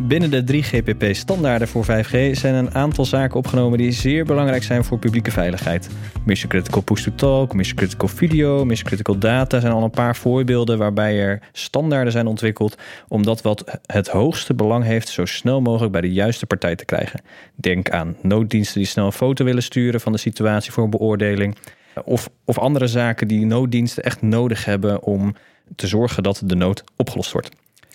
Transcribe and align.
Binnen 0.00 0.30
de 0.30 0.44
3GPP-standaarden 0.44 1.68
voor 1.68 1.84
5G 1.84 2.30
zijn 2.30 2.54
een 2.54 2.74
aantal 2.74 3.04
zaken 3.04 3.36
opgenomen 3.36 3.78
die 3.78 3.92
zeer 3.92 4.24
belangrijk 4.24 4.62
zijn 4.62 4.84
voor 4.84 4.98
publieke 4.98 5.30
veiligheid. 5.30 5.88
Mission 6.24 6.50
Critical 6.50 6.82
Push-to-Talk, 6.82 7.54
Mission 7.54 7.76
Critical 7.76 8.08
Video, 8.08 8.64
Mission 8.64 8.86
Critical 8.86 9.18
Data 9.18 9.60
zijn 9.60 9.72
al 9.72 9.82
een 9.82 9.90
paar 9.90 10.16
voorbeelden 10.16 10.78
waarbij 10.78 11.20
er 11.20 11.42
standaarden 11.52 12.12
zijn 12.12 12.26
ontwikkeld 12.26 12.76
om 13.08 13.22
dat 13.22 13.42
wat 13.42 13.78
het 13.86 14.08
hoogste 14.08 14.54
belang 14.54 14.84
heeft 14.84 15.08
zo 15.08 15.24
snel 15.24 15.60
mogelijk 15.60 15.92
bij 15.92 16.00
de 16.00 16.12
juiste 16.12 16.46
partij 16.46 16.76
te 16.76 16.84
krijgen. 16.84 17.20
Denk 17.54 17.90
aan 17.90 18.16
nooddiensten 18.22 18.78
die 18.80 18.88
snel 18.88 19.06
een 19.06 19.12
foto 19.12 19.44
willen 19.44 19.62
sturen 19.62 20.00
van 20.00 20.12
de 20.12 20.18
situatie 20.18 20.72
voor 20.72 20.88
beoordeling. 20.88 21.56
Of, 22.04 22.30
of 22.44 22.58
andere 22.58 22.86
zaken 22.86 23.28
die 23.28 23.46
nooddiensten 23.46 24.02
echt 24.02 24.22
nodig 24.22 24.64
hebben 24.64 25.02
om 25.02 25.34
te 25.76 25.86
zorgen 25.86 26.22
dat 26.22 26.42
de 26.44 26.56
nood 26.56 26.84
opgelost 26.96 27.32
wordt. 27.32 27.48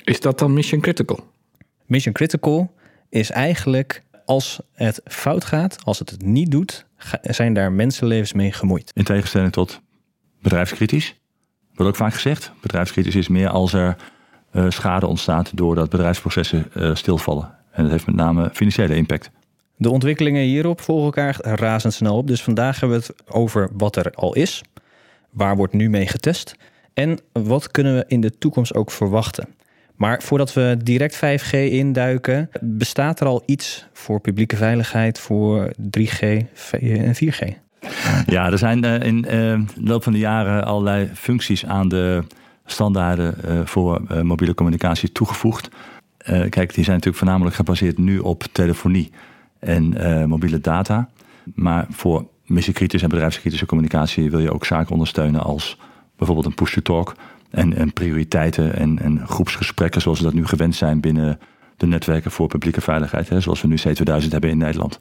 Is 0.04 0.20
dat 0.20 0.40
dan 0.40 0.54
mission 0.54 0.82
critical? 0.82 1.24
Mission 1.90 2.14
critical 2.14 2.72
is 3.10 3.32
eigenlijk 3.32 4.04
als 4.26 4.60
het 4.74 5.02
fout 5.06 5.46
gaat, 5.46 5.78
als 5.84 6.00
het 6.00 6.10
het 6.10 6.22
niet 6.22 6.52
doet, 6.52 6.86
zijn 7.22 7.54
daar 7.54 7.72
mensenlevens 7.72 8.34
mee 8.34 8.52
gemoeid. 8.52 8.92
In 8.94 9.04
tegenstelling 9.04 9.52
tot 9.52 9.82
bedrijfskritisch. 10.42 11.16
Wordt 11.74 11.92
ook 11.92 11.98
vaak 11.98 12.14
gezegd. 12.14 12.52
Bedrijfskritisch 12.62 13.16
is 13.16 13.28
meer 13.28 13.50
als 13.50 13.74
er 13.74 13.96
uh, 14.54 14.70
schade 14.70 15.08
ontstaat 15.08 15.58
doordat 15.58 15.90
bedrijfsprocessen 15.90 16.68
uh, 16.76 16.96
stilvallen. 16.96 17.56
En 17.72 17.84
dat 17.84 17.92
heeft 17.92 18.06
met 18.06 18.16
name 18.16 18.50
financiële 18.54 18.96
impact. 18.96 19.30
De 19.78 19.90
ontwikkelingen 19.90 20.44
hierop 20.44 20.82
volgen 20.82 21.06
elkaar 21.06 21.60
razendsnel 21.60 22.18
op. 22.18 22.28
Dus 22.28 22.44
vandaag 22.44 22.80
hebben 22.80 23.00
we 23.00 23.06
het 23.06 23.34
over 23.34 23.70
wat 23.74 23.96
er 23.96 24.12
al 24.12 24.36
is. 24.36 24.62
Waar 25.30 25.56
wordt 25.56 25.74
nu 25.74 25.90
mee 25.90 26.08
getest? 26.08 26.56
En 26.94 27.20
wat 27.32 27.72
kunnen 27.72 27.96
we 27.96 28.04
in 28.08 28.22
de 28.22 28.38
toekomst 28.38 28.76
ook 28.76 28.92
verwachten? 28.92 29.48
Maar 30.00 30.22
voordat 30.22 30.54
we 30.54 30.78
direct 30.84 31.16
5G 31.16 31.52
induiken, 31.52 32.50
bestaat 32.62 33.20
er 33.20 33.28
al 33.28 33.44
iets 33.46 33.86
voor 33.94 34.20
publieke 34.20 34.56
veiligheid 34.56 35.20
voor 35.20 35.72
3G 35.98 36.20
en 36.82 37.16
4G? 37.16 37.58
Ja, 38.26 38.52
er 38.52 38.58
zijn 38.58 38.84
eh, 38.84 39.08
in 39.08 39.26
eh, 39.26 39.32
de 39.76 39.90
loop 39.90 40.04
van 40.04 40.14
de 40.14 40.20
jaren 40.20 40.66
allerlei 40.66 41.10
functies 41.14 41.66
aan 41.66 41.88
de 41.88 42.24
standaarden 42.66 43.44
eh, 43.44 43.66
voor 43.66 44.02
mobiele 44.24 44.54
communicatie 44.54 45.12
toegevoegd. 45.12 45.70
kijk, 46.50 46.74
die 46.74 46.84
zijn 46.84 46.96
natuurlijk 46.96 47.18
voornamelijk 47.18 47.56
gebaseerd 47.56 47.98
nu 47.98 48.20
op 48.20 48.44
telefonie 48.52 49.12
en 49.60 49.94
mobiele 50.30 50.60
data. 50.60 51.10
Maar 51.56 51.86
voor 51.90 52.28
missiekritische 52.46 53.06
en 53.06 53.12
bedrijfskritische 53.12 53.66
communicatie 53.66 54.30
wil 54.30 54.40
je 54.40 54.54
ook 54.54 54.66
zaken 54.66 54.92
ondersteunen 54.92 55.44
als 55.44 55.78
bijvoorbeeld 56.18 56.48
een 56.48 56.56
push-to-talk 56.56 57.16
en, 57.52 57.76
en 57.76 57.94
prioriteiten 57.94 58.76
en, 58.76 59.00
en 59.00 59.28
groepsgesprekken 59.28 60.02
zoals 60.02 60.18
we 60.18 60.26
dat 60.26 60.34
nu 60.34 60.46
gewend 60.46 60.76
zijn 60.76 61.02
binnen 61.02 61.40
de 61.78 61.88
netwerken 61.88 62.32
voor 62.32 62.48
publieke 62.48 62.82
veiligheid, 62.82 63.30
hè, 63.30 63.40
zoals 63.40 63.62
we 63.62 63.68
nu 63.68 63.78
C2000 63.78 64.28
hebben 64.30 64.50
in 64.50 64.58
Nederland. 64.58 65.00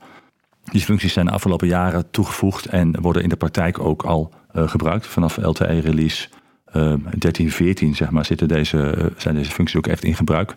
Die 0.64 0.80
functies 0.80 1.12
zijn 1.12 1.27
de 1.27 1.32
afgelopen 1.32 1.68
jaren 1.68 2.10
toegevoegd 2.10 2.66
en 2.66 3.00
worden 3.00 3.22
in 3.22 3.28
de 3.28 3.36
praktijk 3.36 3.78
ook 3.78 4.02
al 4.02 4.32
uh, 4.55 4.68
gebruikt. 4.68 5.06
Vanaf 5.06 5.36
LTE 5.36 5.78
release 5.80 6.28
uh, 6.77 6.94
13, 7.18 7.50
14 7.50 7.94
zeg 7.94 8.10
maar, 8.10 8.24
zitten 8.24 8.48
deze, 8.48 8.94
uh, 8.98 9.05
zijn 9.16 9.34
deze 9.34 9.50
functies 9.50 9.78
ook 9.78 9.86
echt 9.86 10.05
in 10.05 10.14
gebruik. 10.14 10.55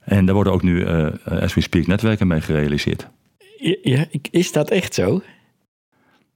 En 0.00 0.26
daar 0.26 0.34
worden 0.34 0.52
ook 0.52 0.62
nu, 0.62 0.86
as 1.24 1.54
we 1.54 1.60
speak, 1.60 1.86
netwerken 1.86 2.26
mee 2.26 2.40
gerealiseerd. 2.40 3.08
Ja, 3.82 4.06
is 4.30 4.52
dat 4.52 4.70
echt 4.70 4.94
zo? 4.94 5.22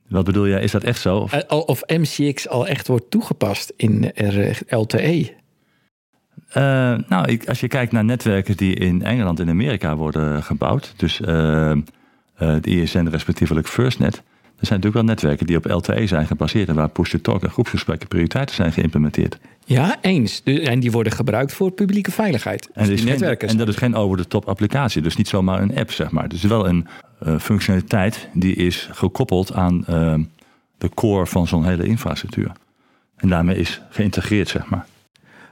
Wat 0.08 0.24
bedoel 0.24 0.46
je, 0.46 0.60
is 0.60 0.70
dat 0.70 0.84
echt 0.84 1.00
zo? 1.00 1.16
Of, 1.16 1.32
eh, 1.32 1.58
of 1.66 1.82
MCX 1.86 2.48
al 2.48 2.66
echt 2.66 2.86
wordt 2.86 3.10
toegepast 3.10 3.72
in 3.76 4.12
LTE? 4.69 5.36
Uh, 6.56 6.92
eh, 6.92 6.98
nou, 7.08 7.41
als 7.46 7.60
je 7.60 7.69
kijkt 7.69 7.92
naar 7.92 8.04
netwerken 8.04 8.56
die 8.56 8.74
in 8.74 9.02
Engeland 9.02 9.41
en 9.41 9.48
Amerika 9.48 9.97
worden 9.97 10.42
gebouwd, 10.42 10.94
dus 10.97 11.20
uh, 11.20 11.26
de 12.36 12.60
ISN 12.62 13.06
respectievelijk 13.06 13.68
FirstNet, 13.68 14.22
er 14.58 14.66
zijn 14.66 14.80
natuurlijk 14.80 15.06
wel 15.06 15.14
netwerken 15.14 15.46
die 15.46 15.56
op 15.56 15.64
LTE 15.64 16.06
zijn 16.06 16.26
gebaseerd 16.26 16.69
en 16.69 16.74
waar 16.74 16.88
push-to-talk 16.88 17.42
en 17.42 17.50
groepsgesprekken 17.50 18.08
prioriteiten 18.08 18.54
zijn 18.54 18.72
geïmplementeerd. 18.72 19.38
Ja, 19.64 19.96
eens. 20.00 20.42
En 20.42 20.80
die 20.80 20.91
worden 20.91 21.12
gebruikt 21.12 21.52
voor 21.52 21.70
publieke 21.70 22.10
veiligheid. 22.10 22.70
En, 22.72 22.86
dus 22.86 23.04
netwerken 23.04 23.48
en 23.48 23.56
dat 23.56 23.68
is 23.68 23.76
geen 23.76 23.94
over-the-top 23.94 24.48
applicatie, 24.48 25.02
dus 25.02 25.16
niet 25.16 25.28
zomaar 25.28 25.62
een 25.62 25.76
app, 25.76 25.92
zeg 25.92 26.10
maar. 26.10 26.28
Dus 26.28 26.42
wel 26.42 26.68
een 26.68 26.86
uh, 27.26 27.38
functionaliteit 27.38 28.28
die 28.32 28.54
is 28.54 28.88
gekoppeld 28.92 29.52
aan 29.52 29.84
uh, 29.91 30.14
de 30.78 30.88
core 30.94 31.26
van 31.26 31.47
zo'n 31.47 31.64
hele 31.64 31.84
infrastructuur. 31.84 32.52
En 33.16 33.28
daarmee 33.28 33.56
is 33.56 33.80
geïntegreerd, 33.91 34.48
zeg 34.48 34.68
maar. 34.70 34.86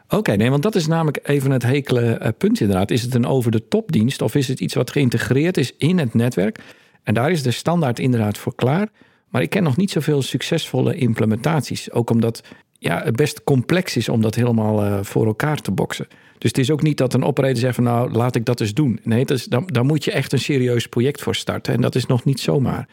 Oké, 0.09 0.37
nee, 0.37 0.51
want 0.51 0.63
dat 0.63 0.75
is 0.75 0.87
namelijk 0.87 1.19
even 1.23 1.51
het 1.51 1.63
hekele 1.63 2.21
uh, 2.23 2.29
punt 2.39 2.61
inderdaad. 2.61 2.91
Is 2.91 3.03
het 3.03 3.15
een 3.15 3.27
over-de-top 3.27 3.93
dienst 3.93 4.23
of 4.23 4.35
is 4.35 4.49
het 4.49 4.61
iets 4.61 4.75
wat 4.75 4.91
geïntegreerd 4.91 5.57
is 5.57 5.73
in 5.77 5.99
het 5.99 6.15
netwerk? 6.15 6.61
En 7.07 7.15
daar 7.15 7.31
is 7.31 7.43
de 7.43 7.51
standaard 7.51 7.99
inderdaad 7.99 8.39
voor 8.39 8.55
klaar. 8.55 8.89
Maar 9.29 9.43
ik 9.43 9.51
ken 9.51 9.63
nog 9.63 9.77
niet 9.77 9.91
zoveel 9.91 10.23
succesvolle 10.23 10.95
implementaties. 10.95 11.91
Ook 11.91 12.11
omdat 12.11 12.43
ja, 12.79 13.03
het 13.03 13.17
best 13.17 13.45
complex 13.45 13.97
is 13.97 14.09
om 14.09 14.21
dat 14.21 14.35
helemaal 14.35 14.85
uh, 14.85 14.99
voor 15.03 15.27
elkaar 15.27 15.61
te 15.61 15.71
boksen. 15.71 16.07
Dus 16.39 16.51
het 16.51 16.59
is 16.59 16.71
ook 16.71 16.83
niet 16.83 16.99
dat 16.99 17.15
een 17.15 17.25
operator 17.25 17.57
zegt 17.57 17.75
van 17.75 17.85
nou 17.85 18.11
laat 18.11 18.37
ik 18.37 18.45
dat 18.45 18.61
eens 18.61 18.75
doen. 18.75 19.01
Nee, 19.03 19.25
dat 19.25 19.37
is, 19.37 19.45
dan, 19.45 19.67
dan 19.67 19.87
moet 19.87 20.05
je 20.05 20.13
echt 20.13 20.33
een 20.33 20.39
serieus 20.39 20.87
project 20.87 21.23
voor 21.23 21.35
starten. 21.35 21.75
En 21.75 21.81
dat 21.81 21.95
is 21.95 22.07
nog 22.07 22.25
niet 22.25 22.41
zomaar. 22.41 22.89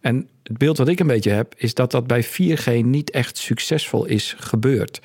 En 0.00 0.28
het 0.42 0.58
beeld 0.58 0.78
wat 0.78 0.88
ik 0.88 1.00
een 1.00 1.06
beetje 1.06 1.30
heb 1.30 1.54
is 1.56 1.74
dat 1.74 1.90
dat 1.90 2.06
bij 2.06 2.24
4G 2.24 2.84
niet 2.84 3.10
echt 3.10 3.38
succesvol 3.38 4.04
is 4.04 4.34
gebeurd. 4.38 5.00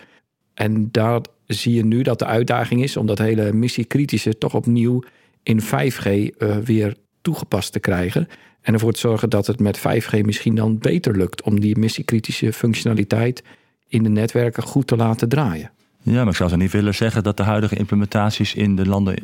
En 0.54 0.92
daar 0.92 1.22
zie 1.48 1.74
je 1.74 1.86
nu 1.86 2.02
dat 2.02 2.20
de 2.20 2.26
uitdaging 2.26 2.84
is 2.84 2.98
om 2.98 3.06
dat 3.06 3.18
hele 3.18 3.54
missiekritische 3.54 4.38
toch 4.38 4.54
opnieuw 4.54 5.04
in 5.44 5.62
5G 5.62 6.06
uh, 6.06 6.28
eh, 6.38 6.58
weer 6.58 6.96
toegepast 7.22 7.72
te 7.72 7.80
krijgen. 7.80 8.28
En 8.64 8.74
ervoor 8.74 8.94
te 8.94 9.00
zorgen 9.00 9.30
dat 9.30 9.48
het 9.48 9.60
met 9.60 9.80
5G 9.80 10.22
misschien 10.22 10.56
dan 10.56 10.78
beter 10.78 11.18
lukt 11.18 11.42
om 11.42 11.60
die 11.60 11.78
missiekritische 11.78 12.54
functionaliteit 12.54 13.44
in 13.88 14.04
de 14.04 14.10
netwerken 14.10 14.64
goed 14.64 14.88
te 14.88 14.96
laten 14.96 15.30
draaien. 15.30 15.72
Ja, 16.02 16.20
maar 16.20 16.28
ik 16.28 16.36
zou 16.36 16.50
zo 16.50 16.56
niet 16.56 16.72
willen 16.72 16.96
zeggen 16.96 17.24
dat 17.24 17.38
de 17.38 17.44
huidige 17.44 17.76
implementaties 17.76 18.54
in 18.54 18.76
de 18.76 18.86
landen, 18.86 19.16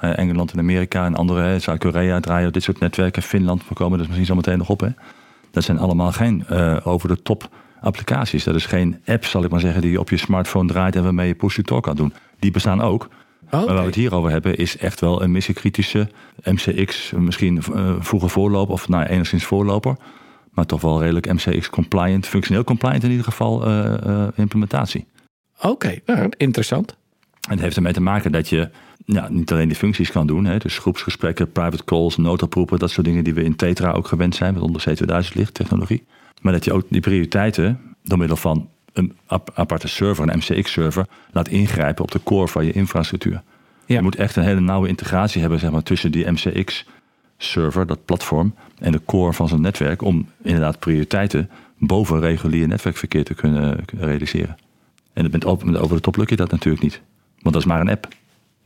eh, 0.00 0.18
Engeland 0.18 0.52
en 0.52 0.58
Amerika 0.58 1.04
en 1.04 1.14
andere, 1.14 1.58
Zuid-Korea, 1.58 2.20
draaien 2.20 2.52
dit 2.52 2.62
soort 2.62 2.80
netwerken. 2.80 3.22
Finland, 3.22 3.68
we 3.68 3.74
komen 3.74 3.98
dus 3.98 4.06
misschien 4.06 4.26
zo 4.26 4.34
meteen 4.34 4.58
nog 4.58 4.68
op. 4.68 4.80
Hè. 4.80 4.88
Dat 5.50 5.64
zijn 5.64 5.78
allemaal 5.78 6.12
geen 6.12 6.44
uh, 6.50 6.76
over 6.84 7.08
de 7.08 7.22
top 7.22 7.48
applicaties. 7.80 8.44
Dat 8.44 8.54
is 8.54 8.66
geen 8.66 9.00
app, 9.06 9.24
zal 9.24 9.44
ik 9.44 9.50
maar 9.50 9.60
zeggen, 9.60 9.80
die 9.80 9.90
je 9.90 10.00
op 10.00 10.10
je 10.10 10.16
smartphone 10.16 10.68
draait 10.68 10.96
en 10.96 11.02
waarmee 11.02 11.26
je 11.26 11.34
push-to-talk 11.34 11.82
kan 11.82 11.96
doen. 11.96 12.12
Die 12.38 12.50
bestaan 12.50 12.80
ook. 12.80 13.08
Maar 13.50 13.66
waar 13.66 13.76
we 13.76 13.84
het 13.84 13.94
hier 13.94 14.14
over 14.14 14.30
hebben, 14.30 14.56
is 14.56 14.76
echt 14.76 15.00
wel 15.00 15.22
een 15.22 15.30
missiekritische 15.30 16.08
MCX, 16.44 17.12
misschien 17.16 17.62
uh, 17.72 17.94
vroeger 17.98 18.30
voorloper 18.30 18.72
of 18.72 18.88
nou, 18.88 19.04
enigszins 19.04 19.44
voorloper. 19.44 19.96
Maar 20.50 20.66
toch 20.66 20.80
wel 20.80 21.00
redelijk 21.00 21.32
MCX-compliant, 21.32 22.26
functioneel 22.26 22.64
compliant 22.64 23.02
in 23.02 23.10
ieder 23.10 23.24
geval 23.24 23.68
uh, 23.68 23.94
uh, 24.06 24.26
implementatie. 24.34 25.06
Oké, 25.60 25.98
nou, 26.06 26.32
interessant. 26.36 26.96
En 27.40 27.50
het 27.50 27.60
heeft 27.60 27.76
ermee 27.76 27.92
te 27.92 28.00
maken 28.00 28.32
dat 28.32 28.48
je 28.48 28.70
ja, 29.04 29.28
niet 29.28 29.52
alleen 29.52 29.68
die 29.68 29.76
functies 29.76 30.10
kan 30.10 30.26
doen. 30.26 30.44
Hè, 30.44 30.58
dus 30.58 30.78
groepsgesprekken, 30.78 31.52
private 31.52 31.84
calls, 31.84 32.16
noodoproepen, 32.16 32.78
dat 32.78 32.90
soort 32.90 33.06
dingen 33.06 33.24
die 33.24 33.34
we 33.34 33.44
in 33.44 33.56
Tetra 33.56 33.92
ook 33.92 34.06
gewend 34.06 34.34
zijn, 34.34 34.54
met 34.54 34.62
onder 34.62 34.84
C2000 34.88 35.32
ligt 35.32 35.54
technologie. 35.54 36.04
Maar 36.40 36.52
dat 36.52 36.64
je 36.64 36.72
ook 36.72 36.84
die 36.88 37.00
prioriteiten 37.00 37.80
door 38.02 38.18
middel 38.18 38.36
van 38.36 38.68
een 38.92 39.16
aparte 39.54 39.88
server, 39.88 40.28
een 40.28 40.38
MCX-server, 40.38 41.06
laat 41.32 41.48
ingrijpen 41.48 42.04
op 42.04 42.10
de 42.10 42.22
core 42.22 42.48
van 42.48 42.64
je 42.64 42.72
infrastructuur. 42.72 43.42
Ja. 43.86 43.96
Je 43.96 44.02
moet 44.02 44.16
echt 44.16 44.36
een 44.36 44.42
hele 44.42 44.60
nauwe 44.60 44.88
integratie 44.88 45.40
hebben 45.40 45.58
zeg 45.58 45.70
maar, 45.70 45.82
tussen 45.82 46.12
die 46.12 46.30
MCX-server, 46.30 47.86
dat 47.86 48.04
platform, 48.04 48.54
en 48.78 48.92
de 48.92 49.00
core 49.04 49.32
van 49.32 49.48
zo'n 49.48 49.60
netwerk, 49.60 50.02
om 50.02 50.28
inderdaad 50.42 50.78
prioriteiten 50.78 51.50
boven 51.78 52.20
regulier 52.20 52.68
netwerkverkeer 52.68 53.24
te 53.24 53.34
kunnen 53.34 53.84
realiseren. 53.98 54.56
En 55.12 55.30
met 55.30 55.44
over 55.44 55.94
de 55.94 56.00
top 56.00 56.16
lukt 56.16 56.30
je 56.30 56.36
dat 56.36 56.50
natuurlijk 56.50 56.82
niet. 56.82 57.00
Want 57.40 57.54
dat 57.54 57.62
is 57.62 57.68
maar 57.68 57.80
een 57.80 57.90
app 57.90 58.08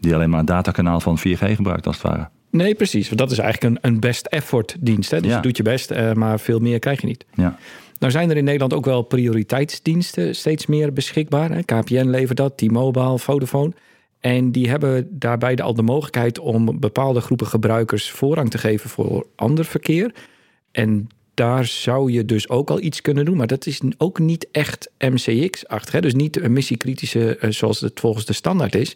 die 0.01 0.15
alleen 0.15 0.31
maar 0.31 0.41
een 0.41 0.47
datakanaal 0.47 1.01
van 1.01 1.19
4G 1.19 1.55
gebruikt 1.55 1.87
als 1.87 1.97
het 1.97 2.07
ware. 2.07 2.29
Nee, 2.51 2.75
precies. 2.75 3.07
Want 3.07 3.19
dat 3.19 3.31
is 3.31 3.39
eigenlijk 3.39 3.75
een, 3.75 3.93
een 3.93 4.01
best 4.01 4.27
effort 4.27 4.77
dienst. 4.81 5.11
Hè? 5.11 5.21
Dus 5.21 5.35
je 5.35 5.41
doet 5.41 5.57
je 5.57 5.63
best, 5.63 5.91
uh, 5.91 6.13
maar 6.13 6.41
veel 6.41 6.59
meer 6.59 6.79
krijg 6.79 7.01
je 7.01 7.07
niet. 7.07 7.25
Ja. 7.35 7.57
Nou 8.05 8.17
zijn 8.17 8.31
er 8.31 8.37
in 8.37 8.45
Nederland 8.45 8.75
ook 8.75 8.85
wel 8.85 9.03
prioriteitsdiensten 9.03 10.35
steeds 10.35 10.67
meer 10.67 10.93
beschikbaar. 10.93 11.65
KPN 11.65 12.07
levert 12.07 12.37
dat, 12.37 12.57
T-Mobile, 12.57 13.19
Vodafone. 13.19 13.73
En 14.21 14.53
die 14.53 14.69
hebben 14.69 15.09
daarbij 15.11 15.57
al 15.57 15.75
de 15.75 15.83
mogelijkheid 15.83 16.39
om 16.39 16.81
bepaalde 16.81 17.21
groepen 17.21 17.47
gebruikers 17.47 18.11
voorrang 18.11 18.51
te 18.51 18.59
geven 18.59 18.91
voor 18.91 19.27
ander 19.35 19.65
verkeer. 19.65 20.15
En 20.71 21.09
daar 21.35 21.65
zou 21.65 22.13
je 22.13 22.25
dus 22.25 22.49
ook 22.49 22.71
al 22.71 22.81
iets 22.81 23.01
kunnen 23.01 23.25
doen. 23.25 23.37
Maar 23.37 23.47
dat 23.47 23.67
is 23.67 23.81
ook 23.99 24.19
niet 24.19 24.49
echt 24.53 24.91
MCX-achtig. 24.99 26.01
Dus 26.01 26.15
niet 26.15 26.49
missiekritische 26.49 27.39
uh, 27.41 27.51
zoals 27.51 27.81
het 27.81 28.01
volgens 28.01 28.25
de 28.25 28.33
standaard 28.33 28.75
is. 28.75 28.93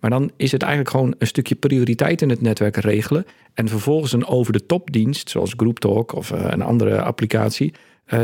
Maar 0.00 0.10
dan 0.10 0.30
is 0.36 0.52
het 0.52 0.62
eigenlijk 0.62 0.90
gewoon 0.90 1.14
een 1.18 1.26
stukje 1.26 1.54
prioriteit 1.54 2.22
in 2.22 2.30
het 2.30 2.40
netwerk 2.40 2.76
regelen. 2.76 3.26
En 3.54 3.68
vervolgens 3.68 4.12
een 4.12 4.26
over-de-top 4.26 4.92
dienst, 4.92 5.30
zoals 5.30 5.54
GroupTalk 5.56 6.14
of 6.14 6.32
uh, 6.32 6.44
een 6.48 6.62
andere 6.62 7.02
applicatie, 7.02 7.72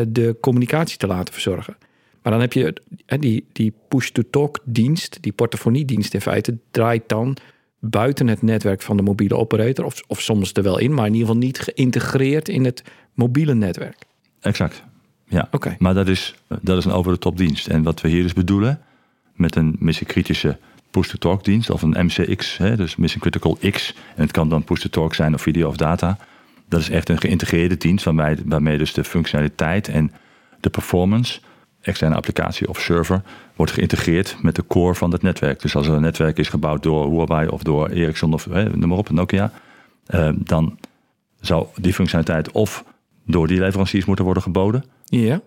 de 0.09 0.37
communicatie 0.41 0.99
te 0.99 1.07
laten 1.07 1.33
verzorgen. 1.33 1.77
Maar 2.23 2.33
dan 2.33 2.41
heb 2.41 2.53
je 2.53 2.75
die, 3.21 3.47
die 3.53 3.73
push-to-talk 3.89 4.59
dienst, 4.65 5.19
die 5.21 5.33
portefeuilledienst 5.33 6.15
in 6.15 6.21
feite, 6.21 6.59
draait 6.71 7.03
dan 7.07 7.37
buiten 7.79 8.29
het 8.29 8.43
netwerk 8.43 8.83
van 8.83 8.97
de 8.97 9.03
mobiele 9.03 9.37
operator. 9.37 9.85
Of, 9.85 10.03
of 10.07 10.21
soms 10.21 10.53
er 10.53 10.63
wel 10.63 10.79
in, 10.79 10.95
maar 10.95 11.07
in 11.07 11.13
ieder 11.13 11.27
geval 11.27 11.43
niet 11.43 11.59
geïntegreerd 11.59 12.49
in 12.49 12.65
het 12.65 12.83
mobiele 13.15 13.55
netwerk. 13.55 14.07
Exact. 14.41 14.83
Ja, 15.25 15.49
oké. 15.51 15.77
maar 15.79 15.95
dat 15.95 16.09
is, 16.09 16.35
dat 16.61 16.79
is 16.79 16.85
een 16.85 16.93
over-de-top 16.93 17.37
dienst. 17.37 17.67
En 17.67 17.83
wat 17.83 18.01
we 18.01 18.09
hier 18.09 18.23
dus 18.23 18.33
bedoelen 18.33 18.81
met 19.35 19.57
een 19.57 19.77
missiekritische 19.79 20.59
push-to-talk 20.91 21.45
dienst 21.45 21.71
of 21.71 21.83
een 21.83 22.05
MCX, 22.07 22.57
hè, 22.57 22.77
dus 22.77 22.97
Mission 22.97 23.21
Critical 23.21 23.59
X. 23.71 23.95
En 24.17 24.23
het 24.23 24.31
kan 24.31 24.49
dan 24.49 24.65
push-to-talk 24.65 25.15
zijn 25.15 25.35
of 25.35 25.43
video 25.43 25.69
of 25.69 25.77
data. 25.77 26.19
Dat 26.69 26.81
is 26.81 26.91
echt 26.91 27.09
een 27.09 27.21
geïntegreerde 27.21 27.77
dienst 27.77 28.05
waarmee, 28.05 28.37
waarmee 28.45 28.79
dus 28.79 28.93
de 28.93 29.05
functionaliteit 29.05 29.89
en 29.89 30.13
de 30.61 30.71
performance, 30.71 31.41
externe 31.81 32.15
applicatie 32.15 32.69
of 32.69 32.81
server, 32.81 33.23
wordt 33.57 33.73
geïntegreerd 33.73 34.37
met 34.43 34.55
de 34.55 34.67
core 34.67 34.95
van 34.95 35.13
het 35.13 35.23
netwerk. 35.23 35.61
Dus 35.61 35.77
als 35.77 35.87
er 35.87 35.95
een 35.95 36.01
netwerk 36.01 36.39
is 36.39 36.49
gebouwd 36.49 36.83
door 36.83 37.11
Huawei 37.11 37.49
of 37.49 37.63
door 37.63 37.89
Ericsson 37.89 38.33
of 38.33 38.45
hè, 38.45 38.77
noem 38.77 38.89
maar 38.89 38.99
op, 38.99 39.11
Nokia, 39.11 39.53
eh, 40.07 40.31
dan 40.37 40.79
zou 41.41 41.67
die 41.75 41.95
functionaliteit 41.95 42.53
of 42.53 42.85
door 43.27 43.47
die 43.47 43.61
leveranciers 43.61 44.05
moeten 44.05 44.25
worden 44.25 44.43
geboden. 44.43 44.85
Ja. 45.05 45.41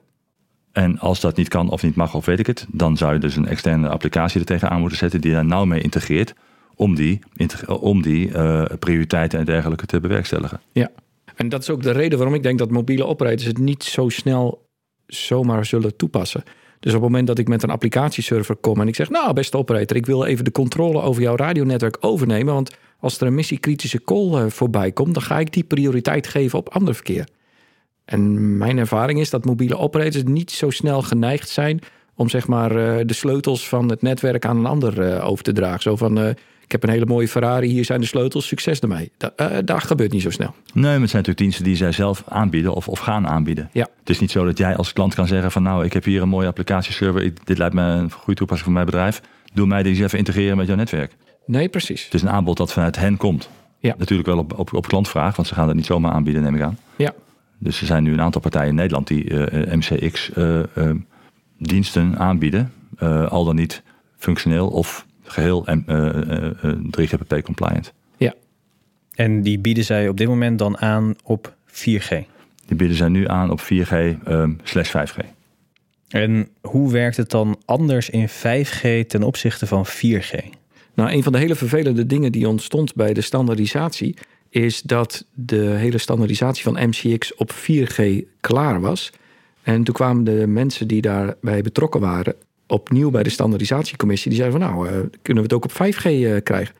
En 0.72 1.00
als 1.00 1.20
dat 1.20 1.38
niet 1.38 1.48
kan 1.48 1.70
of 1.70 1.84
niet 1.84 1.96
mag 1.96 2.14
of 2.14 2.26
weet 2.26 2.40
ik 2.40 2.48
het, 2.48 2.66
dan 2.70 2.98
zou 2.98 3.14
je 3.14 3.20
dus 3.20 3.36
een 3.36 3.48
externe 3.48 3.90
applicatie 3.90 4.40
er 4.40 4.46
tegenaan 4.46 4.80
moeten 4.80 4.98
zetten 4.98 5.22
die 5.22 5.32
daar 5.32 5.46
nauw 5.46 5.66
mee 5.66 5.82
integreert 5.82 6.34
om 6.76 6.96
die, 6.96 7.20
om 7.68 8.02
die 8.02 8.28
uh, 8.28 8.64
prioriteiten 8.80 9.40
en 9.40 9.46
dergelijke 9.46 9.86
te 9.86 10.00
bewerkstelligen. 10.00 10.60
Ja, 10.72 10.90
en 11.42 11.50
dat 11.50 11.62
is 11.62 11.70
ook 11.70 11.84
de 11.84 11.92
reden 11.92 12.18
waarom 12.18 12.36
ik 12.36 12.44
denk 12.44 12.60
dat 12.60 12.70
mobiele 12.70 13.06
operators 13.06 13.46
het 13.46 13.58
niet 13.58 13.84
zo 13.84 14.10
snel 14.10 14.68
zomaar 15.08 15.66
zullen 15.66 15.96
toepassen. 15.96 16.44
Dus 16.80 16.94
op 16.94 17.02
het 17.02 17.10
moment 17.10 17.28
dat 17.28 17.40
ik 17.40 17.48
met 17.48 17.64
een 17.64 17.70
applicatieserver 17.70 18.56
kom 18.56 18.82
en 18.82 18.88
ik 18.88 18.96
zeg, 18.96 19.10
nou 19.10 19.34
beste 19.34 19.58
operator, 19.58 19.98
ik 19.98 20.06
wil 20.06 20.26
even 20.26 20.46
de 20.46 20.52
controle 20.52 21.02
over 21.02 21.22
jouw 21.22 21.36
radionetwerk 21.36 21.98
overnemen, 22.00 22.54
want 22.54 22.78
als 23.00 23.20
er 23.20 23.28
een 23.28 23.36
missiekritische 23.36 24.04
call 24.04 24.32
uh, 24.32 24.46
voorbij 24.50 24.92
komt, 24.92 25.14
dan 25.14 25.24
ga 25.24 25.40
ik 25.40 25.54
die 25.54 25.64
prioriteit 25.64 26.28
geven 26.28 26.60
op 26.60 26.70
ander 26.70 26.96
verkeer. 26.96 27.28
En 28.06 28.58
mijn 28.58 28.78
ervaring 28.78 29.20
is 29.20 29.30
dat 29.30 29.46
mobiele 29.46 29.78
operators 29.78 30.24
niet 30.24 30.52
zo 30.52 30.70
snel 30.70 31.02
geneigd 31.02 31.50
zijn 31.50 31.80
om 32.16 32.30
zeg 32.30 32.48
maar 32.48 32.72
uh, 32.72 33.06
de 33.06 33.14
sleutels 33.14 33.68
van 33.68 33.90
het 33.90 34.02
netwerk 34.02 34.46
aan 34.46 34.58
een 34.58 34.66
ander 34.66 35.00
uh, 35.00 35.28
over 35.28 35.44
te 35.44 35.52
dragen. 35.52 35.82
Zo 35.82 35.96
van, 35.96 36.36
ik 36.74 36.82
heb 36.82 36.90
een 36.90 36.96
hele 36.96 37.12
mooie 37.12 37.28
Ferrari, 37.28 37.68
hier 37.68 37.86
zijn 37.86 38.00
de 38.00 38.06
sleutels, 38.06 38.48
succes 38.48 38.80
ermee. 38.80 39.12
Da 39.18 39.62
dat 39.62 39.84
gebeurt 39.84 40.12
niet 40.12 40.22
zo 40.22 40.30
snel. 40.30 40.56
Nee, 40.74 40.84
maar 40.84 40.92
het 40.92 41.10
zijn 41.10 41.24
natuurlijk 41.24 41.38
diensten 41.38 41.64
die 41.64 41.76
zij 41.76 41.92
zelf 41.92 42.24
aanbieden 42.28 42.74
of, 42.74 42.88
of 42.88 43.00
gaan 43.00 43.28
aanbieden. 43.28 43.70
Ja. 43.72 43.88
Het 44.00 44.10
is 44.10 44.20
niet 44.20 44.32
zo 44.32 44.46
dat 44.46 44.58
jij 44.58 44.76
als 44.76 44.94
klant 44.94 45.16
kan 45.16 45.28
zeggen 45.28 45.52
van 45.52 45.64
nou, 45.64 45.86
ik 45.86 45.94
heb 45.94 46.04
hier 46.04 46.22
een 46.22 46.30
mooie 46.30 46.48
applicatieserver, 46.48 47.22
ik, 47.22 47.46
dit 47.46 47.58
lijkt 47.58 47.74
me 47.74 47.82
een 47.82 48.12
goede 48.12 48.36
toepassing 48.36 48.64
voor 48.64 48.74
mijn 48.74 48.86
bedrijf. 48.86 49.22
Doe 49.54 49.68
mij 49.68 49.84
deze 49.84 50.04
even 50.04 50.18
integreren 50.18 50.58
met 50.58 50.68
jouw 50.68 50.76
netwerk. 50.76 51.16
Nee, 51.46 51.70
precies. 51.70 52.04
Het 52.04 52.14
is 52.14 52.22
een 52.22 52.30
aanbod 52.30 52.58
dat 52.58 52.74
vanuit 52.74 52.96
hen 52.96 53.18
komt. 53.18 53.50
Ja. 53.80 53.96
Natuurlijk 53.98 54.28
wel 54.28 54.38
op, 54.38 54.60
op, 54.60 54.74
op 54.74 54.88
klantvraag, 54.88 55.36
want 55.36 55.48
ze 55.48 55.54
gaan 55.54 55.68
dat 55.68 55.76
niet 55.76 55.86
zomaar 55.86 56.12
aanbieden, 56.12 56.42
neem 56.42 56.56
ik 56.56 56.62
aan. 56.62 56.78
Ja. 56.96 57.14
Dus 57.58 57.82
er 57.82 57.88
zijn 57.88 58.04
nu 58.04 58.14
een 58.14 58.22
aantal 58.22 58.42
partijen 58.42 58.70
in 58.70 58.76
Nederland 58.76 59.08
die 59.08 59.30
uh, 59.30 59.74
MCX-diensten 59.74 62.12
uh, 62.12 62.20
aanbieden. 62.20 62.72
al 63.30 63.46
dan 63.46 63.56
niet 63.56 63.84
functioneel 64.18 64.68
of 64.68 65.06
geheel 65.32 65.68
3GPP 67.00 67.42
compliant. 67.44 67.94
Ja. 68.18 68.34
En 69.16 69.42
die 69.42 69.60
bieden 69.60 69.84
zij 69.84 70.10
op 70.10 70.18
dit 70.18 70.28
moment 70.28 70.60
dan 70.60 70.78
aan 70.78 71.16
op 71.24 71.56
4G? 71.68 72.10
Die 72.66 72.76
bieden 72.78 72.98
zij 72.98 73.08
nu 73.08 73.28
aan 73.28 73.52
op 73.52 73.62
4G 73.62 74.18
slash 74.64 74.96
5G. 74.96 75.26
En 76.08 76.48
hoe 76.62 76.92
werkt 76.92 77.18
het 77.18 77.30
dan 77.30 77.62
anders 77.66 78.10
in 78.10 78.30
5G 78.30 79.08
ten 79.08 79.24
opzichte 79.24 79.68
van 79.68 79.86
4G? 79.88 80.36
Nou, 80.94 81.12
een 81.12 81.24
van 81.24 81.32
de 81.32 81.38
hele 81.38 81.56
vervelende 81.56 82.06
dingen 82.06 82.32
die 82.32 82.48
ontstond 82.48 82.96
bij 82.96 83.14
de 83.14 83.22
standaardisatie 83.22 84.18
is 84.50 84.82
dat 84.82 85.26
de 85.34 85.62
hele 85.62 85.98
standaardisatie 85.98 86.64
van 86.64 86.88
MCX 86.88 87.36
op 87.36 87.52
4G 87.52 88.02
klaar 88.40 88.82
was. 88.82 89.12
En 89.64 89.84
toen 89.84 89.94
kwamen 89.94 90.24
de 90.24 90.48
mensen 90.48 90.88
die 90.88 91.02
daarbij 91.02 91.62
betrokken 91.62 92.00
waren 92.00 92.36
opnieuw 92.72 93.10
bij 93.10 93.24
de 93.24 93.30
standaardisatiecommissie. 93.30 94.32
Die 94.32 94.40
zeiden 94.40 94.62
van 94.62 94.70
nou, 94.70 94.88
uh, 94.88 94.92
kunnen 95.22 95.44
we 95.44 95.50
het 95.50 95.54
ook 95.54 95.64
op 95.64 95.72
5G 95.72 96.06
uh, 96.06 96.38
krijgen? 96.44 96.76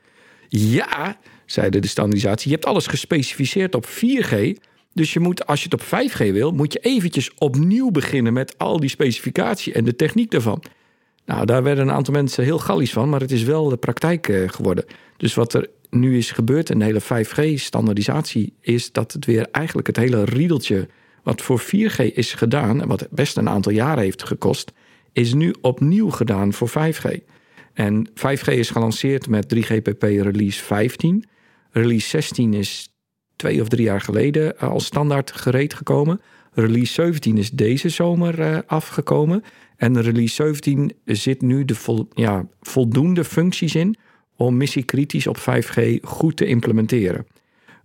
Ja, 0.50 1.18
zeide 1.46 1.80
de 1.80 1.88
standaardisatie. 1.88 2.50
Je 2.50 2.56
hebt 2.56 2.68
alles 2.68 2.88
gespecificeerd 2.88 3.76
op 3.76 3.86
4G. 3.86 4.54
Dus 4.94 5.14
je 5.14 5.20
moet, 5.20 5.48
als 5.48 5.64
je 5.64 5.70
het 5.70 5.82
op 5.82 6.10
5G 6.10 6.32
wil, 6.32 6.52
moet 6.52 6.74
je 6.74 6.80
eventjes 6.80 7.34
opnieuw 7.38 7.92
beginnen 7.92 8.34
met 8.34 8.58
al 8.58 8.80
die 8.80 8.90
specificatie 8.90 9.74
en 9.74 9.84
de 9.84 9.96
techniek 9.96 10.32
daarvan. 10.32 10.64
Nou, 11.26 11.46
daar 11.46 11.64
werden 11.64 11.88
een 11.88 11.94
aantal 11.94 12.14
mensen 12.14 12.44
heel 12.44 12.60
gallisch 12.60 12.94
van, 12.94 13.10
maar 13.10 13.20
het 13.20 13.32
is 13.32 13.44
wel 13.44 13.70
de 13.70 13.78
praktijk 13.78 14.28
uh, 14.28 14.50
geworden. 14.50 14.86
Dus 15.18 15.34
wat 15.34 15.54
er 15.54 15.70
nu 15.90 16.18
is 16.18 16.32
gebeurd 16.32 16.70
in 16.70 16.80
de 16.80 16.86
hele 16.86 17.02
5G-standaardisatie, 17.02 18.54
is 18.62 18.92
dat 18.92 19.12
het 19.12 19.26
weer 19.26 19.48
eigenlijk 19.52 19.88
het 19.88 19.98
hele 19.98 20.24
riedeltje 20.24 20.88
wat 21.24 21.42
voor 21.42 21.62
4G 21.62 22.14
is 22.14 22.34
gedaan, 22.34 22.82
en 22.82 22.88
wat 22.88 23.08
best 23.10 23.38
een 23.38 23.50
aantal 23.50 23.72
jaren 23.72 24.04
heeft 24.04 24.24
gekost, 24.24 24.72
is 25.14 25.34
nu 25.34 25.56
opnieuw 25.62 26.10
gedaan 26.10 26.54
voor 26.54 26.70
5G. 26.70 27.20
En 27.74 28.10
5G 28.10 28.46
is 28.46 28.70
gelanceerd 28.70 29.28
met 29.28 29.56
3GPP 29.56 30.00
release 30.00 30.64
15. 30.64 31.26
Release 31.72 32.08
16 32.08 32.54
is 32.54 32.96
twee 33.36 33.62
of 33.62 33.68
drie 33.68 33.86
jaar 33.86 34.02
geleden 34.02 34.58
al 34.58 34.80
standaard 34.80 35.32
gereed 35.32 35.74
gekomen. 35.74 36.22
Release 36.54 36.94
17 36.94 37.38
is 37.38 37.52
deze 37.52 37.90
zomer 37.90 38.40
uh, 38.40 38.58
afgekomen. 38.66 39.44
En 39.78 40.02
release 40.02 40.34
17 40.34 40.94
zit 41.06 41.42
nu 41.42 41.66
de 41.66 41.76
vol, 41.76 42.08
ja, 42.14 42.48
voldoende 42.62 43.24
functies 43.24 43.76
in 43.76 43.96
om 44.36 44.58
missiekritisch 44.58 45.28
op 45.28 45.38
5G 45.38 45.82
goed 46.02 46.38
te 46.38 46.46
implementeren. 46.46 47.28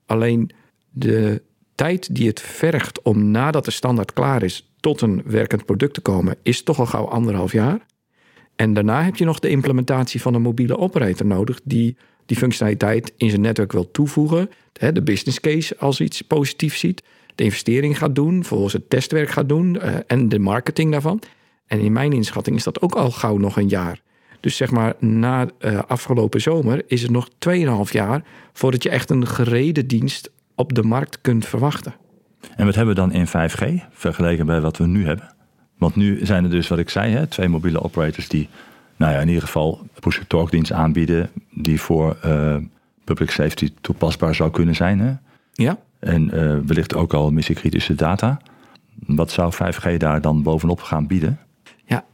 Alleen 0.06 0.50
de 0.90 1.42
tijd 1.74 2.14
die 2.14 2.26
het 2.26 2.40
vergt 2.40 3.02
om 3.02 3.30
nadat 3.30 3.64
de 3.64 3.70
standaard 3.70 4.12
klaar 4.12 4.42
is 4.42 4.74
tot 4.86 5.00
een 5.00 5.22
werkend 5.24 5.64
product 5.64 5.94
te 5.94 6.00
komen, 6.00 6.36
is 6.42 6.62
toch 6.62 6.78
al 6.78 6.86
gauw 6.86 7.04
anderhalf 7.04 7.52
jaar. 7.52 7.86
En 8.56 8.74
daarna 8.74 9.02
heb 9.02 9.16
je 9.16 9.24
nog 9.24 9.38
de 9.38 9.48
implementatie 9.48 10.20
van 10.20 10.34
een 10.34 10.42
mobiele 10.42 10.78
operator 10.78 11.26
nodig 11.26 11.60
die 11.64 11.96
die 12.26 12.36
functionaliteit 12.36 13.12
in 13.16 13.28
zijn 13.28 13.40
netwerk 13.40 13.72
wil 13.72 13.90
toevoegen, 13.90 14.50
de 14.72 15.02
business 15.02 15.40
case 15.40 15.78
als 15.78 16.00
iets 16.00 16.22
positiefs 16.22 16.78
ziet, 16.78 17.02
de 17.34 17.44
investering 17.44 17.98
gaat 17.98 18.14
doen, 18.14 18.44
volgens 18.44 18.72
het 18.72 18.90
testwerk 18.90 19.28
gaat 19.28 19.48
doen 19.48 19.74
uh, 19.74 19.94
en 20.06 20.28
de 20.28 20.38
marketing 20.38 20.92
daarvan. 20.92 21.22
En 21.66 21.80
in 21.80 21.92
mijn 21.92 22.12
inschatting 22.12 22.56
is 22.56 22.64
dat 22.64 22.80
ook 22.80 22.94
al 22.94 23.10
gauw 23.10 23.36
nog 23.36 23.56
een 23.56 23.68
jaar. 23.68 24.00
Dus 24.40 24.56
zeg 24.56 24.70
maar, 24.70 24.94
na 24.98 25.48
uh, 25.58 25.82
afgelopen 25.86 26.40
zomer 26.40 26.82
is 26.86 27.02
het 27.02 27.10
nog 27.10 27.28
2,5 27.28 27.92
jaar 27.92 28.24
voordat 28.52 28.82
je 28.82 28.90
echt 28.90 29.10
een 29.10 29.26
gereden 29.26 29.86
dienst 29.86 30.30
op 30.54 30.74
de 30.74 30.82
markt 30.82 31.20
kunt 31.20 31.46
verwachten. 31.46 31.94
En 32.56 32.66
wat 32.66 32.74
hebben 32.74 32.94
we 32.94 33.00
dan 33.00 33.12
in 33.12 33.26
5G 33.26 33.88
vergeleken 33.90 34.46
bij 34.46 34.60
wat 34.60 34.76
we 34.76 34.86
nu 34.86 35.06
hebben? 35.06 35.34
Want 35.78 35.96
nu 35.96 36.26
zijn 36.26 36.44
er 36.44 36.50
dus, 36.50 36.68
wat 36.68 36.78
ik 36.78 36.90
zei, 36.90 37.12
hè, 37.12 37.26
twee 37.26 37.48
mobiele 37.48 37.82
operators 37.82 38.28
die, 38.28 38.48
nou 38.96 39.12
ja, 39.12 39.20
in 39.20 39.28
ieder 39.28 39.42
geval 39.42 39.86
push-to-talk 40.00 40.50
dienst 40.50 40.72
aanbieden, 40.72 41.30
die 41.50 41.80
voor 41.80 42.16
uh, 42.26 42.56
public 43.04 43.30
safety 43.30 43.72
toepasbaar 43.80 44.34
zou 44.34 44.50
kunnen 44.50 44.74
zijn. 44.74 44.98
Hè? 45.00 45.14
Ja. 45.52 45.78
En 45.98 46.30
uh, 46.34 46.58
wellicht 46.66 46.94
ook 46.94 47.14
al 47.14 47.30
missiekritische 47.30 47.94
data. 47.94 48.40
Wat 49.06 49.30
zou 49.30 49.52
5G 49.54 49.96
daar 49.96 50.20
dan 50.20 50.42
bovenop 50.42 50.80
gaan 50.80 51.06
bieden? 51.06 51.38
Ja, 51.84 52.04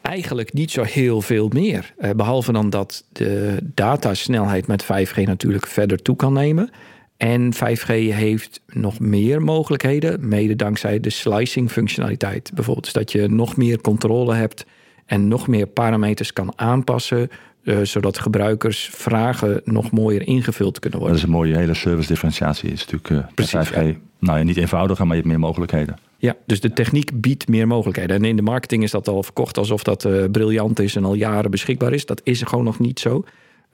eigenlijk 0.00 0.52
niet 0.52 0.70
zo 0.70 0.82
heel 0.82 1.20
veel 1.20 1.48
meer. 1.52 1.94
Uh, 1.98 2.10
behalve 2.10 2.52
dan 2.52 2.70
dat 2.70 3.04
de 3.12 3.60
datasnelheid 3.74 4.66
met 4.66 4.84
5G 4.84 5.22
natuurlijk 5.22 5.66
verder 5.66 6.02
toe 6.02 6.16
kan 6.16 6.32
nemen. 6.32 6.70
En 7.18 7.54
5G 7.54 7.86
heeft 7.86 8.60
nog 8.66 9.00
meer 9.00 9.42
mogelijkheden, 9.42 10.28
mede 10.28 10.56
dankzij 10.56 11.00
de 11.00 11.10
slicing 11.10 11.70
functionaliteit. 11.70 12.50
Bijvoorbeeld 12.54 12.84
dus 12.84 12.94
dat 12.94 13.12
je 13.12 13.28
nog 13.28 13.56
meer 13.56 13.80
controle 13.80 14.34
hebt 14.34 14.66
en 15.06 15.28
nog 15.28 15.46
meer 15.46 15.66
parameters 15.66 16.32
kan 16.32 16.52
aanpassen, 16.56 17.28
uh, 17.62 17.78
zodat 17.82 18.18
gebruikers 18.18 18.90
vragen 18.92 19.60
nog 19.64 19.90
mooier 19.90 20.26
ingevuld 20.26 20.78
kunnen 20.78 20.98
worden. 20.98 21.16
Dat 21.18 21.26
is 21.26 21.32
een 21.32 21.38
mooie 21.38 21.56
hele 21.56 21.74
service 21.74 22.08
differentiatie. 22.08 22.70
is 22.70 22.86
natuurlijk 22.86 23.10
uh, 23.10 23.34
Precies, 23.34 23.70
5G 23.70 23.74
ja. 23.74 23.92
nou 24.18 24.38
ja, 24.38 24.42
niet 24.44 24.56
eenvoudiger, 24.56 25.06
maar 25.06 25.16
je 25.16 25.22
hebt 25.22 25.32
meer 25.32 25.46
mogelijkheden. 25.46 25.98
Ja, 26.16 26.36
dus 26.46 26.60
de 26.60 26.72
techniek 26.72 27.20
biedt 27.20 27.48
meer 27.48 27.66
mogelijkheden. 27.66 28.16
En 28.16 28.24
in 28.24 28.36
de 28.36 28.42
marketing 28.42 28.82
is 28.82 28.90
dat 28.90 29.08
al 29.08 29.22
verkocht 29.22 29.58
alsof 29.58 29.82
dat 29.82 30.04
uh, 30.04 30.24
briljant 30.32 30.80
is 30.80 30.96
en 30.96 31.04
al 31.04 31.14
jaren 31.14 31.50
beschikbaar 31.50 31.92
is. 31.92 32.06
Dat 32.06 32.20
is 32.24 32.42
gewoon 32.42 32.64
nog 32.64 32.78
niet 32.78 33.00
zo. 33.00 33.24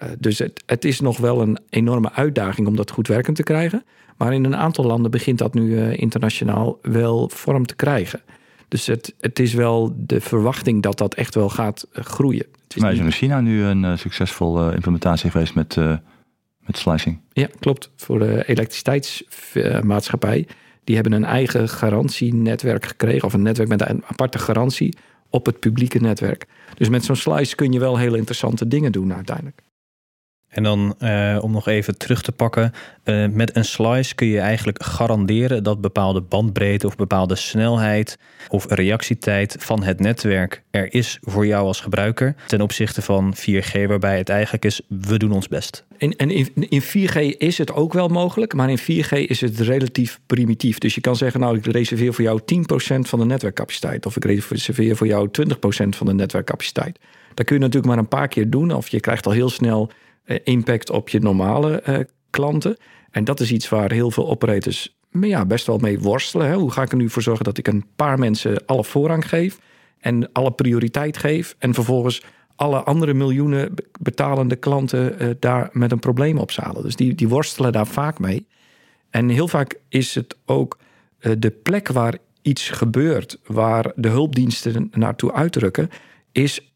Uh, 0.02 0.08
dus 0.18 0.38
het, 0.38 0.62
het 0.66 0.84
is 0.84 1.00
nog 1.00 1.18
wel 1.18 1.40
een 1.40 1.58
enorme 1.68 2.12
uitdaging 2.12 2.66
om 2.66 2.76
dat 2.76 2.90
goed 2.90 3.08
werkend 3.08 3.36
te 3.36 3.42
krijgen. 3.42 3.84
Maar 4.16 4.32
in 4.32 4.44
een 4.44 4.56
aantal 4.56 4.84
landen 4.84 5.10
begint 5.10 5.38
dat 5.38 5.54
nu 5.54 5.70
uh, 5.70 5.98
internationaal 5.98 6.78
wel 6.82 7.28
vorm 7.28 7.66
te 7.66 7.76
krijgen. 7.76 8.20
Dus 8.68 8.86
het, 8.86 9.14
het 9.20 9.38
is 9.38 9.54
wel 9.54 9.94
de 9.96 10.20
verwachting 10.20 10.82
dat 10.82 10.98
dat 10.98 11.14
echt 11.14 11.34
wel 11.34 11.48
gaat 11.48 11.86
uh, 11.92 12.04
groeien. 12.04 12.46
Het 12.62 12.76
is 12.76 12.82
maar 12.82 12.92
is 12.92 12.98
in 12.98 13.10
China 13.10 13.40
nu 13.40 13.62
een 13.62 13.98
succesvolle 13.98 14.74
implementatie 14.74 15.30
geweest 15.30 15.54
met, 15.54 15.76
met 16.58 16.76
slicing? 16.76 17.20
Ja, 17.32 17.48
klopt. 17.58 17.90
Voor 17.96 18.18
de 18.18 18.44
elektriciteitsmaatschappij. 18.46 20.46
Die 20.84 20.94
hebben 20.94 21.12
een 21.12 21.24
eigen 21.24 21.68
garantienetwerk 21.68 22.86
gekregen. 22.86 23.26
Of 23.26 23.32
een 23.32 23.42
netwerk 23.42 23.68
met 23.68 23.88
een 23.88 24.02
aparte 24.06 24.38
garantie 24.38 24.96
op 25.30 25.46
het 25.46 25.60
publieke 25.60 25.98
netwerk. 25.98 26.46
Dus 26.74 26.88
met 26.88 27.04
zo'n 27.04 27.16
slice 27.16 27.54
kun 27.54 27.72
je 27.72 27.78
wel 27.78 27.98
hele 27.98 28.16
interessante 28.16 28.68
dingen 28.68 28.92
doen 28.92 29.14
uiteindelijk. 29.14 29.62
En 30.54 30.62
dan 30.62 30.94
uh, 31.00 31.38
om 31.40 31.52
nog 31.52 31.68
even 31.68 31.98
terug 31.98 32.22
te 32.22 32.32
pakken. 32.32 32.72
Uh, 33.04 33.26
met 33.28 33.56
een 33.56 33.64
slice 33.64 34.14
kun 34.14 34.26
je 34.26 34.40
eigenlijk 34.40 34.82
garanderen 34.82 35.62
dat 35.62 35.80
bepaalde 35.80 36.20
bandbreedte 36.20 36.86
of 36.86 36.96
bepaalde 36.96 37.34
snelheid 37.34 38.18
of 38.48 38.66
reactietijd 38.68 39.56
van 39.58 39.82
het 39.82 40.00
netwerk 40.00 40.62
er 40.70 40.94
is 40.94 41.18
voor 41.20 41.46
jou 41.46 41.66
als 41.66 41.80
gebruiker. 41.80 42.34
Ten 42.46 42.60
opzichte 42.60 43.02
van 43.02 43.34
4G, 43.36 43.86
waarbij 43.86 44.18
het 44.18 44.28
eigenlijk 44.28 44.64
is: 44.64 44.80
we 44.88 45.18
doen 45.18 45.32
ons 45.32 45.48
best. 45.48 45.84
En, 45.98 46.16
in, 46.16 46.48
in 46.54 46.82
4G 46.82 47.38
is 47.38 47.58
het 47.58 47.72
ook 47.72 47.92
wel 47.92 48.08
mogelijk, 48.08 48.54
maar 48.54 48.70
in 48.70 49.04
4G 49.04 49.10
is 49.10 49.40
het 49.40 49.60
relatief 49.60 50.20
primitief. 50.26 50.78
Dus 50.78 50.94
je 50.94 51.00
kan 51.00 51.16
zeggen: 51.16 51.40
Nou, 51.40 51.56
ik 51.56 51.66
reserveer 51.66 52.14
voor 52.14 52.24
jou 52.24 52.40
10% 52.40 52.98
van 52.98 53.18
de 53.18 53.24
netwerkcapaciteit. 53.24 54.06
Of 54.06 54.16
ik 54.16 54.24
reserveer 54.24 54.96
voor 54.96 55.06
jou 55.06 55.28
20% 55.40 55.88
van 55.88 56.06
de 56.06 56.14
netwerkcapaciteit. 56.14 56.98
Dat 57.34 57.46
kun 57.46 57.56
je 57.56 57.62
natuurlijk 57.62 57.92
maar 57.92 58.02
een 58.02 58.08
paar 58.08 58.28
keer 58.28 58.50
doen, 58.50 58.72
of 58.72 58.88
je 58.88 59.00
krijgt 59.00 59.26
al 59.26 59.32
heel 59.32 59.50
snel 59.50 59.88
eh, 59.88 59.96
impact 60.44 60.90
op 60.90 61.08
je 61.08 61.20
normale 61.20 61.82
uh, 61.88 61.98
klanten. 62.30 62.76
En 63.10 63.24
dat 63.24 63.40
is 63.40 63.52
iets 63.52 63.68
waar 63.68 63.92
heel 63.92 64.10
veel 64.10 64.28
operators 64.28 64.96
ja, 65.20 65.46
best 65.46 65.66
wel 65.66 65.78
mee 65.78 65.98
worstelen. 66.00 66.46
Hè? 66.46 66.54
Hoe 66.54 66.70
ga 66.70 66.82
ik 66.82 66.90
er 66.90 66.96
nu 66.96 67.10
voor 67.10 67.22
zorgen 67.22 67.44
dat 67.44 67.58
ik 67.58 67.66
een 67.66 67.84
paar 67.96 68.18
mensen 68.18 68.66
alle 68.66 68.84
voorrang 68.84 69.28
geef 69.28 69.58
en 70.00 70.32
alle 70.32 70.50
prioriteit 70.50 71.16
geef 71.16 71.56
en 71.58 71.74
vervolgens 71.74 72.22
alle 72.56 72.82
andere 72.82 73.14
miljoenen 73.14 73.74
betalende 74.00 74.56
klanten 74.56 75.22
uh, 75.22 75.30
daar 75.38 75.68
met 75.72 75.92
een 75.92 75.98
probleem 75.98 76.38
op 76.38 76.50
zalen. 76.50 76.82
Dus 76.82 76.96
die, 76.96 77.14
die 77.14 77.28
worstelen 77.28 77.72
daar 77.72 77.86
vaak 77.86 78.18
mee. 78.18 78.46
En 79.10 79.28
heel 79.28 79.48
vaak 79.48 79.78
is 79.88 80.14
het 80.14 80.36
ook 80.46 80.78
de 81.38 81.50
plek 81.50 81.88
waar 81.88 82.18
iets 82.42 82.70
gebeurt, 82.70 83.38
waar 83.46 83.92
de 83.94 84.08
hulpdiensten 84.08 84.90
naartoe 84.92 85.32
uitdrukken, 85.32 85.88
is 86.32 86.73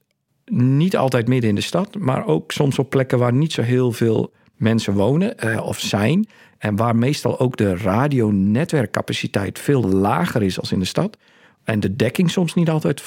niet 0.50 0.96
altijd 0.96 1.28
midden 1.28 1.50
in 1.50 1.54
de 1.54 1.60
stad, 1.60 1.98
maar 1.98 2.26
ook 2.26 2.52
soms 2.52 2.78
op 2.78 2.90
plekken 2.90 3.18
waar 3.18 3.32
niet 3.32 3.52
zo 3.52 3.62
heel 3.62 3.92
veel 3.92 4.32
mensen 4.56 4.92
wonen 4.92 5.34
uh, 5.44 5.66
of 5.66 5.80
zijn. 5.80 6.28
En 6.58 6.76
waar 6.76 6.96
meestal 6.96 7.38
ook 7.38 7.56
de 7.56 7.76
radionetwerkcapaciteit 7.76 9.58
veel 9.58 9.82
lager 9.82 10.42
is 10.42 10.60
als 10.60 10.72
in 10.72 10.78
de 10.78 10.84
stad. 10.84 11.16
En 11.64 11.80
de 11.80 11.96
dekking 11.96 12.30
soms 12.30 12.54
niet 12.54 12.70
altijd 12.70 13.02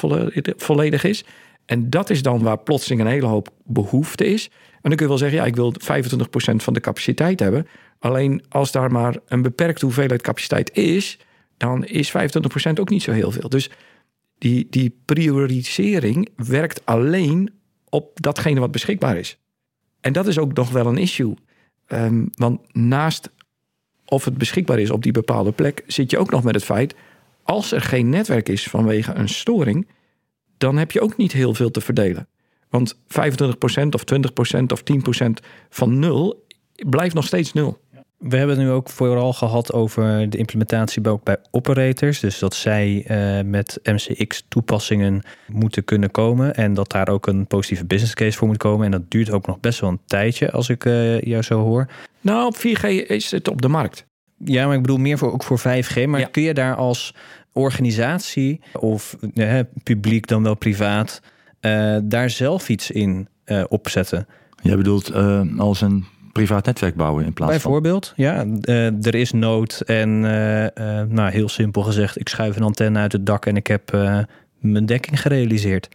volledig 0.57 1.03
is. 1.03 1.25
En 1.65 1.89
dat 1.89 2.09
is 2.09 2.21
dan 2.21 2.43
waar 2.43 2.57
plotseling 2.57 3.01
een 3.01 3.07
hele 3.07 3.25
hoop 3.25 3.49
behoefte 3.63 4.25
is. 4.25 4.49
En 4.71 4.89
dan 4.89 4.95
kun 4.95 5.01
je 5.01 5.07
wel 5.07 5.17
zeggen, 5.17 5.37
ja, 5.37 5.45
ik 5.45 5.55
wil 5.55 5.73
25% 5.73 6.55
van 6.55 6.73
de 6.73 6.79
capaciteit 6.79 7.39
hebben. 7.39 7.67
Alleen 7.99 8.43
als 8.49 8.71
daar 8.71 8.91
maar 8.91 9.15
een 9.27 9.41
beperkte 9.41 9.85
hoeveelheid 9.85 10.21
capaciteit 10.21 10.71
is, 10.73 11.19
dan 11.57 11.85
is 11.85 12.11
25% 12.11 12.13
ook 12.79 12.89
niet 12.89 13.03
zo 13.03 13.11
heel 13.11 13.31
veel. 13.31 13.49
Dus 13.49 13.69
die, 14.41 14.67
die 14.69 15.01
priorisering 15.05 16.29
werkt 16.35 16.85
alleen 16.85 17.49
op 17.89 18.21
datgene 18.21 18.59
wat 18.59 18.71
beschikbaar 18.71 19.17
is. 19.17 19.37
En 19.99 20.13
dat 20.13 20.27
is 20.27 20.37
ook 20.37 20.53
nog 20.53 20.71
wel 20.71 20.85
een 20.85 20.97
issue. 20.97 21.33
Um, 21.87 22.29
want 22.31 22.73
naast 22.73 23.29
of 24.05 24.25
het 24.25 24.37
beschikbaar 24.37 24.79
is 24.79 24.89
op 24.89 25.03
die 25.03 25.11
bepaalde 25.11 25.51
plek, 25.51 25.83
zit 25.87 26.11
je 26.11 26.17
ook 26.17 26.31
nog 26.31 26.43
met 26.43 26.55
het 26.55 26.63
feit, 26.63 26.95
als 27.43 27.71
er 27.71 27.81
geen 27.81 28.09
netwerk 28.09 28.49
is 28.49 28.63
vanwege 28.63 29.13
een 29.13 29.29
storing, 29.29 29.87
dan 30.57 30.77
heb 30.77 30.91
je 30.91 31.01
ook 31.01 31.17
niet 31.17 31.31
heel 31.31 31.53
veel 31.53 31.71
te 31.71 31.81
verdelen. 31.81 32.27
Want 32.69 32.95
25% 32.95 32.97
of 33.89 34.03
20% 34.59 34.63
of 34.67 34.83
10% 35.23 35.29
van 35.69 35.99
nul 35.99 36.45
blijft 36.89 37.15
nog 37.15 37.25
steeds 37.25 37.53
nul. 37.53 37.81
We 38.21 38.37
hebben 38.37 38.57
het 38.57 38.65
nu 38.65 38.71
ook 38.71 38.89
vooral 38.89 39.33
gehad 39.33 39.73
over 39.73 40.29
de 40.29 40.37
implementatie 40.37 41.05
ook 41.07 41.23
bij 41.23 41.37
operators. 41.51 42.19
Dus 42.19 42.39
dat 42.39 42.55
zij 42.55 43.05
uh, 43.07 43.43
met 43.45 43.79
MCX-toepassingen 43.83 45.21
moeten 45.47 45.83
kunnen 45.83 46.11
komen. 46.11 46.55
En 46.55 46.73
dat 46.73 46.91
daar 46.91 47.09
ook 47.09 47.27
een 47.27 47.47
positieve 47.47 47.85
business 47.85 48.13
case 48.13 48.37
voor 48.37 48.47
moet 48.47 48.57
komen. 48.57 48.85
En 48.85 48.91
dat 48.91 49.11
duurt 49.11 49.31
ook 49.31 49.47
nog 49.47 49.59
best 49.59 49.79
wel 49.79 49.89
een 49.89 49.99
tijdje, 50.05 50.51
als 50.51 50.69
ik 50.69 50.85
uh, 50.85 51.21
jou 51.21 51.41
zo 51.43 51.61
hoor. 51.61 51.87
Nou, 52.21 52.45
op 52.45 52.55
4G 52.57 52.85
is 53.07 53.31
het 53.31 53.47
op 53.47 53.61
de 53.61 53.67
markt. 53.67 54.05
Ja, 54.37 54.65
maar 54.65 54.75
ik 54.75 54.81
bedoel 54.81 54.97
meer 54.97 55.17
voor, 55.17 55.33
ook 55.33 55.43
voor 55.43 55.59
5G. 55.59 56.05
Maar 56.05 56.19
ja. 56.19 56.27
kun 56.31 56.43
je 56.43 56.53
daar 56.53 56.75
als 56.75 57.15
organisatie 57.53 58.61
of 58.73 59.17
uh, 59.33 59.59
publiek 59.83 60.27
dan 60.27 60.43
wel 60.43 60.55
privaat... 60.55 61.21
daar 62.03 62.29
zelf 62.29 62.69
iets 62.69 62.91
in 62.91 63.27
opzetten? 63.67 64.27
Jij 64.61 64.77
bedoelt 64.77 65.13
als 65.57 65.81
een 65.81 66.05
privaat 66.31 66.65
netwerk 66.65 66.95
bouwen 66.95 67.25
in 67.25 67.33
plaats 67.33 67.51
Bijvoorbeeld, 67.51 68.13
van... 68.15 68.23
ja. 68.25 68.45
Uh, 68.45 69.05
er 69.05 69.15
is 69.15 69.31
nood 69.31 69.81
en 69.85 70.23
uh, 70.23 70.63
uh, 70.63 70.69
nou, 71.07 71.31
heel 71.31 71.49
simpel 71.49 71.81
gezegd... 71.81 72.19
ik 72.19 72.29
schuif 72.29 72.55
een 72.55 72.63
antenne 72.63 72.99
uit 72.99 73.11
het 73.11 73.25
dak 73.25 73.45
en 73.45 73.55
ik 73.55 73.67
heb 73.67 73.91
mijn 74.59 74.85
dekking 74.85 75.21
gerealiseerd. 75.21 75.89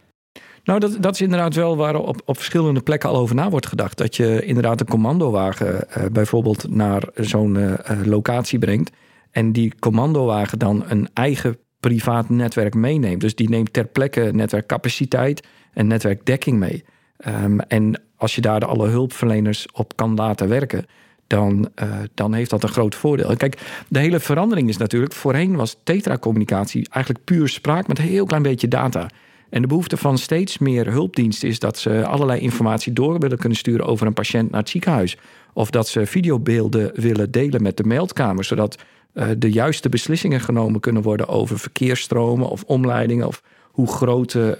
Nou, 0.63 0.79
dat, 0.79 0.97
dat 0.99 1.13
is 1.13 1.21
inderdaad 1.21 1.55
wel 1.55 1.77
waar 1.77 1.95
op, 1.95 2.21
op 2.25 2.35
verschillende 2.35 2.81
plekken 2.81 3.09
al 3.09 3.17
over 3.17 3.35
na 3.35 3.49
wordt 3.49 3.67
gedacht. 3.67 3.97
Dat 3.97 4.15
je 4.15 4.45
inderdaad 4.45 4.79
een 4.79 4.87
commandowagen 4.87 5.87
bijvoorbeeld 6.11 6.69
naar 6.69 7.03
zo'n 7.15 7.77
locatie 8.05 8.59
brengt... 8.59 8.91
en 9.31 9.51
die 9.51 9.73
commandowagen 9.79 10.59
dan 10.59 10.83
een 10.87 11.07
eigen 11.13 11.57
privaat 11.79 12.29
netwerk 12.29 12.73
meeneemt. 12.73 13.21
Dus 13.21 13.35
die 13.35 13.49
neemt 13.49 13.73
ter 13.73 13.87
plekke 13.87 14.29
netwerkcapaciteit 14.33 15.47
en 15.73 15.87
netwerkdekking 15.87 16.59
mee... 16.59 16.83
Um, 17.27 17.59
en 17.59 18.01
als 18.17 18.35
je 18.35 18.41
daar 18.41 18.65
alle 18.65 18.87
hulpverleners 18.87 19.67
op 19.73 19.95
kan 19.95 20.15
laten 20.15 20.49
werken, 20.49 20.85
dan, 21.27 21.69
uh, 21.83 21.89
dan 22.13 22.33
heeft 22.33 22.49
dat 22.49 22.63
een 22.63 22.69
groot 22.69 22.95
voordeel. 22.95 23.35
kijk, 23.35 23.83
de 23.87 23.99
hele 23.99 24.19
verandering 24.19 24.69
is 24.69 24.77
natuurlijk... 24.77 25.13
voorheen 25.13 25.55
was 25.55 25.77
tetra-communicatie 25.83 26.87
eigenlijk 26.89 27.25
puur 27.25 27.47
spraak 27.47 27.87
met 27.87 27.97
een 27.97 28.05
heel 28.05 28.25
klein 28.25 28.43
beetje 28.43 28.67
data. 28.67 29.09
En 29.49 29.61
de 29.61 29.67
behoefte 29.67 29.97
van 29.97 30.17
steeds 30.17 30.57
meer 30.57 30.91
hulpdiensten 30.91 31.49
is 31.49 31.59
dat 31.59 31.77
ze 31.77 32.05
allerlei 32.05 32.39
informatie 32.39 32.93
door 32.93 33.19
willen 33.19 33.37
kunnen 33.37 33.57
sturen 33.57 33.85
over 33.85 34.07
een 34.07 34.13
patiënt 34.13 34.51
naar 34.51 34.59
het 34.59 34.69
ziekenhuis. 34.69 35.17
Of 35.53 35.69
dat 35.69 35.87
ze 35.87 36.05
videobeelden 36.05 36.91
willen 36.95 37.31
delen 37.31 37.61
met 37.61 37.77
de 37.77 37.83
meldkamer, 37.83 38.43
zodat 38.43 38.77
uh, 39.13 39.27
de 39.37 39.51
juiste 39.51 39.89
beslissingen 39.89 40.39
genomen 40.39 40.79
kunnen 40.79 41.01
worden 41.01 41.27
over 41.27 41.59
verkeersstromen 41.59 42.49
of 42.49 42.63
omleidingen 42.63 43.27
of 43.27 43.41
hoe 43.71 43.87
groot 43.87 44.33
uh, 44.33 44.51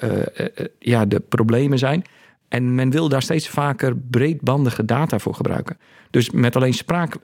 ja, 0.79 1.05
de 1.05 1.19
problemen 1.19 1.77
zijn. 1.77 2.03
En 2.47 2.75
men 2.75 2.89
wil 2.89 3.09
daar 3.09 3.21
steeds 3.21 3.49
vaker 3.49 3.97
breedbandige 3.97 4.85
data 4.85 5.19
voor 5.19 5.33
gebruiken. 5.33 5.77
Dus 6.09 6.29
met 6.29 6.55
alleen 6.55 6.73
spraak 6.73 7.17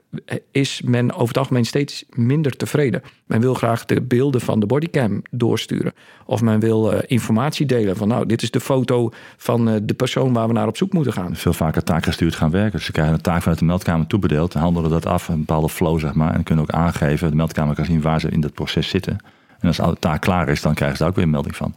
is 0.50 0.82
men 0.84 1.12
over 1.12 1.28
het 1.28 1.38
algemeen 1.38 1.64
steeds 1.64 2.04
minder 2.10 2.56
tevreden. 2.56 3.02
Men 3.26 3.40
wil 3.40 3.54
graag 3.54 3.84
de 3.84 4.02
beelden 4.02 4.40
van 4.40 4.60
de 4.60 4.66
bodycam 4.66 5.22
doorsturen. 5.30 5.92
Of 6.26 6.42
men 6.42 6.60
wil 6.60 6.92
uh, 6.92 6.98
informatie 7.06 7.66
delen 7.66 7.96
van 7.96 8.08
nou, 8.08 8.26
dit 8.26 8.42
is 8.42 8.50
de 8.50 8.60
foto 8.60 9.10
van 9.36 9.68
uh, 9.68 9.74
de 9.82 9.94
persoon 9.94 10.32
waar 10.32 10.46
we 10.46 10.52
naar 10.52 10.68
op 10.68 10.76
zoek 10.76 10.92
moeten 10.92 11.12
gaan. 11.12 11.36
Veel 11.36 11.52
vaker 11.52 11.82
taakgestuurd 11.82 12.34
gaan 12.34 12.50
werken. 12.50 12.72
Dus 12.72 12.84
ze 12.84 12.92
krijgen 12.92 13.14
een 13.14 13.20
taak 13.20 13.40
vanuit 13.40 13.58
de 13.58 13.64
meldkamer 13.64 14.06
toebedeeld. 14.06 14.52
Handelen 14.52 14.90
dat 14.90 15.06
af, 15.06 15.28
een 15.28 15.38
bepaalde 15.38 15.68
flow 15.68 16.00
zeg 16.00 16.14
maar. 16.14 16.34
En 16.34 16.42
kunnen 16.42 16.64
ook 16.64 16.70
aangeven, 16.70 17.30
de 17.30 17.36
meldkamer 17.36 17.74
kan 17.74 17.84
zien 17.84 18.00
waar 18.00 18.20
ze 18.20 18.28
in 18.28 18.40
dat 18.40 18.54
proces 18.54 18.88
zitten. 18.88 19.18
En 19.60 19.68
als 19.68 19.76
de 19.76 19.96
taak 19.98 20.20
klaar 20.20 20.48
is, 20.48 20.62
dan 20.62 20.74
krijgen 20.74 20.96
ze 20.96 21.02
daar 21.02 21.10
ook 21.12 21.18
weer 21.18 21.26
een 21.26 21.30
melding 21.30 21.56
van. 21.56 21.74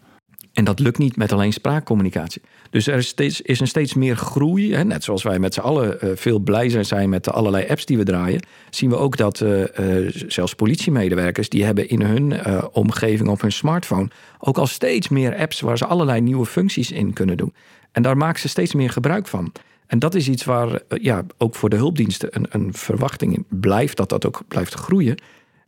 En 0.53 0.63
dat 0.63 0.79
lukt 0.79 0.97
niet 0.97 1.17
met 1.17 1.31
alleen 1.31 1.53
spraakcommunicatie. 1.53 2.41
Dus 2.69 2.87
er 2.87 2.97
is, 2.97 3.07
steeds, 3.07 3.41
is 3.41 3.59
een 3.59 3.67
steeds 3.67 3.93
meer 3.93 4.15
groei. 4.15 4.73
Hè, 4.73 4.83
net 4.83 5.03
zoals 5.03 5.23
wij 5.23 5.39
met 5.39 5.53
z'n 5.53 5.59
allen 5.59 5.97
uh, 6.03 6.11
veel 6.15 6.39
blij 6.39 6.83
zijn 6.83 7.09
met 7.09 7.23
de 7.23 7.31
allerlei 7.31 7.67
apps 7.67 7.85
die 7.85 7.97
we 7.97 8.03
draaien. 8.03 8.41
Zien 8.69 8.89
we 8.89 8.97
ook 8.97 9.17
dat 9.17 9.39
uh, 9.39 9.59
uh, 9.59 10.11
zelfs 10.27 10.55
politiemedewerkers... 10.55 11.49
die 11.49 11.63
hebben 11.63 11.89
in 11.89 12.01
hun 12.01 12.45
omgeving 12.71 13.29
op 13.29 13.41
hun 13.41 13.51
smartphone... 13.51 14.09
ook 14.39 14.57
al 14.57 14.67
steeds 14.67 15.07
meer 15.07 15.35
apps 15.35 15.59
waar 15.59 15.77
ze 15.77 15.85
allerlei 15.85 16.21
nieuwe 16.21 16.45
functies 16.45 16.91
in 16.91 17.13
kunnen 17.13 17.37
doen. 17.37 17.53
En 17.91 18.01
daar 18.01 18.17
maken 18.17 18.39
ze 18.39 18.47
steeds 18.47 18.73
meer 18.73 18.89
gebruik 18.89 19.27
van. 19.27 19.51
En 19.87 19.99
dat 19.99 20.15
is 20.15 20.29
iets 20.29 20.45
waar 20.45 20.79
ja, 21.01 21.25
ook 21.37 21.55
voor 21.55 21.69
de 21.69 21.75
hulpdiensten 21.75 22.29
een, 22.31 22.45
een 22.49 22.73
verwachting 22.73 23.35
in 23.35 23.45
blijft... 23.49 23.97
dat 23.97 24.09
dat 24.09 24.25
ook 24.25 24.41
blijft 24.47 24.73
groeien. 24.73 25.15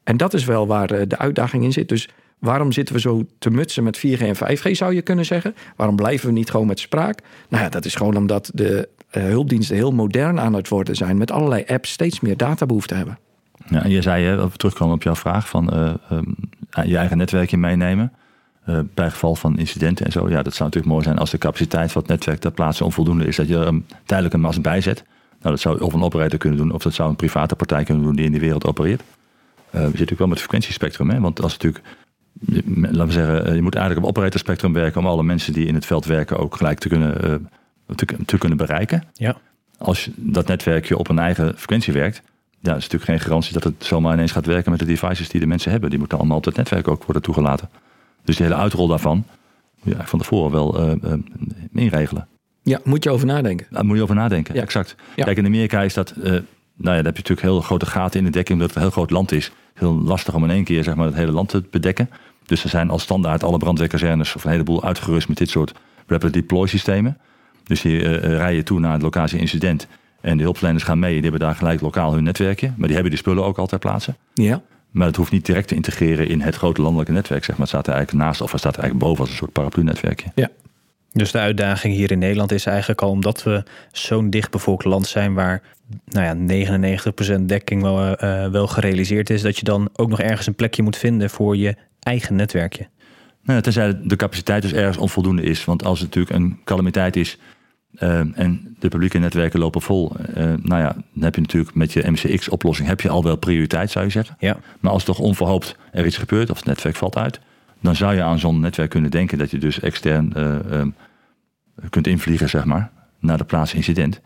En 0.03 0.18
dat 0.18 0.34
is 0.34 0.46
wel 0.46 0.68
waar 0.68 1.08
de 1.08 1.18
uitdaging 1.18 1.63
in 1.63 1.72
zit. 1.72 1.89
Dus 1.89 2.10
Waarom 2.39 2.72
zitten 2.72 2.96
we 2.96 3.01
zo 3.01 3.25
te 3.39 3.50
mutsen 3.50 3.84
met 3.84 3.98
4G 3.98 4.22
en 4.22 4.36
5G, 4.36 4.72
zou 4.72 4.93
je 4.93 5.01
kunnen 5.01 5.25
zeggen? 5.25 5.55
Waarom 5.75 5.96
blijven 5.96 6.27
we 6.27 6.34
niet 6.34 6.50
gewoon 6.50 6.67
met 6.67 6.79
spraak? 6.79 7.19
Nou 7.50 7.63
ja, 7.63 7.69
dat 7.69 7.86
is 7.86 7.96
gewoon 7.96 8.17
omdat 8.17 8.51
de 8.53 8.89
uh, 9.12 9.24
hulpdiensten 9.24 9.75
heel 9.75 9.91
modern 9.91 10.39
aan 10.39 10.53
het 10.53 10.67
worden 10.67 10.96
zijn... 10.96 11.17
met 11.17 11.31
allerlei 11.31 11.63
apps 11.67 11.91
steeds 11.91 12.19
meer 12.19 12.38
databehoeften 12.38 12.98
hebben. 12.98 13.17
Ja, 13.69 13.84
en 13.84 13.89
je 13.89 14.01
zei, 14.01 14.25
hè, 14.25 14.50
terugkomen 14.50 14.96
op 14.96 15.03
jouw 15.03 15.15
vraag 15.15 15.50
van 15.50 15.74
uh, 15.74 15.93
um, 16.12 16.36
je 16.84 16.98
eigen 16.98 17.17
netwerkje 17.17 17.58
meenemen. 17.58 18.13
Uh, 18.69 18.79
bij 18.93 19.10
geval 19.10 19.36
van 19.36 19.58
incidenten 19.58 20.05
en 20.05 20.12
zo. 20.12 20.29
Ja, 20.29 20.43
dat 20.43 20.53
zou 20.53 20.63
natuurlijk 20.63 20.93
mooi 20.93 21.03
zijn 21.03 21.17
als 21.17 21.29
de 21.29 21.38
capaciteit 21.38 21.91
van 21.91 22.01
het 22.01 22.12
netwerk 22.12 22.39
ter 22.39 22.51
plaatse 22.51 22.84
onvoldoende 22.84 23.25
is. 23.25 23.36
Dat 23.36 23.48
je 23.48 23.58
er 23.58 23.81
tijdelijk 24.05 24.36
een 24.36 24.41
mast 24.41 24.62
bij 24.62 24.81
zet. 24.81 25.03
Nou, 25.29 25.55
dat 25.55 25.60
zou 25.60 25.79
of 25.79 25.93
een 25.93 26.03
operator 26.03 26.39
kunnen 26.39 26.58
doen, 26.58 26.72
of 26.72 26.81
dat 26.81 26.93
zou 26.93 27.10
een 27.10 27.15
private 27.15 27.55
partij 27.55 27.84
kunnen 27.84 28.03
doen 28.03 28.15
die 28.15 28.25
in 28.25 28.31
die 28.31 28.39
wereld 28.39 28.65
opereert. 28.65 29.01
Uh, 29.01 29.05
we 29.72 29.79
zitten 29.79 29.91
natuurlijk 29.91 30.19
wel 30.19 30.27
met 30.27 30.39
frequentiespectrum, 30.39 31.10
hè? 31.10 31.19
want 31.19 31.41
als 31.41 31.51
natuurlijk, 31.51 31.86
laten 32.75 33.05
we 33.05 33.12
zeggen, 33.12 33.55
je 33.55 33.62
moet 33.62 33.75
eigenlijk 33.75 34.05
op 34.05 34.12
operatorspectrum 34.12 34.74
werken 34.74 35.01
om 35.01 35.08
alle 35.08 35.24
mensen 35.24 35.53
die 35.53 35.65
in 35.65 35.74
het 35.74 35.86
veld 35.86 36.05
werken 36.05 36.38
ook 36.38 36.55
gelijk 36.55 36.79
te 36.79 36.88
kunnen, 36.88 37.25
uh, 37.25 37.96
te, 37.96 38.05
te, 38.25 38.38
kunnen 38.38 38.58
bereiken. 38.58 39.03
Ja. 39.13 39.38
Als 39.77 40.10
dat 40.15 40.48
netwerkje 40.48 40.98
op 40.98 41.10
een 41.10 41.19
eigen 41.19 41.53
frequentie 41.58 41.93
werkt, 41.93 42.22
ja, 42.60 42.75
is 42.75 42.84
natuurlijk 42.84 43.03
geen 43.03 43.19
garantie 43.19 43.53
dat 43.53 43.63
het 43.63 43.74
zomaar 43.77 44.13
ineens 44.13 44.31
gaat 44.31 44.46
werken 44.46 44.72
met 44.72 44.79
de 44.79 44.86
devices 44.86 45.29
die 45.29 45.39
de 45.39 45.48
mensen 45.48 45.72
hebben. 45.72 45.89
Die 45.89 46.00
moeten 46.00 46.17
allemaal 46.17 46.38
op 46.38 46.46
het 46.46 46.55
netwerk 46.55 46.88
ook 46.88 47.03
worden 47.03 47.22
toegelaten. 47.22 47.69
Dus 48.24 48.36
die 48.36 48.46
hele 48.46 48.60
uitrol 48.60 48.88
daarvan, 48.88 49.25
ja, 49.84 50.05
van 50.05 50.19
tevoren 50.19 50.51
wel 50.51 50.81
uh, 50.81 50.96
uh, 51.03 51.13
inregelen. 51.74 52.27
Ja, 52.63 52.79
moet 52.84 53.03
je 53.03 53.10
over 53.10 53.27
nadenken. 53.27 53.67
Daar 53.69 53.86
moet 53.86 53.98
je 53.98 54.03
over 54.03 54.15
nadenken, 54.15 54.55
ja. 54.55 54.62
exact. 54.62 54.96
Ja. 55.15 55.24
Kijk, 55.24 55.38
in 55.38 55.46
Amerika 55.46 55.81
is 55.81 55.93
dat, 55.93 56.13
uh, 56.17 56.24
nou 56.24 56.34
ja, 56.34 56.41
daar 56.84 56.96
heb 56.96 57.05
je 57.05 57.22
natuurlijk 57.22 57.41
heel 57.41 57.62
grote 57.62 57.86
gaten 57.86 58.19
in 58.19 58.25
de 58.25 58.31
dekking, 58.31 58.60
omdat 58.60 58.67
het 58.67 58.75
een 58.75 58.81
heel 58.81 58.91
groot 58.91 59.12
land 59.12 59.31
is. 59.31 59.51
Heel 59.74 60.01
lastig 60.01 60.34
om 60.34 60.43
in 60.43 60.50
één 60.50 60.63
keer 60.63 60.84
zeg 60.84 60.96
maar, 60.96 61.05
het 61.05 61.15
hele 61.15 61.31
land 61.31 61.50
te 61.50 61.63
bedekken. 61.69 62.10
Dus 62.50 62.63
er 62.63 62.70
zijn 62.70 62.89
als 62.89 63.03
standaard 63.03 63.44
alle 63.44 63.58
brandweerkazernes 63.58 64.36
of 64.36 64.44
een 64.44 64.51
heleboel 64.51 64.84
uitgerust 64.84 65.27
met 65.27 65.38
dit 65.38 65.50
soort 65.50 65.74
rapid 66.08 66.34
deploy 66.34 66.68
systemen. 66.68 67.18
Dus 67.63 67.82
hier 67.82 68.20
rij 68.20 68.56
je 68.56 68.63
toe 68.63 68.79
naar 68.79 68.94
het 68.94 69.01
locatie 69.01 69.39
incident. 69.39 69.88
En 70.22 70.38
de 70.38 70.44
hulpverleners 70.44 70.84
gaan 70.84 71.00
mee, 71.00 71.13
die 71.13 71.22
hebben 71.22 71.39
daar 71.39 71.56
gelijk 71.56 71.82
lokaal 71.82 72.13
hun 72.13 72.24
netwerkje. 72.24 72.68
Maar 72.68 72.86
die 72.88 72.94
hebben 72.94 73.12
die 73.12 73.20
spullen 73.20 73.44
ook 73.44 73.58
altijd 73.58 73.82
plaatsen. 73.82 74.18
Ja. 74.34 74.62
Maar 74.91 75.08
het 75.08 75.15
hoeft 75.15 75.32
niet 75.32 75.46
direct 75.46 75.68
te 75.68 75.75
integreren 75.75 76.27
in 76.27 76.41
het 76.41 76.56
grote 76.56 76.82
landelijke 76.82 77.12
netwerk. 77.12 77.44
Zeg 77.44 77.58
maar. 77.58 77.68
Het 77.68 77.70
staat 77.70 77.88
er 77.88 77.94
eigenlijk 77.94 78.24
naast 78.25 78.41
of 78.41 78.51
het 78.51 78.60
staat 78.60 78.75
er 78.75 78.82
eigenlijk 78.82 79.10
boven 79.10 79.24
als 79.24 79.32
een 79.32 79.39
soort 79.39 79.51
paraplu-netwerkje. 79.51 80.32
Ja. 80.36 80.50
Dus 81.12 81.32
de 81.32 81.39
uitdaging 81.39 81.94
hier 81.94 82.12
in 82.12 82.20
Nederland 82.20 82.51
is 82.51 82.65
eigenlijk 82.65 83.01
al 83.01 83.10
omdat 83.10 83.44
we 83.44 83.63
zo'n 83.91 84.29
dichtbevolkt 84.29 84.86
land 84.86 85.08
zijn 85.08 85.34
waar 85.34 85.62
nou 86.06 86.25
ja, 86.25 86.65
99% 87.38 87.41
dekking 87.41 87.82
wel, 87.82 88.24
uh, 88.24 88.48
wel 88.48 88.68
gerealiseerd 88.68 89.29
is, 89.29 89.41
dat 89.41 89.58
je 89.58 89.63
dan 89.63 89.89
ook 89.96 90.10
nog 90.10 90.22
ergens 90.22 90.48
een 90.48 90.56
plekje 90.56 90.84
moet 90.84 90.98
vinden 90.98 91.29
voor 91.29 91.58
je 91.58 91.75
eigen 92.00 92.36
netwerkje. 92.36 92.88
Nou, 93.44 93.62
tenzij 93.62 94.00
de 94.03 94.15
capaciteit 94.15 94.62
dus 94.62 94.74
ergens 94.74 94.98
onvoldoende 94.98 95.41
is. 95.41 95.65
Want 95.65 95.84
als 95.84 96.00
het 96.00 96.15
natuurlijk 96.15 96.36
een 96.36 96.60
calamiteit 96.63 97.15
is 97.15 97.38
uh, 97.94 98.20
en 98.20 98.75
de 98.79 98.88
publieke 98.88 99.18
netwerken 99.18 99.60
lopen 99.60 99.82
vol. 99.82 100.12
Uh, 100.20 100.44
nou 100.44 100.82
ja, 100.82 100.94
dan 101.13 101.24
heb 101.24 101.36
je 101.36 101.41
natuurlijk 101.41 101.75
met 101.75 101.94
je 101.94 102.12
MCX-oplossing 102.12 102.88
heb 102.88 103.01
je 103.01 103.10
al 103.10 103.24
wel 103.24 103.36
prioriteit, 103.36 103.91
zou 103.91 104.06
je 104.06 104.12
zeggen. 104.12 104.36
Ja. 104.39 104.58
Maar 104.79 104.91
als 104.91 105.03
toch 105.03 105.20
onverhoopt 105.20 105.75
er 105.91 106.06
iets 106.06 106.18
gebeurt 106.18 106.50
of 106.50 106.58
het 106.58 106.65
netwerk 106.65 106.96
valt 106.96 107.18
uit, 107.18 107.39
dan 107.82 107.96
zou 107.96 108.15
je 108.15 108.24
aan 108.24 108.39
zo'n 108.39 108.60
netwerk 108.60 108.89
kunnen 108.89 109.12
denken 109.12 109.38
dat 109.38 109.51
je 109.51 109.58
dus 109.58 109.79
extern 109.79 110.34
uh, 110.38 110.56
um, 110.72 110.96
kunt 111.89 112.08
invliegen, 112.08 112.50
zeg 112.50 112.65
maar, 112.65 112.91
naar 113.20 113.38
de 113.38 113.44
plaats 113.44 113.74
incident. 113.74 114.22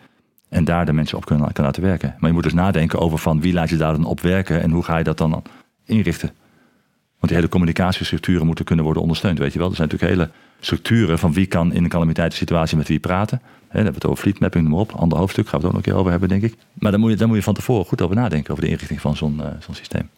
En 0.49 0.63
daar 0.63 0.85
de 0.85 0.93
mensen 0.93 1.17
op 1.17 1.25
kunnen, 1.25 1.53
kan 1.53 1.65
laten 1.65 1.83
werken. 1.83 2.15
Maar 2.17 2.29
je 2.29 2.35
moet 2.35 2.43
dus 2.43 2.53
nadenken 2.53 2.99
over 2.99 3.17
van 3.17 3.41
wie 3.41 3.53
laat 3.53 3.69
je 3.69 3.77
daar 3.77 3.93
dan 3.93 4.05
op 4.05 4.21
werken 4.21 4.61
en 4.61 4.71
hoe 4.71 4.83
ga 4.83 4.97
je 4.97 5.03
dat 5.03 5.17
dan 5.17 5.43
inrichten. 5.85 6.31
Want 7.23 7.35
die 7.35 7.43
hele 7.43 7.57
communicatiestructuren 7.57 8.45
moeten 8.45 8.65
kunnen 8.65 8.85
worden 8.85 9.01
ondersteund, 9.01 9.37
weet 9.37 9.53
je 9.53 9.59
wel. 9.59 9.69
Er 9.69 9.75
zijn 9.75 9.89
natuurlijk 9.89 10.19
hele 10.19 10.31
structuren 10.59 11.19
van 11.19 11.33
wie 11.33 11.45
kan 11.45 11.73
in 11.73 11.83
een 11.83 11.89
calamiteitssituatie 11.89 12.77
met 12.77 12.87
wie 12.87 12.99
praten. 12.99 13.41
He, 13.43 13.51
hebben 13.67 13.93
we 13.93 13.93
het 13.93 14.05
over 14.05 14.23
fleet 14.23 14.39
mapping, 14.39 14.63
noem 14.63 14.79
op. 14.79 14.91
Ander 14.91 15.17
hoofdstuk 15.17 15.47
gaan 15.47 15.59
we 15.59 15.65
het 15.65 15.65
ook 15.65 15.71
nog 15.73 15.85
een 15.85 15.91
keer 15.91 15.99
over 15.99 16.11
hebben, 16.11 16.29
denk 16.29 16.43
ik. 16.43 16.55
Maar 16.73 16.91
dan 16.91 16.99
moet 16.99 17.19
je, 17.19 17.25
moet 17.25 17.35
je 17.35 17.43
van 17.43 17.53
tevoren 17.53 17.85
goed 17.85 18.01
over 18.01 18.15
nadenken 18.15 18.51
over 18.51 18.63
de 18.63 18.69
inrichting 18.69 19.01
van 19.01 19.15
zo'n 19.15 19.37
uh, 19.39 19.45
zo'n 19.59 19.75
systeem. 19.75 20.09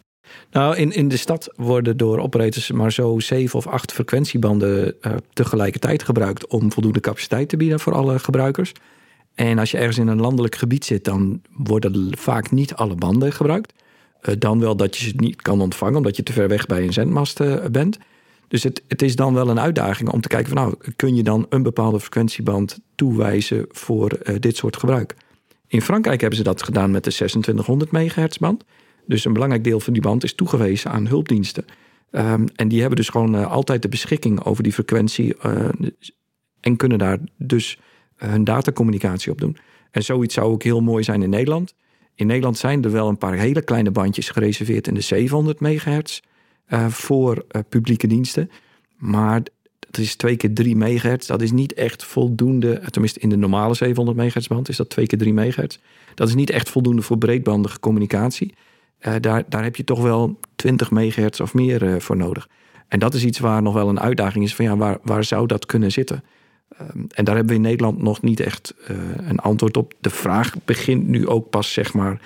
Nou, 0.52 0.76
in, 0.76 0.92
in 0.92 1.08
de 1.08 1.18
stad 1.18 1.54
worden 1.56 1.98
door 1.98 2.20
operators 2.20 2.72
maar 2.72 2.92
zo 2.92 3.20
zeven 3.20 3.58
of 3.58 3.68
acht 3.68 3.92
frequentiebanden 3.92 4.96
uh, 5.02 5.12
tegelijkertijd 5.34 6.04
gebruikt 6.04 6.48
om 6.48 6.72
voldoende 6.72 7.00
capaciteit 7.00 7.50
te 7.50 7.58
bieden 7.58 7.80
voor 7.80 7.94
alle 7.94 8.20
gebruikers. 8.20 8.72
En 9.36 9.60
als 9.60 9.72
je 9.72 9.78
ergens 9.78 9.98
in 9.98 10.08
een 10.08 10.22
landelijk 10.22 10.56
gebied 10.56 10.86
zit, 10.86 11.04
dan 11.04 11.42
worden 11.52 12.18
vaak 12.18 12.52
niet 12.52 12.74
alle 12.74 12.96
banden 12.96 13.34
gebruikt. 13.34 13.74
Uh, 14.28 14.36
dan 14.40 14.60
wel 14.60 14.76
dat 14.76 14.98
je 14.98 15.06
ze 15.06 15.14
niet 15.16 15.42
kan 15.42 15.62
ontvangen, 15.62 15.96
omdat 15.96 16.16
je 16.16 16.24
te 16.24 16.34
ver 16.34 16.48
weg 16.48 16.66
bij 16.66 16.84
een 16.84 16.94
zendmast 16.94 17.42
bent. 17.72 17.98
Dus 18.48 18.64
het, 18.64 18.84
het 18.88 19.02
is 19.02 19.16
dan 19.16 19.34
wel 19.34 19.50
een 19.50 19.60
uitdaging 19.60 20.10
om 20.10 20.22
te 20.22 20.28
kijken 20.28 20.54
van 20.54 20.58
nou, 20.58 20.76
kun 20.96 21.16
je 21.16 21.24
dan 21.24 21.46
een 21.50 21.64
bepaalde 21.64 22.00
frequentieband 22.00 22.80
toewijzen 22.96 23.66
voor 23.70 24.20
uh, 24.24 24.36
dit 24.40 24.58
soort 24.58 24.78
gebruik. 24.78 25.16
In 25.68 25.82
Frankrijk 25.82 26.22
hebben 26.22 26.38
ze 26.38 26.44
dat 26.44 26.64
gedaan 26.64 26.92
met 26.92 27.04
de 27.04 27.12
2600 27.12 27.92
MHz 27.92 28.38
band. 28.38 28.64
Dus 29.08 29.26
een 29.26 29.34
belangrijk 29.34 29.64
deel 29.64 29.80
van 29.80 29.94
die 29.94 30.02
band 30.02 30.24
is 30.24 30.36
toegewezen 30.36 30.92
aan 30.92 31.08
hulpdiensten. 31.08 31.66
Um, 32.12 32.46
en 32.56 32.68
die 32.68 32.80
hebben 32.80 32.98
dus 32.98 33.10
gewoon 33.10 33.50
altijd 33.50 33.82
de 33.82 33.90
beschikking 33.90 34.44
over 34.44 34.64
die 34.64 34.74
frequentie 34.74 35.36
en 36.60 36.76
kunnen 36.76 36.98
daar 36.98 37.20
dus 37.38 37.80
hun 38.16 38.44
datacommunicatie 38.44 39.32
op 39.32 39.40
doen. 39.40 39.58
En 39.92 40.04
zoiets 40.04 40.34
zou 40.34 40.52
ook 40.52 40.64
heel 40.64 40.82
mooi 40.82 41.04
zijn 41.04 41.22
in 41.22 41.30
Nederland. 41.30 41.76
In 42.16 42.28
Nederland 42.28 42.58
zijn 42.58 42.84
er 42.84 42.92
wel 42.92 43.08
een 43.08 43.18
paar 43.18 43.34
hele 43.34 43.62
kleine 43.62 43.92
bandjes 43.92 44.30
gereserveerd 44.30 44.88
in 44.88 44.94
de 44.94 45.02
700 45.02 45.60
MHz 45.60 46.20
uh, 46.70 46.88
voor 46.88 47.46
uh, 47.52 47.62
publieke 47.70 48.08
diensten. 48.08 48.52
Maar 48.98 49.44
dat 49.80 49.98
is 49.98 50.16
twee 50.16 50.36
keer 50.36 50.54
3 50.54 50.76
megahertz. 50.76 51.28
Dat 51.28 51.42
is 51.42 51.52
niet 51.52 51.74
echt 51.74 52.04
voldoende. 52.04 52.82
Tenminste, 52.90 53.20
in 53.20 53.30
de 53.30 53.36
normale 53.38 53.74
700 53.74 54.18
megahertz 54.18 54.48
band 54.48 54.70
is 54.70 54.78
dat 54.78 54.90
twee 54.90 55.08
keer 55.08 55.18
3 55.18 55.34
megahertz. 55.34 55.78
Dat 56.14 56.28
is 56.28 56.36
niet 56.36 56.50
echt 56.50 56.70
voldoende 56.70 57.02
voor 57.02 57.18
breedbandige 57.18 57.80
communicatie. 57.80 58.54
Daar, 59.20 59.44
daar 59.50 59.64
heb 59.64 59.76
je 59.76 59.84
toch 59.84 60.02
wel 60.02 60.40
20 60.56 60.92
megahertz 60.92 61.40
of 61.40 61.54
meer 61.54 62.02
voor 62.02 62.18
nodig. 62.18 62.48
En 62.88 63.00
dat 63.00 63.14
is 63.14 63.26
iets 63.26 63.40
waar 63.40 63.62
nog 63.62 63.74
wel 63.74 63.90
een 63.90 64.00
uitdaging 64.00 64.44
is 64.44 64.56
van 64.56 64.66
ja, 64.66 64.78
waar, 64.78 64.98
waar 65.04 65.24
zou 65.24 65.48
dat 65.48 65.66
kunnen 65.66 65.92
zitten? 65.92 66.24
Um, 66.82 67.08
en 67.10 67.26
daar 67.26 67.36
hebben 67.36 67.54
we 67.54 67.62
in 67.62 67.68
Nederland 67.68 68.02
nog 68.02 68.22
niet 68.22 68.40
echt 68.40 68.74
een 69.18 69.40
antwoord 69.40 69.78
op. 69.78 69.94
De 70.00 70.10
vraag 70.10 70.56
begint 70.66 71.08
nu 71.08 71.28
ook 71.28 71.50
pas, 71.50 71.74
zeg 71.74 71.94
maar, 71.94 72.22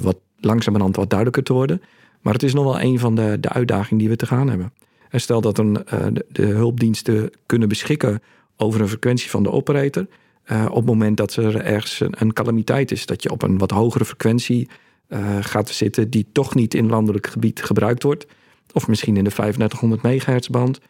wat 0.00 0.16
langzamerhand 0.40 0.96
wat 0.96 1.08
duidelijker 1.10 1.42
te 1.42 1.52
worden. 1.52 1.82
Maar 2.20 2.32
het 2.32 2.42
is 2.42 2.54
nog 2.54 2.64
wel 2.64 2.80
een 2.80 2.98
van 2.98 3.14
de, 3.14 3.40
de 3.40 3.48
uitdagingen 3.48 3.98
die 3.98 4.08
we 4.08 4.16
te 4.16 4.26
gaan 4.26 4.48
hebben. 4.48 4.72
En 5.08 5.20
stel 5.20 5.40
dat 5.40 5.58
een, 5.58 5.78
uh, 5.94 6.06
de, 6.28 6.44
hulpdiensten 6.46 7.30
kunnen 7.46 7.68
beschikken 7.68 8.22
over 8.56 8.80
een 8.80 8.88
frequentie 8.88 9.30
van 9.30 9.42
de 9.42 9.50
operator. 9.50 10.06
Uh, 10.52 10.66
op 10.68 10.76
het 10.76 10.84
moment 10.84 11.16
dat 11.16 11.36
er 11.36 11.60
ergens 11.60 12.02
een, 12.10 12.32
calamiteit 12.32 12.90
is, 12.90 13.06
dat 13.06 13.22
je 13.22 13.30
op 13.30 13.42
een 13.42 13.58
wat 13.58 13.70
hogere 13.70 14.04
frequentie 14.04 14.68
uh, 15.08 15.36
gaat 15.40 15.68
zitten, 15.68 16.10
die 16.10 16.26
toch 16.32 16.54
niet 16.54 16.74
in 16.74 16.88
landelijk 16.88 17.26
gebied 17.26 17.62
gebruikt 17.62 18.02
wordt. 18.02 18.26
Of 18.72 18.88
misschien 18.88 19.16
in 19.16 19.24
de 19.24 19.30
3500 19.30 20.02
megahertz 20.02 20.48
band. 20.48 20.80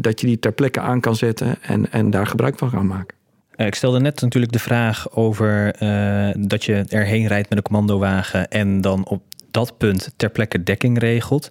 Dat 0.00 0.20
je 0.20 0.26
die 0.26 0.38
ter 0.38 0.52
plekke 0.52 0.80
aan 0.80 1.00
kan 1.00 1.16
zetten 1.16 1.62
en, 1.62 1.92
en 1.92 2.10
daar 2.10 2.26
gebruik 2.26 2.58
van 2.58 2.70
kan 2.70 2.86
maken. 2.86 3.16
Ik 3.56 3.74
stelde 3.74 4.00
net 4.00 4.20
natuurlijk 4.20 4.52
de 4.52 4.58
vraag 4.58 5.10
over 5.10 5.72
dat 6.48 6.64
je 6.64 6.84
erheen 6.88 7.26
rijdt 7.26 7.48
met 7.48 7.58
een 7.58 7.64
commandowagen 7.64 8.48
en 8.48 8.80
dan 8.80 9.06
op 9.06 9.22
dat 9.50 9.78
punt 9.78 10.12
ter 10.16 10.30
plekke 10.30 10.62
dekking 10.62 10.98
regelt. 10.98 11.50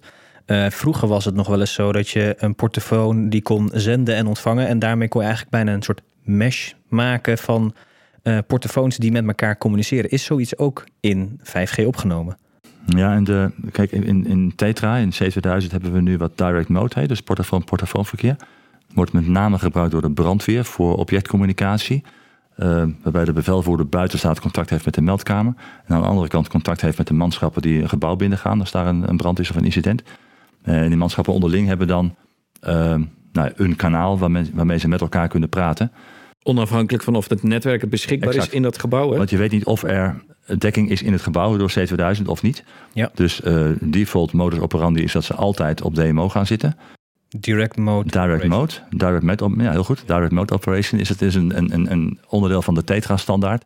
Vroeger 0.68 1.08
was 1.08 1.24
het 1.24 1.34
nog 1.34 1.46
wel 1.46 1.60
eens 1.60 1.72
zo 1.72 1.92
dat 1.92 2.08
je 2.08 2.34
een 2.38 2.54
portofoon 2.54 3.28
die 3.28 3.42
kon 3.42 3.70
zenden 3.72 4.14
en 4.14 4.26
ontvangen. 4.26 4.66
En 4.66 4.78
daarmee 4.78 5.08
kon 5.08 5.20
je 5.20 5.26
eigenlijk 5.26 5.56
bijna 5.56 5.72
een 5.72 5.82
soort 5.82 6.00
mesh 6.22 6.72
maken 6.88 7.38
van 7.38 7.74
uh, 8.22 8.38
portofoons 8.46 8.96
die 8.96 9.12
met 9.12 9.26
elkaar 9.26 9.58
communiceren. 9.58 10.10
Is 10.10 10.24
zoiets 10.24 10.58
ook 10.58 10.84
in 11.00 11.40
5G 11.42 11.84
opgenomen? 11.86 12.36
Ja, 12.96 13.14
en 13.14 13.24
de, 13.24 13.50
kijk, 13.72 13.92
in, 13.92 14.26
in 14.26 14.52
Tetra, 14.56 14.96
in 14.96 15.12
C2000 15.12 15.70
hebben 15.70 15.92
we 15.92 16.00
nu 16.00 16.16
wat 16.16 16.38
direct 16.38 16.68
mode, 16.68 17.00
heet, 17.00 17.08
dus 17.08 17.22
portofoon-portofoonverkeer. 17.22 18.36
Wordt 18.94 19.12
met 19.12 19.26
name 19.26 19.58
gebruikt 19.58 19.92
door 19.92 20.02
de 20.02 20.10
brandweer 20.10 20.64
voor 20.64 20.96
objectcommunicatie. 20.96 22.04
Uh, 22.56 22.84
waarbij 23.02 23.24
de 23.24 23.32
bevelvoerder 23.32 23.88
buiten 23.88 24.18
staat 24.18 24.40
contact 24.40 24.70
heeft 24.70 24.84
met 24.84 24.94
de 24.94 25.00
meldkamer. 25.00 25.54
En 25.84 25.94
aan 25.94 26.00
de 26.00 26.08
andere 26.08 26.28
kant 26.28 26.48
contact 26.48 26.80
heeft 26.80 26.98
met 26.98 27.06
de 27.06 27.14
manschappen 27.14 27.62
die 27.62 27.82
een 27.82 27.88
gebouw 27.88 28.16
binnengaan 28.16 28.60
als 28.60 28.70
daar 28.70 28.86
een, 28.86 29.08
een 29.08 29.16
brand 29.16 29.38
is 29.38 29.50
of 29.50 29.56
een 29.56 29.64
incident. 29.64 30.02
Uh, 30.64 30.82
en 30.82 30.88
die 30.88 30.96
manschappen 30.96 31.32
onderling 31.32 31.66
hebben 31.66 31.86
dan 31.86 32.14
uh, 32.68 32.94
nou, 33.32 33.52
een 33.56 33.76
kanaal 33.76 34.18
waarmee, 34.18 34.50
waarmee, 34.54 34.78
ze 34.78 34.88
met 34.88 35.00
elkaar 35.00 35.28
kunnen 35.28 35.48
praten. 35.48 35.92
Onafhankelijk 36.42 37.04
van 37.04 37.14
of 37.14 37.28
het 37.28 37.42
netwerk 37.42 37.90
beschikbaar 37.90 38.28
exact. 38.28 38.48
is 38.48 38.54
in 38.54 38.62
dat 38.62 38.78
gebouw. 38.78 39.10
Hè? 39.10 39.16
Want 39.16 39.30
je 39.30 39.36
weet 39.36 39.50
niet 39.50 39.64
of 39.64 39.82
er 39.82 40.22
dekking 40.58 40.90
is 40.90 41.02
in 41.02 41.12
het 41.12 41.22
gebouw 41.22 41.56
door 41.56 41.72
C2000 41.78 42.22
of 42.26 42.42
niet. 42.42 42.64
Ja. 42.92 43.10
Dus 43.14 43.40
default 43.80 44.32
modus 44.32 44.58
operandi 44.58 45.02
is 45.02 45.12
dat 45.12 45.24
ze 45.24 45.34
altijd 45.34 45.82
op 45.82 45.94
DMO 45.94 46.28
gaan 46.28 46.46
zitten. 46.46 46.76
Direct 47.28 47.76
mode. 47.76 48.10
Direct 48.10 48.48
mode. 48.48 48.72
Direct 48.90 49.22
mode. 49.22 49.62
Ja, 49.62 49.70
heel 49.70 49.84
goed. 49.84 50.02
Direct 50.06 50.32
mode 50.32 50.54
operation 50.54 51.00
is 51.00 51.08
het 51.08 51.22
is 51.22 51.34
een, 51.34 51.56
een, 51.56 51.90
een 51.92 52.18
onderdeel 52.28 52.62
van 52.62 52.74
de 52.74 52.84
Tetra 52.84 53.16
standaard. 53.16 53.64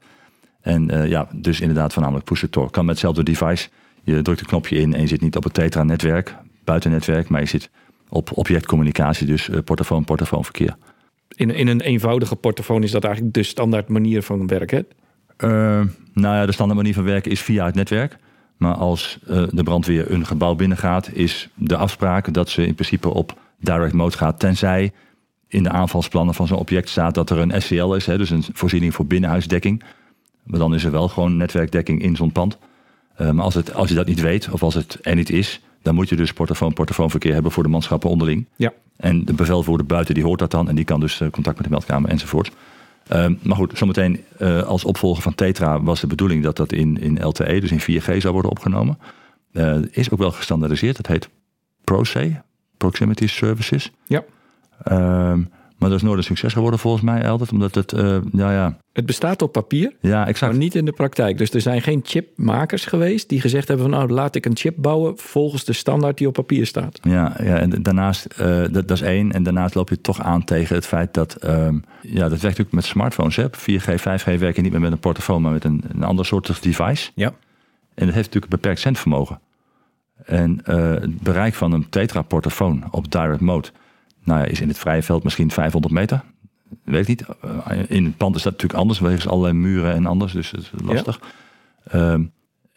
En 0.61 0.95
uh, 0.95 1.09
ja, 1.09 1.29
dus 1.33 1.61
inderdaad 1.61 1.93
voornamelijk 1.93 2.27
push 2.27 2.45
to. 2.51 2.67
Kan 2.67 2.85
met 2.85 2.95
hetzelfde 2.95 3.23
device. 3.23 3.69
Je 4.03 4.23
drukt 4.23 4.41
een 4.41 4.47
knopje 4.47 4.77
in 4.77 4.95
en 4.95 5.01
je 5.01 5.07
zit 5.07 5.21
niet 5.21 5.37
op 5.37 5.45
het 5.45 5.55
Tetra 5.55 5.83
netwerk, 5.83 6.35
buitennetwerk, 6.65 7.29
maar 7.29 7.41
je 7.41 7.47
zit 7.47 7.71
op 8.09 8.37
objectcommunicatie, 8.37 9.27
dus 9.27 9.49
uh, 9.49 9.59
portofoon, 9.65 10.05
portofoonverkeer. 10.05 10.77
In, 11.35 11.51
in 11.51 11.69
een 11.69 11.81
eenvoudige 11.81 12.37
portofoon 12.37 12.83
is 12.83 12.91
dat 12.91 13.05
eigenlijk 13.05 13.35
de 13.35 13.43
standaard 13.43 13.89
manier 13.89 14.23
van 14.23 14.47
werken? 14.47 14.87
Uh, 15.39 15.49
nou 16.13 16.37
ja, 16.37 16.47
de 16.47 16.53
standaard 16.53 16.81
manier 16.81 16.95
van 16.95 17.05
werken 17.05 17.31
is 17.31 17.41
via 17.41 17.67
het 17.67 17.75
netwerk. 17.75 18.17
Maar 18.57 18.75
als 18.75 19.19
uh, 19.29 19.43
de 19.51 19.63
brandweer 19.63 20.11
een 20.11 20.27
gebouw 20.27 20.55
binnengaat, 20.55 21.11
is 21.13 21.49
de 21.55 21.77
afspraak 21.77 22.35
dat 22.35 22.49
ze 22.49 22.67
in 22.67 22.75
principe 22.75 23.09
op 23.09 23.39
direct 23.59 23.93
mode 23.93 24.17
gaat. 24.17 24.39
Tenzij 24.39 24.93
in 25.49 25.63
de 25.63 25.71
aanvalsplannen 25.71 26.35
van 26.35 26.47
zo'n 26.47 26.59
object 26.59 26.89
staat 26.89 27.15
dat 27.15 27.31
er 27.31 27.39
een 27.39 27.63
SCL 27.63 27.95
is, 27.95 28.07
hè, 28.07 28.19
dus 28.19 28.31
een 28.31 28.45
voorziening 28.53 28.95
voor 28.95 29.07
binnenhuisdekking. 29.07 29.83
Maar 30.43 30.59
dan 30.59 30.75
is 30.75 30.85
er 30.85 30.91
wel 30.91 31.09
gewoon 31.09 31.37
netwerkdekking 31.37 32.03
in 32.03 32.17
zo'n 32.17 32.33
pand. 32.33 32.59
Uh, 33.21 33.31
maar 33.31 33.45
als, 33.45 33.55
het, 33.55 33.75
als 33.75 33.89
je 33.89 33.95
dat 33.95 34.07
niet 34.07 34.21
weet, 34.21 34.51
of 34.51 34.63
als 34.63 34.75
het 34.75 34.99
er 35.03 35.15
niet 35.15 35.31
is, 35.31 35.61
dan 35.83 35.95
moet 35.95 36.09
je 36.09 36.17
dus 36.17 36.33
portofoon-portofoonverkeer 36.33 37.33
hebben 37.33 37.53
voor 37.53 37.63
de 37.63 37.69
manschappen 37.69 38.11
onderling. 38.11 38.47
Ja. 38.57 38.73
En 38.97 39.25
de 39.25 39.33
bevelvoerder 39.33 39.87
buiten, 39.87 40.15
die 40.15 40.25
hoort 40.25 40.39
dat 40.39 40.51
dan 40.51 40.69
en 40.69 40.75
die 40.75 40.85
kan 40.85 41.01
dus 41.01 41.21
uh, 41.21 41.31
contact 41.31 41.57
met 41.57 41.65
de 41.65 41.71
meldkamer 41.71 42.11
enzovoort. 42.11 42.51
Uh, 43.13 43.27
maar 43.43 43.57
goed, 43.57 43.79
zometeen 43.79 44.21
uh, 44.41 44.63
als 44.63 44.85
opvolger 44.85 45.23
van 45.23 45.35
Tetra 45.35 45.83
was 45.83 46.01
de 46.01 46.07
bedoeling 46.07 46.43
dat 46.43 46.57
dat 46.57 46.73
in, 46.73 47.01
in 47.01 47.25
LTE, 47.25 47.61
dus 47.61 47.71
in 47.71 48.01
4G, 48.01 48.17
zou 48.17 48.33
worden 48.33 48.51
opgenomen. 48.51 48.99
Uh, 49.53 49.77
is 49.91 50.11
ook 50.11 50.19
wel 50.19 50.31
gestandaardiseerd. 50.31 50.97
Dat 50.97 51.07
heet 51.07 51.29
ProC, 51.85 52.31
Proximity 52.77 53.27
Services. 53.27 53.91
Ja. 54.07 54.25
Ehm, 54.85 55.43
maar 55.83 55.91
dat 55.91 56.01
is 56.01 56.07
nooit 56.07 56.19
een 56.19 56.25
succes 56.25 56.53
geworden 56.53 56.81
volgens 56.81 57.03
mij, 57.03 57.23
Eldert. 57.23 57.53
Omdat 57.53 57.75
het, 57.75 57.93
uh, 57.93 58.17
ja, 58.33 58.53
ja. 58.53 58.77
Het 58.93 59.07
bestaat 59.07 59.43
op 59.43 59.53
papier, 59.53 59.93
ja, 60.01 60.27
exact. 60.27 60.53
maar 60.53 60.61
niet 60.61 60.75
in 60.75 60.85
de 60.85 60.93
praktijk. 60.93 61.39
Dus 61.39 61.51
er 61.51 61.61
zijn 61.61 61.83
geen 61.83 62.01
chipmakers 62.05 62.85
geweest 62.85 63.29
die 63.29 63.41
gezegd 63.41 63.69
hebben 63.69 63.91
van... 63.91 63.99
nou, 63.99 64.13
laat 64.13 64.35
ik 64.35 64.47
een 64.47 64.57
chip 64.57 64.75
bouwen 64.79 65.19
volgens 65.19 65.65
de 65.65 65.73
standaard 65.73 66.19
die 66.19 66.27
op 66.27 66.33
papier 66.33 66.67
staat. 66.67 66.99
Ja, 67.03 67.37
ja 67.43 67.59
en 67.59 67.83
daarnaast, 67.83 68.27
uh, 68.41 68.47
dat, 68.47 68.73
dat, 68.73 68.91
is 68.91 69.03
één. 69.03 69.33
En 69.33 69.43
daarnaast 69.43 69.75
loop 69.75 69.89
je 69.89 70.01
toch 70.01 70.21
aan 70.21 70.45
tegen 70.45 70.75
het 70.75 70.87
feit 70.87 71.15
dat... 71.15 71.45
Um, 71.45 71.85
ja, 72.01 72.21
dat 72.21 72.29
werkt 72.29 72.43
natuurlijk 72.43 72.73
met 72.73 72.85
smartphones. 72.85 73.37
Hè. 73.37 73.47
4G, 73.47 74.01
5G 74.01 74.39
werken 74.39 74.63
niet 74.63 74.73
meer 74.73 74.81
met 74.81 74.93
een 74.93 74.99
portofoon, 74.99 75.43
maar 75.43 75.53
met 75.53 75.65
een, 75.65 75.85
een 75.89 76.03
ander 76.03 76.27
soort 76.27 76.63
device. 76.63 77.11
Ja. 77.15 77.33
En 77.95 78.07
dat 78.07 78.15
heeft 78.15 78.27
natuurlijk 78.27 78.45
een 78.53 78.59
beperkt 78.59 78.81
zendvermogen. 78.81 79.41
En 80.25 80.61
uh, 80.67 80.91
het 80.91 81.21
bereik 81.21 81.55
van 81.55 81.73
een 81.73 81.89
tetra-portofoon 81.89 82.85
op 82.91 83.11
direct 83.11 83.41
mode 83.41 83.69
nou 84.25 84.41
ja, 84.41 84.45
is 84.45 84.61
in 84.61 84.69
het 84.69 84.79
vrije 84.79 85.03
veld 85.03 85.25
misschien 85.25 85.51
500 85.51 85.95
meter. 85.95 86.23
Weet 86.85 87.09
ik 87.09 87.09
niet. 87.09 87.25
In 87.89 88.05
het 88.05 88.17
pand 88.17 88.37
is 88.37 88.43
dat 88.43 88.53
natuurlijk 88.53 88.81
anders, 88.81 88.99
wegens 88.99 89.29
allerlei 89.29 89.55
muren 89.55 89.95
en 89.95 90.07
anders, 90.07 90.33
dus 90.33 90.51
het 90.51 90.61
is 90.61 90.71
lastig. 90.85 91.21
Ja. 91.91 92.13
Um, 92.13 92.33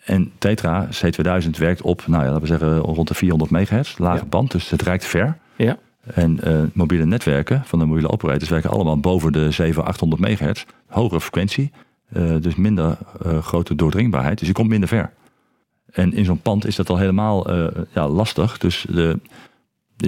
en 0.05 0.31
Tetra 0.37 0.87
C2000 0.87 1.49
werkt 1.57 1.81
op, 1.81 2.07
nou 2.07 2.23
ja, 2.23 2.27
laten 2.27 2.41
we 2.41 2.47
zeggen 2.47 2.77
rond 2.77 3.07
de 3.07 3.13
400 3.13 3.51
megahertz, 3.51 3.97
lage 3.97 4.23
ja. 4.23 4.25
band, 4.25 4.51
dus 4.51 4.69
het 4.69 4.81
reikt 4.81 5.05
ver. 5.05 5.37
Ja. 5.55 5.77
En 6.13 6.39
uh, 6.43 6.63
mobiele 6.73 7.05
netwerken 7.05 7.61
van 7.65 7.79
de 7.79 7.85
mobiele 7.85 8.09
operators 8.09 8.49
werken 8.49 8.69
allemaal 8.69 8.99
boven 8.99 9.31
de 9.31 9.51
700, 9.51 9.87
800 9.87 10.21
megahertz. 10.21 10.65
Hogere 10.87 11.21
frequentie, 11.21 11.71
uh, 12.13 12.35
dus 12.39 12.55
minder 12.55 12.97
uh, 13.25 13.37
grote 13.37 13.75
doordringbaarheid. 13.75 14.39
Dus 14.39 14.47
je 14.47 14.53
komt 14.53 14.69
minder 14.69 14.89
ver. 14.89 15.11
En 15.91 16.13
in 16.13 16.25
zo'n 16.25 16.41
pand 16.41 16.65
is 16.67 16.75
dat 16.75 16.89
al 16.89 16.97
helemaal 16.97 17.51
ja, 17.93 18.07
lastig. 18.07 18.57
Dus 18.57 18.85
de, 18.89 19.19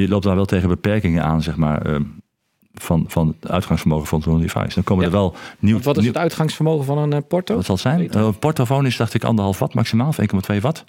je 0.02 0.08
loopt 0.08 0.24
daar 0.24 0.36
wel 0.36 0.46
tegen 0.46 0.70
beperkingen 0.70 1.24
aan, 1.24 1.42
zeg 1.42 1.56
maar, 1.56 1.88
uh, 1.88 2.00
van, 2.74 3.06
van 3.08 3.36
het 3.40 3.52
uitgangsvermogen 3.52 4.08
van 4.08 4.22
zo'n 4.22 4.40
device. 4.40 4.74
Dan 4.74 4.84
komen 4.84 5.06
ja. 5.06 5.10
er 5.10 5.18
wel 5.18 5.36
nieuw. 5.60 5.80
Wat 5.80 5.98
is 5.98 6.04
nieuw, 6.04 6.12
het 6.12 6.22
uitgangsvermogen 6.22 6.86
van 6.86 6.98
een 6.98 7.14
uh, 7.14 7.18
porto? 7.28 7.56
Wat 7.56 7.66
zal 7.66 7.76
het 7.76 7.84
zijn? 7.84 8.02
Uh, 8.02 8.26
een 8.26 8.40
portofoon 8.40 8.86
is, 8.86 8.98
dacht 8.98 9.14
ik, 9.14 9.24
anderhalf 9.24 9.60
watt 9.60 9.74
maximaal, 9.74 10.08
of 10.08 10.18
1,2 10.52 10.62
watt. 10.62 10.84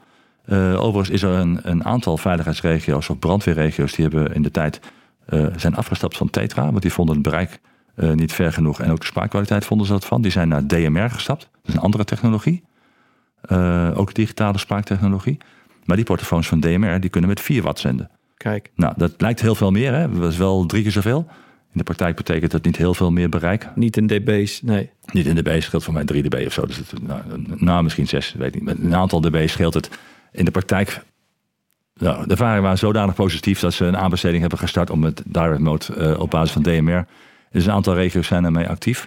Uh, 0.47 0.83
overigens 0.83 1.11
is 1.11 1.23
er 1.23 1.31
een, 1.31 1.61
een, 1.63 1.85
aantal 1.85 2.17
veiligheidsregio's 2.17 3.09
of 3.09 3.19
brandweerregio's 3.19 3.93
die 3.93 4.05
hebben 4.05 4.35
in 4.35 4.43
de 4.43 4.51
tijd 4.51 4.81
zijn 5.57 5.75
afgestapt 5.75 6.17
van 6.17 6.31
Tetra, 6.31 6.71
want 6.71 6.83
die 6.83 6.93
vonden 6.93 7.15
het 7.15 7.25
bereik 7.25 7.61
niet 8.15 8.33
ver 8.33 8.53
genoeg 8.53 8.81
en 8.81 8.91
ook 8.91 9.01
de 9.01 9.07
spraakkwaliteit 9.07 9.65
vonden 9.65 9.87
ze 9.87 9.93
dat 9.93 10.05
van. 10.05 10.23
Die 10.23 10.31
zijn 10.31 10.49
naar 10.49 10.67
DMR 10.67 11.11
gestapt, 11.11 11.41
dat 11.41 11.69
is 11.69 11.75
een 11.75 11.81
andere 11.81 12.05
technologie. 12.05 12.65
ook 13.95 14.15
digitale 14.15 14.59
spraaktechnologie. 14.59 15.39
Maar 15.85 15.97
die 15.97 16.05
portofoons 16.05 16.49
van 16.49 16.61
DMR 16.61 17.01
die 17.01 17.11
kunnen 17.11 17.31
met 17.31 17.41
4 17.41 17.63
watt 17.63 17.79
zenden. 17.79 18.11
Kijk. 18.39 18.71
Nou, 18.75 18.95
dat 18.97 19.13
lijkt 19.17 19.41
heel 19.41 19.55
veel 19.55 19.71
meer. 19.71 19.95
Hè? 19.95 20.19
Dat 20.19 20.33
is 20.33 20.39
wel 20.39 20.67
drie 20.67 20.83
keer 20.83 20.93
zoveel. 20.93 21.27
In 21.73 21.79
de 21.79 21.83
praktijk 21.83 22.17
betekent 22.17 22.51
dat 22.51 22.65
niet 22.65 22.77
heel 22.77 22.95
veel 22.95 23.11
meer 23.11 23.29
bereik. 23.29 23.69
Niet 23.75 23.97
in 23.97 24.07
dB's, 24.07 24.63
nee. 24.63 24.91
Niet 25.13 25.27
in 25.27 25.35
dB 25.35 25.61
scheelt 25.61 25.85
voor 25.85 25.95
mij 25.95 26.05
3 26.05 26.23
dB 26.23 26.47
of 26.47 26.53
zo. 26.53 26.67
Dus 26.67 26.77
het, 26.77 27.03
nou, 27.03 27.23
nou, 27.57 27.83
misschien 27.83 28.07
6, 28.07 28.35
weet 28.39 28.49
ik 28.49 28.55
niet. 28.55 28.65
Met 28.65 28.79
een 28.79 28.95
aantal 28.95 29.21
dB 29.21 29.49
scheelt 29.49 29.75
het. 29.75 29.91
In 30.33 30.45
de 30.45 30.51
praktijk, 30.51 31.03
nou, 31.95 32.25
de 32.25 32.31
ervaringen 32.31 32.63
waren 32.63 32.79
zodanig 32.79 33.15
positief 33.15 33.61
dat 33.61 33.73
ze 33.73 33.85
een 33.85 33.97
aanbesteding 33.97 34.41
hebben 34.41 34.59
gestart 34.59 34.91
om 34.91 35.01
met 35.01 35.23
direct 35.27 35.59
mode 35.59 35.85
uh, 35.97 36.21
op 36.21 36.31
basis 36.31 36.53
van 36.53 36.63
DMR. 36.63 37.07
Dus 37.51 37.67
een 37.67 37.73
aantal 37.73 37.95
regio's 37.95 38.27
zijn 38.27 38.45
ermee 38.45 38.69
actief. 38.69 39.07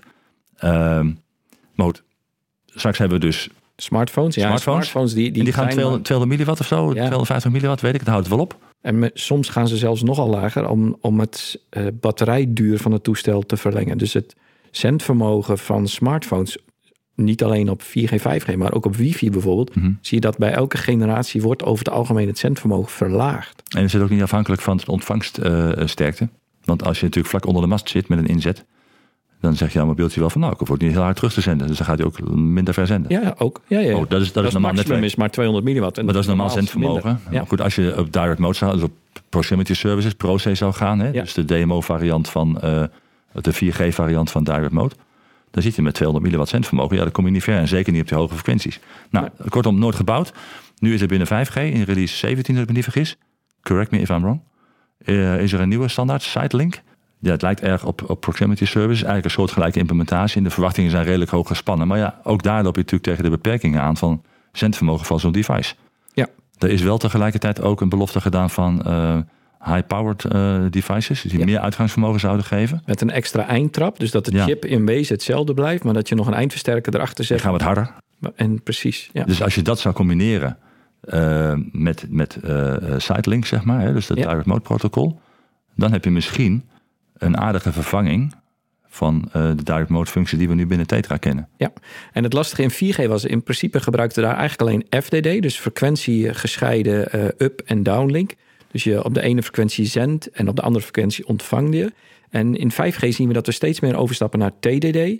Uh, 0.56 0.70
maar 1.76 1.86
goed, 1.86 2.04
straks 2.66 2.98
hebben 2.98 3.20
we 3.20 3.26
dus 3.26 3.50
Smartphones, 3.76 4.36
ja. 4.36 4.46
Smartphones, 4.46 4.88
smartphones 4.88 5.14
die, 5.14 5.32
die, 5.32 5.40
en 5.40 5.46
die 5.46 5.54
gaan 5.54 5.70
200, 5.70 6.04
200 6.04 6.38
milliwatt 6.38 6.60
of 6.62 6.68
zo, 6.68 6.86
ja. 6.86 6.92
250 6.92 7.52
milliwatt, 7.52 7.82
weet 7.82 7.94
ik, 7.94 8.00
het 8.00 8.10
houdt 8.10 8.28
wel 8.28 8.40
op. 8.40 8.58
En 8.82 9.00
me, 9.00 9.12
soms 9.14 9.50
gaan 9.50 9.68
ze 9.68 9.78
zelfs 9.78 10.04
nogal 10.04 10.30
lager 10.30 10.70
om, 10.70 10.98
om 11.02 11.20
het 11.20 11.60
uh, 11.78 11.88
batterijduur 11.94 12.78
van 12.78 12.92
het 12.92 13.04
toestel 13.04 13.42
te 13.42 13.58
verlengen. 13.58 13.98
Dus 13.98 14.14
het 14.14 14.36
zendvermogen 14.72 15.58
van 15.58 15.88
smartphones, 15.88 16.58
niet 17.16 17.44
alleen 17.44 17.70
op 17.70 17.82
4G, 17.82 18.14
5G, 18.20 18.56
maar 18.58 18.74
ook 18.74 18.86
op 18.86 18.96
wifi 18.96 19.30
bijvoorbeeld, 19.30 19.70
Mhm. 19.70 19.80
mm 19.80 19.86
-hmm. 19.86 19.98
zie 20.02 20.16
je 20.16 20.22
dat 20.22 20.38
bij 20.38 20.52
elke 20.52 20.78
generatie 20.78 21.42
wordt 21.42 21.64
over 21.64 21.86
het 21.86 21.94
algemeen 21.94 22.28
het 22.28 22.38
zendvermogen 22.38 22.92
verlaagd. 22.92 23.64
En 23.76 23.84
is 23.84 23.94
het 23.94 24.02
ook 24.02 24.10
niet 24.10 24.22
afhankelijk 24.22 24.62
van 24.62 24.78
de 24.78 24.92
ontvangststerkte? 24.92 26.24
Uh, 26.24 26.30
Want 26.64 26.84
als 26.84 26.98
je 26.98 27.04
natuurlijk 27.06 27.34
vlak 27.34 27.46
onder 27.46 27.62
de 27.62 27.68
mast 27.68 27.90
zit 27.90 28.08
met 28.08 28.20
een 28.20 28.28
inzet, 28.28 28.66
dan 29.42 29.56
zeg 29.56 29.74
je 29.74 29.80
aan 29.80 29.88
mobieltje 29.88 30.20
wel 30.20 30.30
van 30.30 30.42
nou, 30.42 30.54
ik 30.54 30.60
hoef 30.60 30.72
ook 30.72 30.82
niet 30.82 30.92
heel 30.92 31.02
hard 31.02 31.16
terug 31.16 31.34
te 31.34 31.42
zenden. 31.42 31.68
Dus 31.68 31.78
dan 31.78 31.86
gaat 31.86 31.98
hij 31.98 32.08
ook 32.08 32.36
minder 32.36 32.74
ver 32.74 32.88
zenden. 32.88 33.12
Ja, 33.22 33.36
ook. 33.38 33.62
Ja, 33.68 33.80
ja. 33.80 33.96
Oh, 33.96 34.10
dat 34.10 34.22
is, 34.22 34.26
dat, 34.26 34.34
dat 34.34 34.46
is 34.46 34.54
normaal 34.54 34.74
netwerk. 34.74 35.04
is 35.04 35.16
maar 35.16 35.30
200 35.30 35.68
milliwatt. 35.68 35.98
En 35.98 36.06
maar 36.06 36.14
dat 36.14 36.22
is 36.22 36.28
normaal 36.28 36.50
zendvermogen. 36.50 37.20
Ja. 37.30 37.38
Maar 37.38 37.48
goed, 37.48 37.62
als 37.62 37.76
je 37.76 37.98
op 37.98 38.14
direct 38.14 38.40
mode 38.40 38.56
zou, 38.56 38.74
dus 38.74 38.84
op 38.84 38.92
proximity 39.30 39.74
services, 39.74 40.14
ProC 40.14 40.56
zou 40.56 40.74
gaan, 40.74 41.00
hè, 41.00 41.08
ja. 41.08 41.22
dus 41.22 41.34
de 41.34 41.46
DMO 41.46 41.82
variant 41.82 42.30
van 42.30 42.60
uh, 42.64 42.84
de 43.34 43.54
4G 43.54 43.88
variant 43.88 44.32
van 44.32 44.44
direct 44.44 44.72
mode, 44.72 44.96
dan 45.52 45.64
zit 45.64 45.76
je 45.76 45.82
met 45.82 45.94
200 45.94 46.26
milliwatt 46.26 46.52
zendvermogen. 46.52 46.96
Ja, 46.96 47.04
dan 47.04 47.12
kom 47.12 47.26
je 47.26 47.32
niet 47.32 47.44
ver 47.44 47.58
en 47.58 47.68
zeker 47.68 47.92
niet 47.92 48.02
op 48.02 48.08
die 48.08 48.18
hoge 48.18 48.34
frequenties. 48.34 48.80
Nou, 49.10 49.28
kortom, 49.50 49.80
nooit 49.80 49.96
gebouwd. 49.96 50.34
Nu 50.80 50.94
is 50.94 51.00
het 51.00 51.10
binnen 51.10 51.28
5G, 51.28 51.54
in 51.54 51.84
release 51.84 52.18
17 52.18 52.54
als 52.54 52.64
ik 52.64 52.70
me 52.70 52.76
niet 52.76 52.84
vergis. 52.84 53.18
Correct 53.62 53.92
me 53.92 54.00
if 54.00 54.10
I'm 54.10 54.22
wrong. 54.22 54.42
Uh, 55.06 55.42
is 55.42 55.54
er 55.54 55.60
een 55.60 55.70
nieuwe 55.70 55.88
standaard, 55.88 56.22
Sitelink. 56.22 56.82
Ja, 57.24 57.32
het 57.32 57.42
lijkt 57.42 57.62
erg 57.62 57.86
op, 57.86 58.10
op 58.10 58.22
proximity 58.22 58.66
services. 58.66 59.04
Eigenlijk 59.04 59.26
een 59.26 59.32
soortgelijke 59.32 59.80
implementatie. 59.80 60.38
En 60.38 60.44
de 60.44 60.50
verwachtingen 60.50 60.92
zijn 60.92 61.04
redelijk 61.04 61.32
hoog 61.32 61.48
gespannen. 61.48 61.88
Maar 61.88 61.98
ja, 61.98 62.20
ook 62.24 62.44
daar 62.44 62.64
loop 62.64 62.76
je 62.76 62.82
natuurlijk 62.82 63.10
tegen 63.10 63.24
de 63.24 63.30
beperkingen 63.30 63.82
aan 63.82 63.98
van 63.98 64.24
zendvermogen 64.52 65.06
van 65.06 65.20
zo'n 65.20 65.32
device. 65.32 65.76
Ja. 66.14 66.28
Er 66.58 66.70
is 66.70 66.82
wel 66.82 66.98
tegelijkertijd 66.98 67.62
ook 67.62 67.82
een 67.82 67.90
belofte 67.90 68.22
gedaan 68.22 68.50
van 68.50 68.84
uh, 68.88 69.18
high-powered 69.66 70.26
uh, 70.34 70.62
devices. 70.70 71.22
Die 71.22 71.40
ja. 71.40 71.46
meer 71.46 71.60
uitgangsvermogen 71.60 72.20
zouden 72.20 72.46
geven. 72.46 72.82
Met 72.86 73.02
een 73.02 73.10
extra 73.10 73.48
eindtrap. 73.48 74.00
Dus 74.00 74.12
dat 74.12 74.26
de 74.26 74.32
ja. 74.32 74.44
chip 74.44 74.66
in 74.66 74.86
wezen 74.86 75.14
hetzelfde 75.14 75.54
blijft. 75.54 75.84
Maar 75.84 75.94
dat 75.94 76.10
je 76.10 76.16
nog 76.16 76.28
een 76.28 76.34
eindversterker 76.34 76.96
erachter 76.96 77.26
zet. 77.26 77.38
Die 77.38 77.46
gaan 77.46 77.56
wat 77.56 77.62
harder. 77.62 77.92
En 78.36 78.64
precies, 78.64 79.10
ja. 79.14 79.24
Dus 79.24 79.44
als 79.44 79.56
je 79.56 79.62
dat 79.62 79.80
zou 79.80 79.96
combineren 79.96 80.58
uh, 81.04 81.54
met, 81.72 82.06
met 82.10 82.40
Sitelink, 82.98 83.46
zeg 83.46 83.64
maar. 83.64 83.82
Hè, 83.82 83.94
dus 83.94 84.08
dat 84.08 84.18
direct 84.18 84.46
mode 84.46 84.62
protocol. 84.62 85.20
Dan 85.76 85.92
heb 85.92 86.04
je 86.04 86.12
misschien 86.12 86.70
een 87.22 87.38
aardige 87.38 87.72
vervanging 87.72 88.34
van 88.88 89.26
uh, 89.28 89.34
de 89.34 89.64
direct 89.64 89.90
mode 89.90 90.10
functie 90.10 90.38
die 90.38 90.48
we 90.48 90.54
nu 90.54 90.68
binnen 90.68 90.88
Tetra 90.88 91.18
kennen. 91.18 91.48
Ja, 91.58 91.74
en 92.12 92.24
het 92.24 92.34
lastige 92.34 92.62
in 92.62 92.94
4G 92.94 93.08
was 93.08 93.26
in 93.26 93.44
principe 93.44 93.80
gebruikte 93.80 94.22
daar 94.22 94.38
eigenlijk 94.38 94.62
alleen 94.62 95.04
FDD, 95.04 95.42
dus 95.42 95.58
frequentie 95.58 96.34
gescheiden 96.34 97.16
uh, 97.16 97.24
up- 97.38 97.62
en 97.66 97.84
downlink. 97.84 98.34
Dus 98.72 98.84
je 98.84 99.04
op 99.04 99.14
de 99.14 99.22
ene 99.22 99.44
frequentie 99.44 99.86
zendt 99.86 100.30
en 100.30 100.48
op 100.48 100.56
de 100.56 100.62
andere 100.62 100.84
frequentie 100.84 101.28
ontvang 101.28 101.76
je. 101.76 101.94
En 102.30 102.56
in 102.56 102.72
5G 102.72 103.08
zien 103.08 103.28
we 103.28 103.34
dat 103.34 103.46
we 103.46 103.52
steeds 103.52 103.80
meer 103.80 103.96
overstappen 103.96 104.40
naar 104.40 104.60
TDD. 104.60 104.96
Uh, 104.96 105.20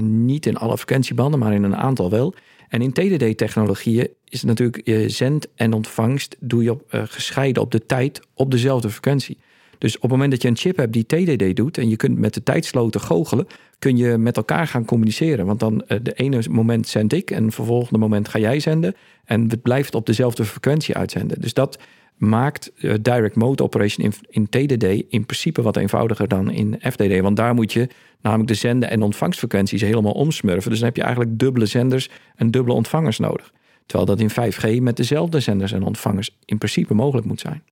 niet 0.00 0.46
in 0.46 0.56
alle 0.56 0.76
frequentiebanden, 0.76 1.38
maar 1.38 1.52
in 1.52 1.62
een 1.62 1.76
aantal 1.76 2.10
wel. 2.10 2.34
En 2.68 2.82
in 2.82 2.92
TDD-technologieën 2.92 4.08
is 4.28 4.38
het 4.38 4.48
natuurlijk 4.48 4.80
je 4.84 5.08
zend 5.08 5.46
en 5.54 5.72
ontvangst 5.72 6.36
doe 6.40 6.62
je 6.62 6.70
op, 6.70 6.82
gescheiden 6.88 7.62
op 7.62 7.70
de 7.70 7.86
tijd 7.86 8.20
op 8.34 8.50
dezelfde 8.50 8.90
frequentie. 8.90 9.38
Dus 9.82 9.96
op 9.96 10.02
het 10.02 10.10
moment 10.10 10.30
dat 10.30 10.42
je 10.42 10.48
een 10.48 10.56
chip 10.56 10.76
hebt 10.76 10.92
die 10.92 11.06
TDD 11.06 11.56
doet 11.56 11.78
en 11.78 11.88
je 11.88 11.96
kunt 11.96 12.18
met 12.18 12.34
de 12.34 12.42
tijdsloten 12.42 13.00
goochelen, 13.00 13.46
kun 13.78 13.96
je 13.96 14.18
met 14.18 14.36
elkaar 14.36 14.66
gaan 14.66 14.84
communiceren. 14.84 15.46
Want 15.46 15.60
dan 15.60 15.84
uh, 15.88 15.98
de 16.02 16.12
ene 16.12 16.42
moment 16.50 16.88
zend 16.88 17.12
ik 17.12 17.30
en 17.30 17.52
volgende 17.52 17.98
moment 17.98 18.28
ga 18.28 18.38
jij 18.38 18.60
zenden. 18.60 18.94
En 19.24 19.50
het 19.50 19.62
blijft 19.62 19.94
op 19.94 20.06
dezelfde 20.06 20.44
frequentie 20.44 20.96
uitzenden. 20.96 21.40
Dus 21.40 21.54
dat 21.54 21.78
maakt 22.16 22.72
uh, 22.76 22.94
direct 23.00 23.36
mode 23.36 23.62
operation 23.62 24.06
in, 24.06 24.12
in 24.28 24.48
TDD 24.48 24.84
in 25.08 25.26
principe 25.26 25.62
wat 25.62 25.76
eenvoudiger 25.76 26.28
dan 26.28 26.50
in 26.50 26.78
FDD. 26.80 27.20
Want 27.20 27.36
daar 27.36 27.54
moet 27.54 27.72
je 27.72 27.88
namelijk 28.20 28.48
de 28.48 28.54
zenden- 28.54 28.90
en 28.90 29.02
ontvangstfrequenties 29.02 29.80
helemaal 29.80 30.12
omsmurfen. 30.12 30.70
Dus 30.70 30.78
dan 30.78 30.88
heb 30.88 30.96
je 30.96 31.02
eigenlijk 31.02 31.38
dubbele 31.38 31.66
zenders 31.66 32.10
en 32.36 32.50
dubbele 32.50 32.74
ontvangers 32.74 33.18
nodig. 33.18 33.52
Terwijl 33.86 34.16
dat 34.16 34.20
in 34.20 34.52
5G 34.52 34.82
met 34.82 34.96
dezelfde 34.96 35.40
zenders 35.40 35.72
en 35.72 35.82
ontvangers 35.82 36.36
in 36.44 36.58
principe 36.58 36.94
mogelijk 36.94 37.26
moet 37.26 37.40
zijn. 37.40 37.62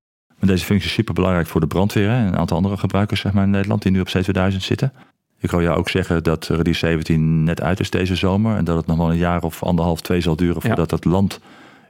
Maar 0.40 0.48
deze 0.48 0.64
functie 0.64 0.88
is 0.88 0.94
super 0.94 1.14
belangrijk 1.14 1.46
voor 1.46 1.60
de 1.60 1.66
brandweer 1.66 2.08
en 2.08 2.26
een 2.26 2.36
aantal 2.36 2.56
andere 2.56 2.76
gebruikers 2.76 3.20
zeg 3.20 3.32
maar, 3.32 3.44
in 3.44 3.50
Nederland 3.50 3.82
die 3.82 3.92
nu 3.92 4.00
op 4.00 4.08
C2000 4.08 4.56
zitten. 4.56 4.92
Ik 5.38 5.50
wil 5.50 5.62
jou 5.62 5.78
ook 5.78 5.88
zeggen 5.88 6.22
dat 6.22 6.46
release 6.46 6.78
17 6.78 7.44
net 7.44 7.60
uit 7.60 7.80
is 7.80 7.90
deze 7.90 8.14
zomer 8.14 8.56
en 8.56 8.64
dat 8.64 8.76
het 8.76 8.86
nog 8.86 8.96
wel 8.96 9.10
een 9.10 9.16
jaar 9.16 9.42
of 9.42 9.62
anderhalf, 9.62 10.00
twee 10.00 10.20
zal 10.20 10.36
duren 10.36 10.62
voordat 10.62 10.90
ja. 10.90 10.96
dat 10.96 11.04
land 11.04 11.40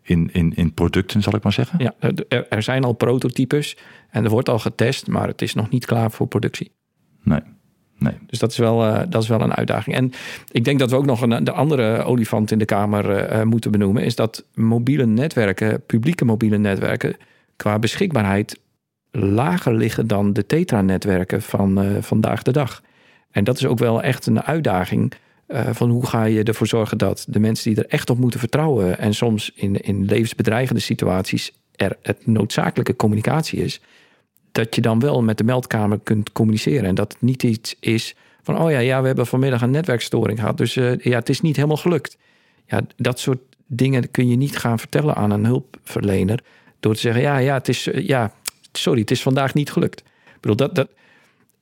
in, 0.03 0.29
in, 0.33 0.53
in 0.55 0.75
producten, 0.75 1.23
zal 1.23 1.35
ik 1.35 1.43
maar 1.43 1.53
zeggen? 1.53 1.79
Ja, 1.79 1.95
er, 2.29 2.47
er 2.49 2.63
zijn 2.63 2.85
al 2.85 2.93
prototypes 2.93 3.77
en 4.11 4.25
er 4.25 4.31
wordt 4.31 4.49
al 4.49 4.59
getest, 4.59 5.07
maar 5.07 5.27
het 5.27 5.43
is 5.43 5.55
nog 5.55 5.71
niet 5.71 5.87
klaar 5.87 6.11
voor 6.11 6.27
productie. 6.27 6.73
Nee. 7.23 7.41
Nee. 7.99 8.15
Dus 8.27 8.39
dat 8.39 8.51
is, 8.51 8.59
wel, 8.59 8.87
uh, 8.87 9.01
dat 9.09 9.23
is 9.23 9.29
wel 9.29 9.41
een 9.41 9.55
uitdaging. 9.55 9.97
En 9.97 10.13
ik 10.51 10.65
denk 10.65 10.79
dat 10.79 10.91
we 10.91 10.97
ook 10.97 11.07
nog 11.07 11.21
een, 11.21 11.45
de 11.45 11.53
andere 11.53 12.03
olifant 12.03 12.51
in 12.51 12.59
de 12.59 12.65
Kamer 12.65 13.33
uh, 13.33 13.43
moeten 13.43 13.71
benoemen, 13.71 14.05
is 14.05 14.15
dat 14.15 14.45
mobiele 14.55 15.07
netwerken, 15.07 15.83
publieke 15.87 16.25
mobiele 16.25 16.59
netwerken, 16.59 17.17
qua 17.61 17.79
beschikbaarheid 17.79 18.59
lager 19.11 19.75
liggen 19.75 20.07
dan 20.07 20.33
de 20.33 20.47
Tetra-netwerken 20.47 21.43
van 21.43 21.85
uh, 21.85 22.03
vandaag 22.03 22.43
de 22.43 22.53
dag. 22.53 22.83
En 23.31 23.45
dat 23.45 23.57
is 23.57 23.67
ook 23.67 23.79
wel 23.79 24.03
echt 24.03 24.27
een 24.27 24.43
uitdaging. 24.43 25.13
Uh, 25.49 25.69
van 25.73 25.91
hoe 25.91 26.07
ga 26.07 26.25
je 26.25 26.43
ervoor 26.43 26.67
zorgen 26.67 26.99
dat 26.99 27.25
de 27.29 27.41
mensen 27.41 27.75
die 27.75 27.83
er 27.83 27.91
echt 27.91 28.11
op 28.11 28.19
moeten 28.19 28.41
vertrouwen 28.41 28.99
en 28.99 29.15
soms 29.15 29.53
in, 29.55 29.81
in 29.81 30.05
levensbedreigende 30.05 30.81
situaties 30.81 31.53
er 31.77 31.97
het 32.03 32.27
noodzakelijke 32.27 32.97
communicatie 32.97 33.59
is, 33.59 33.81
dat 34.53 34.75
je 34.75 34.81
dan 34.81 35.01
wel 35.01 35.23
met 35.23 35.39
de 35.39 35.45
meldkamer 35.45 35.99
kunt 36.03 36.33
communiceren. 36.33 36.85
En 36.85 36.95
dat 36.95 37.13
het 37.13 37.23
niet 37.23 37.43
iets 37.43 37.77
is 37.81 38.15
van, 38.43 38.59
oh 38.59 38.71
ja, 38.71 38.79
ja 38.79 39.01
we 39.01 39.07
hebben 39.07 39.27
vanmiddag 39.27 39.63
een 39.63 39.71
netwerkstoring 39.71 40.39
gehad, 40.39 40.57
dus 40.57 40.77
uh, 40.77 40.99
ja, 40.99 41.19
het 41.19 41.29
is 41.29 41.41
niet 41.41 41.57
helemaal 41.57 41.77
gelukt. 41.77 42.17
Ja, 42.67 42.81
dat 42.97 43.19
soort 43.19 43.41
dingen 43.67 44.11
kun 44.11 44.29
je 44.29 44.37
niet 44.37 44.59
gaan 44.59 44.79
vertellen 44.79 45.15
aan 45.15 45.31
een 45.31 45.45
hulpverlener 45.45 46.43
door 46.81 46.95
te 46.95 47.01
zeggen, 47.01 47.23
ja, 47.23 47.39
ja, 47.39 47.55
het 47.55 47.69
is, 47.69 47.89
ja, 47.93 48.33
sorry, 48.73 49.01
het 49.01 49.11
is 49.11 49.23
vandaag 49.23 49.55
niet 49.55 49.71
gelukt. 49.71 50.01
Ik 50.01 50.41
bedoel, 50.41 50.57
dat, 50.57 50.75
dat, 50.75 50.89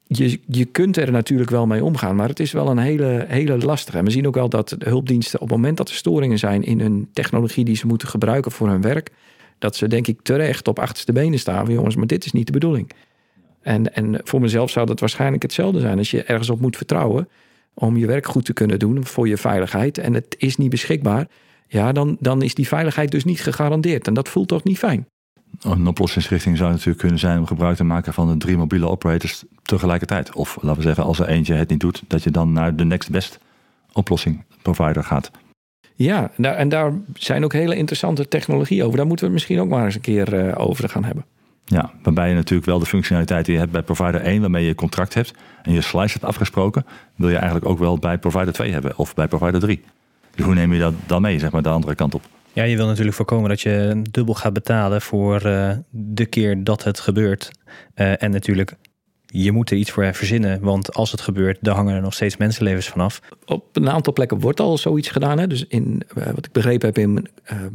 je, 0.07 0.40
je 0.46 0.64
kunt 0.64 0.96
er 0.96 1.11
natuurlijk 1.11 1.50
wel 1.50 1.66
mee 1.66 1.85
omgaan, 1.85 2.16
maar 2.16 2.28
het 2.28 2.40
is 2.40 2.52
wel 2.52 2.68
een 2.68 2.78
hele, 2.78 3.24
hele 3.28 3.59
lastige. 3.59 3.98
En 3.98 4.04
we 4.04 4.11
zien 4.11 4.26
ook 4.26 4.35
wel 4.35 4.48
dat 4.48 4.68
de 4.78 4.88
hulpdiensten 4.88 5.40
op 5.40 5.48
het 5.48 5.57
moment 5.57 5.76
dat 5.76 5.88
er 5.88 5.94
storingen 5.94 6.38
zijn 6.38 6.62
in 6.62 6.81
hun 6.81 7.09
technologie 7.12 7.64
die 7.64 7.76
ze 7.76 7.87
moeten 7.87 8.09
gebruiken 8.09 8.52
voor 8.52 8.68
hun 8.68 8.83
werk, 8.83 9.11
dat 9.59 9.76
ze 9.76 9.88
denk 9.88 10.07
ik 10.07 10.22
terecht 10.22 10.68
op 10.68 10.78
achterste 10.78 11.12
benen 11.12 11.38
staan. 11.38 11.64
Van, 11.64 11.74
jongens, 11.74 11.96
maar 11.96 12.07
dit 12.07 12.24
is 12.24 12.33
niet 12.33 12.46
de 12.46 12.52
bedoeling. 12.52 12.90
En, 13.62 13.94
en 13.94 14.20
voor 14.24 14.40
mezelf 14.40 14.70
zou 14.70 14.87
dat 14.87 15.00
waarschijnlijk 15.00 15.42
hetzelfde 15.42 15.81
zijn. 15.81 15.98
Als 15.98 16.11
je 16.11 16.22
ergens 16.22 16.50
op 16.50 16.61
moet 16.61 16.76
vertrouwen 16.76 17.28
om 17.74 17.96
je 17.96 18.07
werk 18.07 18.26
goed 18.26 18.44
te 18.44 18.52
kunnen 18.52 18.78
doen 18.78 19.04
voor 19.04 19.28
je 19.28 19.37
veiligheid 19.37 19.98
en 19.98 20.14
het 20.14 20.35
is 20.38 20.57
niet 20.57 20.70
beschikbaar, 20.70 21.28
ja, 21.68 21.92
dan, 21.92 22.16
dan 22.20 22.42
is 22.42 22.54
die 22.54 22.68
veiligheid 22.68 23.11
dus 23.11 23.24
niet 23.24 23.40
gegarandeerd. 23.40 24.07
En 24.07 24.14
dat 24.14 24.28
voelt 24.28 24.48
toch 24.48 24.64
niet 24.64 24.78
fijn. 24.78 25.07
Een 25.61 25.87
oplossingsrichting 25.87 26.57
zou 26.57 26.70
natuurlijk 26.70 26.98
kunnen 26.98 27.18
zijn 27.18 27.38
om 27.38 27.46
gebruik 27.46 27.76
te 27.76 27.85
maken 27.85 28.14
van 28.14 28.28
de 28.28 28.37
drie 28.37 28.57
mobiele 28.57 28.88
operators 28.88 29.44
tegelijkertijd. 29.62 30.35
Of 30.35 30.59
laten 30.61 30.76
we 30.76 30.87
zeggen, 30.87 31.04
als 31.04 31.18
er 31.18 31.28
eentje 31.28 31.54
het 31.54 31.70
niet 31.70 31.81
doet, 31.81 32.02
dat 32.07 32.22
je 32.22 32.31
dan 32.31 32.52
naar 32.52 32.76
de 32.76 32.85
next 32.85 33.11
best 33.11 33.38
oplossing 33.92 34.44
provider 34.62 35.04
gaat. 35.04 35.31
Ja, 35.94 36.31
en 36.37 36.68
daar 36.68 36.92
zijn 37.14 37.44
ook 37.44 37.52
hele 37.52 37.76
interessante 37.76 38.28
technologieën 38.28 38.85
over. 38.85 38.96
Daar 38.96 39.07
moeten 39.07 39.26
we 39.26 39.33
het 39.33 39.40
misschien 39.40 39.61
ook 39.61 39.68
maar 39.68 39.85
eens 39.85 39.94
een 39.94 40.00
keer 40.00 40.46
uh, 40.46 40.54
over 40.57 40.88
gaan 40.88 41.04
hebben. 41.04 41.24
Ja, 41.64 41.92
waarbij 42.02 42.28
je 42.28 42.35
natuurlijk 42.35 42.66
wel 42.68 42.78
de 42.78 42.87
functionaliteit 42.87 43.44
die 43.44 43.54
je 43.54 43.61
hebt 43.61 43.72
bij 43.72 43.83
provider 43.83 44.20
1, 44.20 44.40
waarmee 44.40 44.66
je 44.66 44.74
contract 44.74 45.14
hebt 45.14 45.35
en 45.62 45.72
je 45.72 45.81
slice 45.81 46.12
hebt 46.12 46.24
afgesproken, 46.24 46.87
wil 47.16 47.28
je 47.28 47.37
eigenlijk 47.37 47.66
ook 47.66 47.78
wel 47.78 47.98
bij 47.98 48.18
provider 48.18 48.52
2 48.52 48.72
hebben 48.72 48.98
of 48.98 49.14
bij 49.14 49.28
provider 49.28 49.61
3. 49.61 49.83
Dus 50.38 50.46
hoe 50.46 50.55
neem 50.55 50.72
je 50.72 50.79
dat 50.79 50.94
dan 51.07 51.22
mee, 51.22 51.38
zeg 51.38 51.51
maar, 51.51 51.62
de 51.62 51.68
andere 51.68 51.94
kant 51.94 52.14
op? 52.14 52.22
Ja, 52.53 52.62
je 52.62 52.77
wil 52.77 52.87
natuurlijk 52.87 53.16
voorkomen 53.16 53.48
dat 53.48 53.61
je 53.61 54.03
dubbel 54.11 54.35
gaat 54.35 54.53
betalen 54.53 55.03
voor 55.03 55.46
uh, 55.46 55.72
de 55.90 56.27
keer 56.27 56.64
dat 56.64 56.85
het 56.85 57.01
gebeurt. 57.01 57.51
Uh, 57.94 58.22
en 58.22 58.31
natuurlijk, 58.31 58.74
je 59.27 59.53
moet 59.53 59.70
er 59.70 59.77
iets 59.77 59.90
voor 59.90 60.14
verzinnen, 60.14 60.61
want 60.61 60.94
als 60.94 61.11
het 61.11 61.20
gebeurt, 61.20 61.59
dan 61.61 61.74
hangen 61.74 61.94
er 61.94 62.03
nog 62.03 62.14
steeds 62.14 62.37
mensenlevens 62.37 62.88
vanaf. 62.88 63.20
Op 63.44 63.77
een 63.77 63.90
aantal 63.90 64.12
plekken 64.12 64.40
wordt 64.40 64.61
al 64.61 64.79
zoiets 64.79 65.09
gedaan. 65.09 65.38
Hè? 65.38 65.46
Dus 65.46 65.64
in, 65.66 66.03
uh, 66.18 66.27
wat 66.27 66.46
ik 66.46 66.53
begrepen 66.53 66.87
heb 66.87 66.98
in 66.98 67.29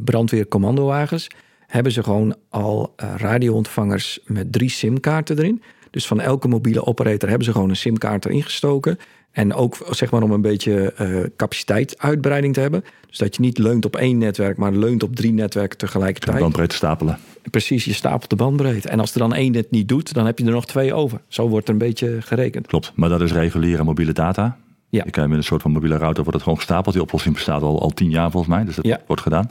brandweercommandowagens, 0.04 1.26
hebben 1.66 1.92
ze 1.92 2.02
gewoon 2.02 2.36
al 2.48 2.94
radioontvangers 2.96 4.20
met 4.24 4.52
drie 4.52 4.70
simkaarten 4.70 5.38
erin. 5.38 5.62
Dus 5.90 6.06
van 6.06 6.20
elke 6.20 6.48
mobiele 6.48 6.86
operator 6.86 7.28
hebben 7.28 7.46
ze 7.46 7.52
gewoon 7.52 7.68
een 7.68 7.76
simkaart 7.76 8.24
erin 8.24 8.42
gestoken. 8.42 8.98
En 9.34 9.54
ook 9.54 9.76
zeg 9.90 10.10
maar 10.10 10.22
om 10.22 10.30
een 10.30 10.40
beetje 10.40 10.94
uh, 11.00 11.24
capaciteitsuitbreiding 11.36 12.54
te 12.54 12.60
hebben. 12.60 12.84
Dus 13.08 13.18
dat 13.18 13.36
je 13.36 13.42
niet 13.42 13.58
leunt 13.58 13.84
op 13.84 13.96
één 13.96 14.18
netwerk, 14.18 14.56
maar 14.56 14.72
leunt 14.72 15.02
op 15.02 15.16
drie 15.16 15.32
netwerken 15.32 15.78
tegelijkertijd. 15.78 16.36
De 16.36 16.42
bandbreedte 16.42 16.76
stapelen. 16.76 17.18
Precies, 17.50 17.84
je 17.84 17.92
stapelt 17.92 18.30
de 18.30 18.36
bandbreedte. 18.36 18.88
En 18.88 19.00
als 19.00 19.12
er 19.12 19.18
dan 19.18 19.34
één 19.34 19.54
het 19.54 19.70
niet 19.70 19.88
doet, 19.88 20.12
dan 20.12 20.26
heb 20.26 20.38
je 20.38 20.44
er 20.44 20.50
nog 20.50 20.66
twee 20.66 20.94
over. 20.94 21.20
Zo 21.28 21.48
wordt 21.48 21.66
er 21.66 21.72
een 21.72 21.78
beetje 21.78 22.22
gerekend. 22.22 22.66
Klopt, 22.66 22.92
maar 22.94 23.08
dat 23.08 23.20
is 23.20 23.32
reguliere 23.32 23.84
mobiele 23.84 24.12
data. 24.12 24.56
Ja. 24.88 25.02
Je 25.04 25.10
kan 25.10 25.28
met 25.28 25.38
een 25.38 25.44
soort 25.44 25.62
van 25.62 25.70
mobiele 25.70 25.96
router 25.96 26.22
wordt 26.22 26.32
het 26.32 26.42
gewoon 26.42 26.58
gestapeld. 26.58 26.94
Die 26.94 27.02
oplossing 27.02 27.34
bestaat 27.34 27.62
al, 27.62 27.80
al 27.80 27.90
tien 27.90 28.10
jaar 28.10 28.30
volgens 28.30 28.54
mij, 28.54 28.64
dus 28.64 28.76
dat 28.76 28.86
ja. 28.86 29.00
wordt 29.06 29.22
gedaan. 29.22 29.50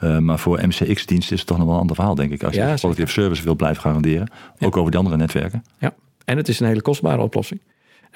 Uh, 0.00 0.18
maar 0.18 0.38
voor 0.38 0.66
MCX-diensten 0.66 1.34
is 1.34 1.38
het 1.38 1.46
toch 1.46 1.58
nog 1.58 1.66
wel 1.66 1.74
een 1.74 1.80
ander 1.80 1.96
verhaal, 1.96 2.14
denk 2.14 2.32
ik. 2.32 2.42
Als 2.42 2.54
je 2.54 2.60
ja, 2.60 2.74
quality 2.74 3.02
of 3.02 3.10
service 3.10 3.42
wil 3.42 3.54
blijven 3.54 3.82
garanderen. 3.82 4.30
Ook 4.58 4.76
over 4.76 4.90
die 4.90 4.98
andere 4.98 5.16
netwerken. 5.16 5.64
Ja, 5.78 5.94
en 6.24 6.36
het 6.36 6.48
is 6.48 6.60
een 6.60 6.66
hele 6.66 6.82
kostbare 6.82 7.22
oplossing. 7.22 7.60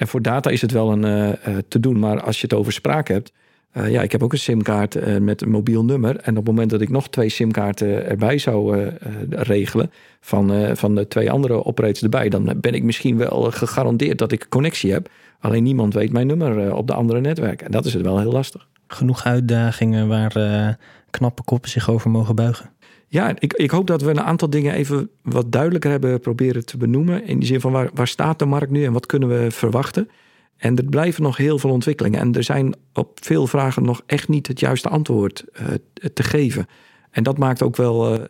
En 0.01 0.07
voor 0.07 0.21
data 0.21 0.49
is 0.49 0.61
het 0.61 0.71
wel 0.71 0.91
een 0.91 1.35
uh, 1.47 1.57
te 1.67 1.79
doen. 1.79 1.99
Maar 1.99 2.21
als 2.21 2.35
je 2.41 2.47
het 2.49 2.53
over 2.53 2.73
spraak 2.73 3.07
hebt. 3.07 3.31
Uh, 3.73 3.91
ja, 3.91 4.01
ik 4.01 4.11
heb 4.11 4.23
ook 4.23 4.31
een 4.31 4.39
simkaart 4.39 4.95
uh, 4.95 5.17
met 5.17 5.41
een 5.41 5.49
mobiel 5.49 5.85
nummer. 5.85 6.15
En 6.15 6.31
op 6.31 6.35
het 6.35 6.45
moment 6.45 6.69
dat 6.69 6.81
ik 6.81 6.89
nog 6.89 7.09
twee 7.09 7.29
simkaarten 7.29 8.05
erbij 8.05 8.37
zou 8.37 8.89
regelen. 9.29 9.91
Van, 10.19 10.77
van 10.77 10.95
de 10.95 11.07
twee 11.07 11.31
andere 11.31 11.65
operators 11.65 12.03
erbij. 12.03 12.29
Dan 12.29 12.53
ben 12.57 12.73
ik 12.73 12.83
misschien 12.83 13.17
wel 13.17 13.51
gegarandeerd 13.51 14.17
dat 14.17 14.31
ik 14.31 14.45
connectie 14.49 14.91
heb. 14.91 15.09
Alleen 15.39 15.63
niemand 15.63 15.93
weet 15.93 16.11
mijn 16.11 16.27
nummer 16.27 16.75
op 16.75 16.87
de 16.87 16.93
andere 16.93 17.19
netwerken. 17.19 17.65
En 17.65 17.71
dat 17.71 17.85
is 17.85 17.93
het 17.93 18.03
wel 18.03 18.19
heel 18.19 18.31
lastig. 18.31 18.67
Genoeg 18.87 19.25
uitdagingen 19.25 20.07
waar 20.07 20.77
knappe 21.09 21.43
koppen 21.43 21.69
zich 21.69 21.89
over 21.89 22.09
mogen 22.09 22.35
buigen. 22.35 22.69
Ja, 23.11 23.35
ik, 23.39 23.53
ik 23.53 23.71
hoop 23.71 23.87
dat 23.87 24.01
we 24.01 24.09
een 24.09 24.21
aantal 24.21 24.49
dingen 24.49 24.73
even 24.73 25.09
wat 25.21 25.51
duidelijker 25.51 25.91
hebben 25.91 26.19
proberen 26.19 26.65
te 26.65 26.77
benoemen. 26.77 27.25
In 27.25 27.39
die 27.39 27.47
zin 27.47 27.61
van 27.61 27.71
waar, 27.71 27.89
waar 27.93 28.07
staat 28.07 28.39
de 28.39 28.45
markt 28.45 28.71
nu 28.71 28.85
en 28.85 28.93
wat 28.93 29.05
kunnen 29.05 29.29
we 29.29 29.51
verwachten? 29.51 30.09
En 30.57 30.77
er 30.77 30.83
blijven 30.83 31.23
nog 31.23 31.37
heel 31.37 31.59
veel 31.59 31.69
ontwikkelingen. 31.69 32.19
En 32.19 32.33
er 32.33 32.43
zijn 32.43 32.75
op 32.93 33.17
veel 33.21 33.47
vragen 33.47 33.83
nog 33.83 34.01
echt 34.05 34.27
niet 34.27 34.47
het 34.47 34.59
juiste 34.59 34.89
antwoord 34.89 35.45
uh, 35.53 35.67
te 36.13 36.23
geven. 36.23 36.67
En 37.09 37.23
dat 37.23 37.37
maakt 37.37 37.61
ook 37.61 37.75
wel 37.75 38.13
uh, 38.13 38.23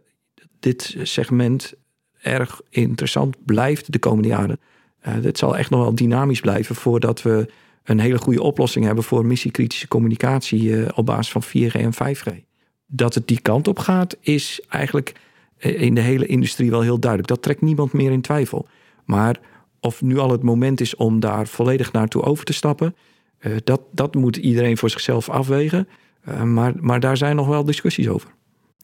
dit 0.59 0.95
segment 1.01 1.73
erg 2.21 2.61
interessant 2.69 3.45
blijft 3.45 3.91
de 3.91 3.99
komende 3.99 4.27
jaren. 4.27 4.59
Uh, 5.07 5.13
dit 5.21 5.37
zal 5.37 5.57
echt 5.57 5.69
nog 5.69 5.81
wel 5.81 5.95
dynamisch 5.95 6.41
blijven 6.41 6.75
voordat 6.75 7.21
we 7.21 7.51
een 7.83 7.99
hele 7.99 8.19
goede 8.19 8.41
oplossing 8.41 8.85
hebben 8.85 9.03
voor 9.03 9.25
missiekritische 9.25 9.87
communicatie 9.87 10.95
op 10.95 11.05
basis 11.05 11.31
van 11.31 11.43
4G 11.43 11.71
en 11.71 11.93
5G 11.93 12.50
dat 12.93 13.13
het 13.13 13.27
die 13.27 13.41
kant 13.41 13.67
op 13.67 13.79
gaat, 13.79 14.17
is 14.19 14.61
eigenlijk 14.69 15.13
eh, 15.57 15.81
in 15.81 15.95
de 15.95 16.01
hele 16.01 16.25
industrie 16.25 16.69
wel 16.69 16.81
heel 16.81 16.99
duidelijk. 16.99 17.29
Dat 17.29 17.41
trekt 17.41 17.61
niemand 17.61 17.93
meer 17.93 18.11
in 18.11 18.21
twijfel. 18.21 18.67
Maar 19.05 19.39
of 19.79 20.01
nu 20.01 20.17
al 20.17 20.31
het 20.31 20.43
moment 20.43 20.81
is 20.81 20.95
om 20.95 21.19
daar 21.19 21.47
volledig 21.47 21.91
naartoe 21.91 22.23
over 22.23 22.45
te 22.45 22.53
stappen, 22.53 22.95
uh, 23.39 23.55
dat, 23.63 23.81
dat 23.91 24.15
moet 24.15 24.37
iedereen 24.37 24.77
voor 24.77 24.89
zichzelf 24.89 25.29
afwegen. 25.29 25.87
Uh, 26.27 26.41
maar, 26.41 26.73
maar 26.79 26.99
daar 26.99 27.17
zijn 27.17 27.35
nog 27.35 27.47
wel 27.47 27.65
discussies 27.65 28.07
over. 28.07 28.29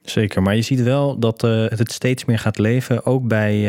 Zeker, 0.02 0.42
maar 0.42 0.56
je 0.56 0.62
ziet 0.62 0.82
wel 0.82 1.20
dat 1.20 1.42
het 1.42 1.92
steeds 1.92 2.26
meer 2.26 2.40
gaat 2.40 2.58
leven, 2.58 3.06
ook 3.06 3.28
bij 3.28 3.62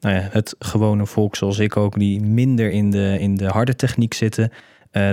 nou 0.00 0.14
ja, 0.14 0.28
het 0.30 0.54
gewone 0.58 1.06
volk 1.06 1.36
zoals 1.36 1.58
ik 1.58 1.76
ook, 1.76 1.98
die 1.98 2.20
minder 2.20 2.70
in 2.70 2.90
de, 2.90 3.16
in 3.18 3.36
de 3.36 3.46
harde 3.46 3.76
techniek 3.76 4.14
zitten. 4.14 4.52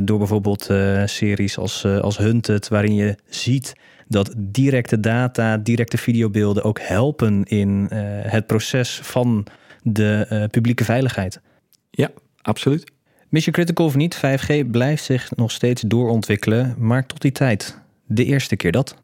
door 0.04 0.18
bijvoorbeeld 0.18 0.70
series 1.06 1.58
als, 1.58 1.86
als 1.86 2.18
Hunted, 2.18 2.68
waarin 2.68 2.96
je 2.96 3.16
ziet 3.26 3.74
dat 4.08 4.34
directe 4.38 5.00
data, 5.00 5.58
directe 5.58 5.98
videobeelden 5.98 6.64
ook 6.64 6.80
helpen 6.80 7.44
in 7.44 7.90
uh, 7.94 8.00
het 8.22 8.48
proces 8.48 9.00
van 9.04 9.48
de 9.84 10.28
uh, 10.32 10.44
publieke 10.52 10.84
veiligheid. 10.84 11.42
Ja, 11.90 12.12
absoluut. 12.42 12.92
Mission 13.30 13.54
Critical 13.54 13.86
of 13.86 13.96
niet, 13.96 14.18
5G 14.18 14.70
blijft 14.72 15.04
zich 15.04 15.36
nog 15.36 15.52
steeds 15.52 15.82
doorontwikkelen, 15.82 16.76
maar 16.78 17.06
tot 17.06 17.22
die 17.22 17.32
tijd, 17.32 17.80
de 18.06 18.26
eerste 18.26 18.56
keer 18.56 18.72
dat. 18.72 18.96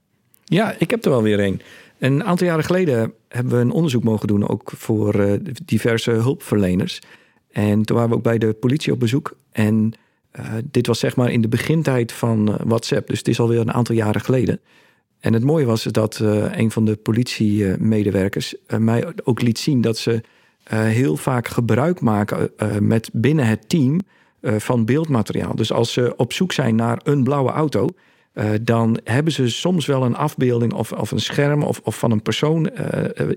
Ja, 0.43 0.75
ik 0.77 0.89
heb 0.89 1.05
er 1.05 1.11
wel 1.11 1.23
weer 1.23 1.39
een. 1.39 1.61
Een 1.99 2.23
aantal 2.23 2.47
jaren 2.47 2.63
geleden 2.63 3.13
hebben 3.27 3.53
we 3.53 3.59
een 3.59 3.71
onderzoek 3.71 4.03
mogen 4.03 4.27
doen, 4.27 4.49
ook 4.49 4.71
voor 4.75 5.15
uh, 5.15 5.33
diverse 5.65 6.11
hulpverleners. 6.11 6.99
En 7.51 7.83
toen 7.83 7.95
waren 7.95 8.11
we 8.11 8.17
ook 8.17 8.23
bij 8.23 8.37
de 8.37 8.53
politie 8.53 8.93
op 8.93 8.99
bezoek. 8.99 9.37
En 9.51 9.93
uh, 10.39 10.53
dit 10.71 10.87
was 10.87 10.99
zeg 10.99 11.15
maar 11.15 11.31
in 11.31 11.41
de 11.41 11.47
begintijd 11.47 12.11
van 12.11 12.57
WhatsApp, 12.63 13.07
dus 13.07 13.17
het 13.17 13.27
is 13.27 13.39
alweer 13.39 13.59
een 13.59 13.73
aantal 13.73 13.95
jaren 13.95 14.21
geleden. 14.21 14.59
En 15.21 15.33
het 15.33 15.43
mooie 15.43 15.65
was 15.65 15.83
dat 15.83 16.19
uh, 16.19 16.57
een 16.57 16.71
van 16.71 16.85
de 16.85 16.95
politiemedewerkers 16.95 18.55
uh, 18.67 18.79
mij 18.79 19.05
ook 19.23 19.41
liet 19.41 19.59
zien 19.59 19.81
dat 19.81 19.97
ze 19.97 20.11
uh, 20.11 20.21
heel 20.79 21.17
vaak 21.17 21.47
gebruik 21.47 22.01
maken 22.01 22.51
met 22.79 23.09
binnen 23.13 23.45
het 23.45 23.69
team 23.69 23.99
van 24.41 24.85
beeldmateriaal. 24.85 25.55
Dus 25.55 25.71
als 25.71 25.93
ze 25.93 26.13
op 26.15 26.33
zoek 26.33 26.51
zijn 26.51 26.75
naar 26.75 26.99
een 27.03 27.23
blauwe 27.23 27.51
auto, 27.51 27.87
dan 28.61 28.99
hebben 29.03 29.33
ze 29.33 29.49
soms 29.49 29.85
wel 29.85 30.03
een 30.03 30.15
afbeelding 30.15 30.73
of, 30.73 30.91
of 30.91 31.11
een 31.11 31.19
scherm 31.19 31.63
of, 31.63 31.81
of 31.83 31.99
van 31.99 32.11
een 32.11 32.21
persoon 32.21 32.69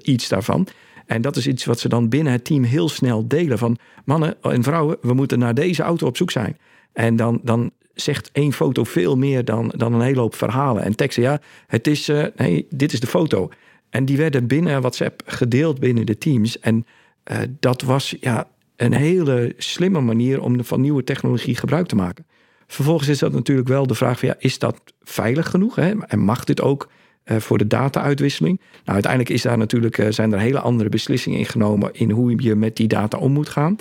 iets 0.03 0.29
daarvan. 0.29 0.67
En 1.07 1.23
dat 1.23 1.37
is 1.37 1.47
iets 1.47 1.65
wat 1.65 1.81
ze 1.81 1.89
dan 1.89 2.09
binnen 2.09 2.33
het 2.33 2.45
team 2.45 2.63
heel 2.63 2.89
snel 2.89 3.29
delen 3.29 3.59
van 3.59 3.77
mannen 4.05 4.43
en 4.43 4.63
vrouwen, 4.63 4.97
we 5.01 5.15
moeten 5.15 5.39
naar 5.39 5.55
deze 5.55 5.83
auto 5.83 6.07
op 6.07 6.17
zoek 6.17 6.31
zijn. 6.31 6.59
En 6.93 7.17
dan, 7.17 7.41
dan 7.43 7.71
zegt 7.95 8.31
één 8.33 8.53
foto 8.53 8.85
veel 8.85 9.17
meer 9.17 9.45
dan, 9.45 9.73
dan 9.77 9.95
een 9.95 10.01
hele 10.01 10.21
hoop 10.21 10.35
verhalen 10.35 10.83
en 10.83 10.97
teksten. 10.97 11.23
Ja, 11.23 11.41
het 11.67 11.87
is, 11.87 12.09
uh, 12.09 12.63
dit 12.69 12.93
is 12.93 13.01
de 13.01 13.07
foto. 13.07 13.51
En 13.91 14.05
die 14.05 14.17
werden 14.17 14.47
binnen 14.47 14.81
WhatsApp 14.81 15.23
gedeeld 15.27 15.81
binnen 15.81 16.07
de 16.07 16.19
teams. 16.19 16.59
En 16.59 16.87
uh, 17.31 17.39
dat 17.61 17.83
was 17.83 18.15
ja, 18.21 18.49
een 18.77 18.93
hele 18.93 19.55
slimme 19.57 20.01
manier 20.01 20.43
om 20.43 20.65
van 20.65 20.81
nieuwe 20.81 21.05
technologie 21.05 21.57
gebruik 21.57 21.87
te 21.87 21.97
maken. 21.97 22.27
Vervolgens 22.67 23.09
is 23.09 23.19
dat 23.19 23.33
natuurlijk 23.33 23.69
wel 23.69 23.87
de 23.87 23.95
vraag 23.95 24.19
van 24.19 24.29
ja, 24.29 24.35
is 24.39 24.59
dat 24.59 24.81
veilig 25.03 25.51
genoeg? 25.51 25.75
Hè? 25.75 25.93
En 26.07 26.19
mag 26.19 26.45
dit 26.45 26.61
ook 26.61 26.91
uh, 27.25 27.37
voor 27.37 27.59
de 27.59 27.67
data-uitwisseling? 27.67 28.59
Nou, 28.59 28.83
uiteindelijk 28.85 29.33
is 29.33 29.43
daar 29.43 29.59
natuurlijk, 29.59 30.07
zijn 30.09 30.33
er 30.33 30.39
hele 30.39 30.61
andere 30.61 30.89
beslissingen 30.89 31.39
in 31.39 31.47
genomen 31.47 31.93
in 31.93 32.11
hoe 32.11 32.43
je 32.43 32.55
met 32.55 32.77
die 32.77 32.89
data 32.89 33.19
om 33.19 33.33
moet 33.33 33.49
gaan. 33.49 33.77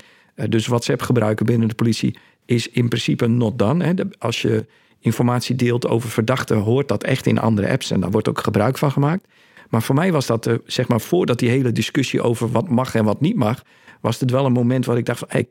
Dus 0.49 0.67
WhatsApp 0.67 1.01
gebruiken 1.01 1.45
binnen 1.45 1.67
de 1.67 1.75
politie 1.75 2.17
is 2.45 2.69
in 2.69 2.87
principe 2.87 3.27
not 3.27 3.59
done. 3.59 3.83
Hè? 3.83 3.93
Als 4.17 4.41
je 4.41 4.65
informatie 4.99 5.55
deelt 5.55 5.87
over 5.87 6.09
verdachten, 6.09 6.57
hoort 6.57 6.87
dat 6.87 7.03
echt 7.03 7.25
in 7.25 7.39
andere 7.39 7.69
apps 7.69 7.91
en 7.91 7.99
daar 7.99 8.11
wordt 8.11 8.29
ook 8.29 8.39
gebruik 8.39 8.77
van 8.77 8.91
gemaakt. 8.91 9.27
Maar 9.69 9.81
voor 9.81 9.95
mij 9.95 10.11
was 10.11 10.25
dat, 10.25 10.49
zeg 10.65 10.87
maar, 10.87 11.01
voordat 11.01 11.39
die 11.39 11.49
hele 11.49 11.71
discussie 11.71 12.21
over 12.21 12.51
wat 12.51 12.69
mag 12.69 12.95
en 12.95 13.05
wat 13.05 13.21
niet 13.21 13.35
mag, 13.35 13.63
was 14.01 14.19
het 14.19 14.31
wel 14.31 14.45
een 14.45 14.51
moment 14.51 14.85
waar 14.85 14.97
ik 14.97 15.05
dacht 15.05 15.19
van, 15.19 15.45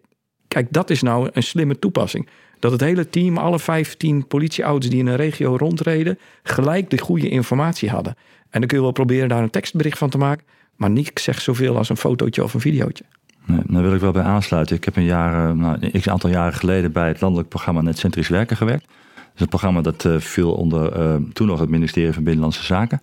kijk, 0.48 0.66
dat 0.70 0.90
is 0.90 1.02
nou 1.02 1.28
een 1.32 1.42
slimme 1.42 1.78
toepassing. 1.78 2.28
Dat 2.58 2.72
het 2.72 2.80
hele 2.80 3.08
team, 3.08 3.38
alle 3.38 3.58
15 3.58 4.26
politieauto's 4.26 4.90
die 4.90 4.98
in 4.98 5.06
een 5.06 5.16
regio 5.16 5.56
rondreden, 5.56 6.18
gelijk 6.42 6.90
de 6.90 6.98
goede 6.98 7.28
informatie 7.28 7.90
hadden. 7.90 8.14
En 8.50 8.60
dan 8.60 8.68
kun 8.68 8.76
je 8.76 8.82
wel 8.82 8.92
proberen 8.92 9.28
daar 9.28 9.42
een 9.42 9.50
tekstbericht 9.50 9.98
van 9.98 10.10
te 10.10 10.18
maken, 10.18 10.46
maar 10.76 10.90
niks 10.90 11.22
zegt 11.22 11.42
zoveel 11.42 11.76
als 11.76 11.88
een 11.88 11.96
fotootje 11.96 12.42
of 12.42 12.54
een 12.54 12.60
videootje. 12.60 13.04
Nee, 13.46 13.60
daar 13.66 13.82
wil 13.82 13.94
ik 13.94 14.00
wel 14.00 14.12
bij 14.12 14.22
aansluiten. 14.22 14.76
Ik 14.76 14.84
heb 14.84 14.96
een, 14.96 15.04
jaar, 15.04 15.56
nou, 15.56 15.76
een 15.80 16.10
aantal 16.10 16.30
jaren 16.30 16.54
geleden 16.54 16.92
bij 16.92 17.08
het 17.08 17.20
landelijk 17.20 17.48
programma 17.48 17.80
Netcentrisch 17.80 18.28
Werken 18.28 18.56
gewerkt. 18.56 18.86
Dat 19.14 19.34
is 19.34 19.40
een 19.40 19.48
programma 19.48 19.80
dat 19.80 20.04
uh, 20.04 20.18
viel 20.18 20.52
onder 20.52 20.98
uh, 20.98 21.14
toen 21.32 21.46
nog 21.46 21.60
het 21.60 21.68
ministerie 21.68 22.12
van 22.12 22.22
Binnenlandse 22.22 22.64
Zaken. 22.64 23.00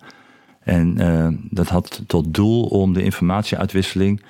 En 0.60 0.96
dat 1.50 1.70
had 1.70 2.02
tot 2.08 2.34
doel 2.34 2.64
om 2.64 2.94
de 2.94 3.04
informatieuitwisseling 3.04 4.22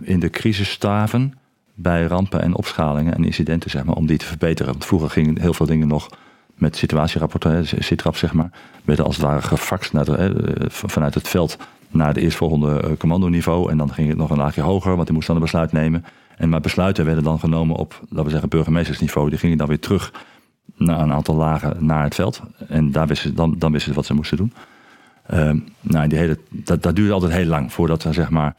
in 0.00 0.20
de 0.20 0.30
crisisstaven 0.30 1.34
bij 1.74 2.04
rampen 2.04 2.42
en 2.42 2.54
opschalingen 2.54 3.14
en 3.14 3.24
incidenten, 3.24 3.70
zeg 3.70 3.84
maar, 3.84 3.94
om 3.94 4.06
die 4.06 4.18
te 4.18 4.24
verbeteren. 4.24 4.72
Want 4.72 4.84
vroeger 4.84 5.10
gingen 5.10 5.40
heel 5.40 5.54
veel 5.54 5.66
dingen 5.66 5.88
nog 5.88 6.08
met 6.54 6.76
situatierapporten, 6.76 7.66
SITRAP, 7.66 8.16
zeg 8.16 8.32
maar, 8.32 8.50
werden 8.84 9.04
als 9.04 9.16
het 9.16 9.24
ware 9.24 9.42
gefaxt 9.42 9.92
naar 9.92 10.30
vanuit 10.68 11.14
het 11.14 11.28
veld 11.28 11.56
naar 11.96 12.08
het 12.08 12.16
eerstvolgende 12.16 12.96
commandoniveau. 12.98 13.70
En 13.70 13.76
dan 13.76 13.92
ging 13.92 14.08
het 14.08 14.16
nog 14.16 14.30
een 14.30 14.36
laagje 14.36 14.60
hoger, 14.60 14.94
want 14.94 15.06
die 15.06 15.14
moest 15.14 15.26
dan 15.26 15.36
een 15.36 15.42
besluit 15.42 15.72
nemen. 15.72 16.04
En 16.36 16.48
maar 16.48 16.60
besluiten 16.60 17.04
werden 17.04 17.24
dan 17.24 17.38
genomen 17.38 17.76
op, 17.76 18.00
laten 18.08 18.24
we 18.24 18.30
zeggen, 18.30 18.48
burgemeestersniveau. 18.48 19.30
Die 19.30 19.38
gingen 19.38 19.58
dan 19.58 19.68
weer 19.68 19.80
terug 19.80 20.12
naar 20.76 21.00
een 21.00 21.12
aantal 21.12 21.34
lagen 21.34 21.86
naar 21.86 22.02
het 22.02 22.14
veld. 22.14 22.42
En 22.68 22.92
daar 22.92 23.06
wisten, 23.06 23.34
dan, 23.34 23.54
dan 23.58 23.72
wisten 23.72 23.90
ze 23.90 23.96
wat 23.96 24.06
ze 24.06 24.14
moesten 24.14 24.36
doen. 24.36 24.52
Uh, 25.30 25.50
nou, 25.80 26.08
die 26.08 26.18
hele, 26.18 26.38
dat, 26.50 26.82
dat 26.82 26.96
duurde 26.96 27.12
altijd 27.12 27.32
heel 27.32 27.46
lang 27.46 27.72
voordat 27.72 28.04
er 28.04 28.14
zeg 28.14 28.30
maar, 28.30 28.54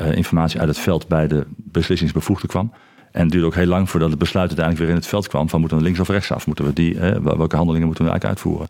uh, 0.00 0.12
informatie 0.12 0.60
uit 0.60 0.68
het 0.68 0.78
veld 0.78 1.08
bij 1.08 1.28
de 1.28 1.46
beslissingsbevoegde 1.56 2.46
kwam. 2.46 2.72
En 3.12 3.28
duurde 3.28 3.46
ook 3.46 3.54
heel 3.54 3.66
lang 3.66 3.90
voordat 3.90 4.10
het 4.10 4.18
besluit 4.18 4.48
uiteindelijk 4.48 4.86
weer 4.86 4.94
in 4.94 5.00
het 5.00 5.10
veld 5.10 5.28
kwam. 5.28 5.48
Van 5.48 5.60
moeten 5.60 5.78
we 5.78 5.84
links 5.84 6.00
of 6.00 6.08
rechts 6.08 6.32
af? 6.32 6.46
Moeten 6.46 6.64
we 6.64 6.72
die, 6.72 6.94
uh, 6.94 7.16
welke 7.16 7.56
handelingen 7.56 7.86
moeten 7.86 8.04
we 8.04 8.10
eigenlijk 8.10 8.24
uitvoeren? 8.24 8.68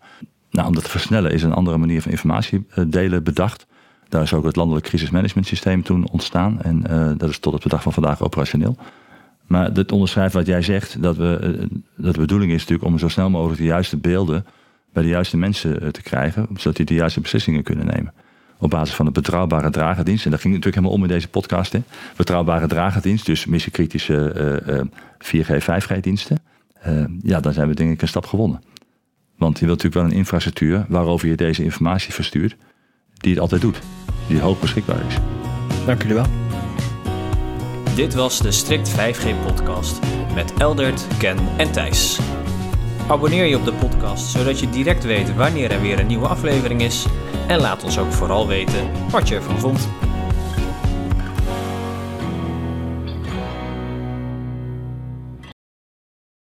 Nou, 0.51 0.67
om 0.67 0.73
dat 0.73 0.83
te 0.83 0.89
versnellen 0.89 1.31
is 1.31 1.43
een 1.43 1.53
andere 1.53 1.77
manier 1.77 2.01
van 2.01 2.11
informatie 2.11 2.65
delen 2.87 3.23
bedacht. 3.23 3.67
Daar 4.11 4.21
is 4.21 4.33
ook 4.33 4.43
het 4.43 4.55
landelijk 4.55 4.85
crisismanagement 4.85 5.47
systeem 5.47 5.83
toen 5.83 6.09
ontstaan. 6.11 6.61
En 6.61 6.83
uh, 6.89 7.11
dat 7.17 7.29
is 7.29 7.39
tot 7.39 7.53
op 7.53 7.61
de 7.61 7.69
dag 7.69 7.81
van 7.81 7.93
vandaag 7.93 8.21
operationeel. 8.21 8.75
Maar 9.47 9.71
het 9.71 9.91
onderschrijft 9.91 10.33
wat 10.33 10.45
jij 10.45 10.61
zegt, 10.61 11.01
dat, 11.01 11.17
we, 11.17 11.67
dat 11.95 12.13
de 12.13 12.19
bedoeling 12.19 12.51
is 12.51 12.59
natuurlijk 12.59 12.87
om 12.87 12.99
zo 12.99 13.07
snel 13.07 13.29
mogelijk 13.29 13.59
de 13.59 13.65
juiste 13.65 13.97
beelden 13.97 14.45
bij 14.93 15.03
de 15.03 15.09
juiste 15.09 15.37
mensen 15.37 15.91
te 15.91 16.01
krijgen, 16.01 16.47
zodat 16.55 16.75
die 16.75 16.85
de 16.85 16.93
juiste 16.93 17.21
beslissingen 17.21 17.63
kunnen 17.63 17.85
nemen 17.85 18.13
op 18.61 18.69
basis 18.69 18.95
van 18.95 19.05
een 19.05 19.13
betrouwbare 19.13 19.69
dragerdienst. 19.69 20.25
En 20.25 20.31
dat 20.31 20.39
ging 20.39 20.53
natuurlijk 20.53 20.83
helemaal 20.83 21.03
om 21.03 21.09
in 21.09 21.13
deze 21.13 21.27
podcast. 21.27 21.71
Hè. 21.71 21.81
Betrouwbare 22.15 22.67
dragerdienst, 22.67 23.25
dus 23.25 23.45
missiekritische 23.45 24.33
uh, 24.67 24.75
uh, 24.75 25.45
4G, 25.45 25.63
5G-diensten. 25.63 26.37
Uh, 26.87 27.03
ja, 27.21 27.39
dan 27.39 27.53
zijn 27.53 27.67
we 27.67 27.75
denk 27.75 27.91
ik 27.91 28.01
een 28.01 28.07
stap 28.07 28.25
gewonnen. 28.25 28.61
Want 29.37 29.59
je 29.59 29.65
wilt 29.65 29.77
natuurlijk 29.77 30.01
wel 30.03 30.11
een 30.11 30.19
infrastructuur 30.19 30.85
waarover 30.87 31.27
je 31.27 31.35
deze 31.35 31.63
informatie 31.63 32.13
verstuurt, 32.13 32.55
die 33.21 33.31
het 33.31 33.41
altijd 33.41 33.61
doet, 33.61 33.79
die 34.27 34.39
hoog 34.39 34.59
beschikbaar 34.59 35.05
is. 35.07 35.15
Dank 35.85 36.01
jullie 36.01 36.15
wel. 36.17 36.25
Dit 37.95 38.13
was 38.13 38.39
de 38.39 38.51
Strict 38.51 38.91
5G-podcast 38.91 39.99
met 40.33 40.53
Eldert, 40.57 41.07
Ken 41.17 41.37
en 41.57 41.71
Thijs. 41.71 42.19
Abonneer 43.07 43.45
je 43.45 43.57
op 43.57 43.65
de 43.65 43.73
podcast 43.73 44.31
zodat 44.31 44.59
je 44.59 44.69
direct 44.69 45.03
weet 45.03 45.35
wanneer 45.35 45.71
er 45.71 45.81
weer 45.81 45.99
een 45.99 46.07
nieuwe 46.07 46.27
aflevering 46.27 46.81
is. 46.81 47.05
En 47.47 47.59
laat 47.59 47.83
ons 47.83 47.97
ook 47.97 48.11
vooral 48.11 48.47
weten 48.47 48.89
wat 49.09 49.27
je 49.27 49.35
ervan 49.35 49.59
vond. 49.59 49.89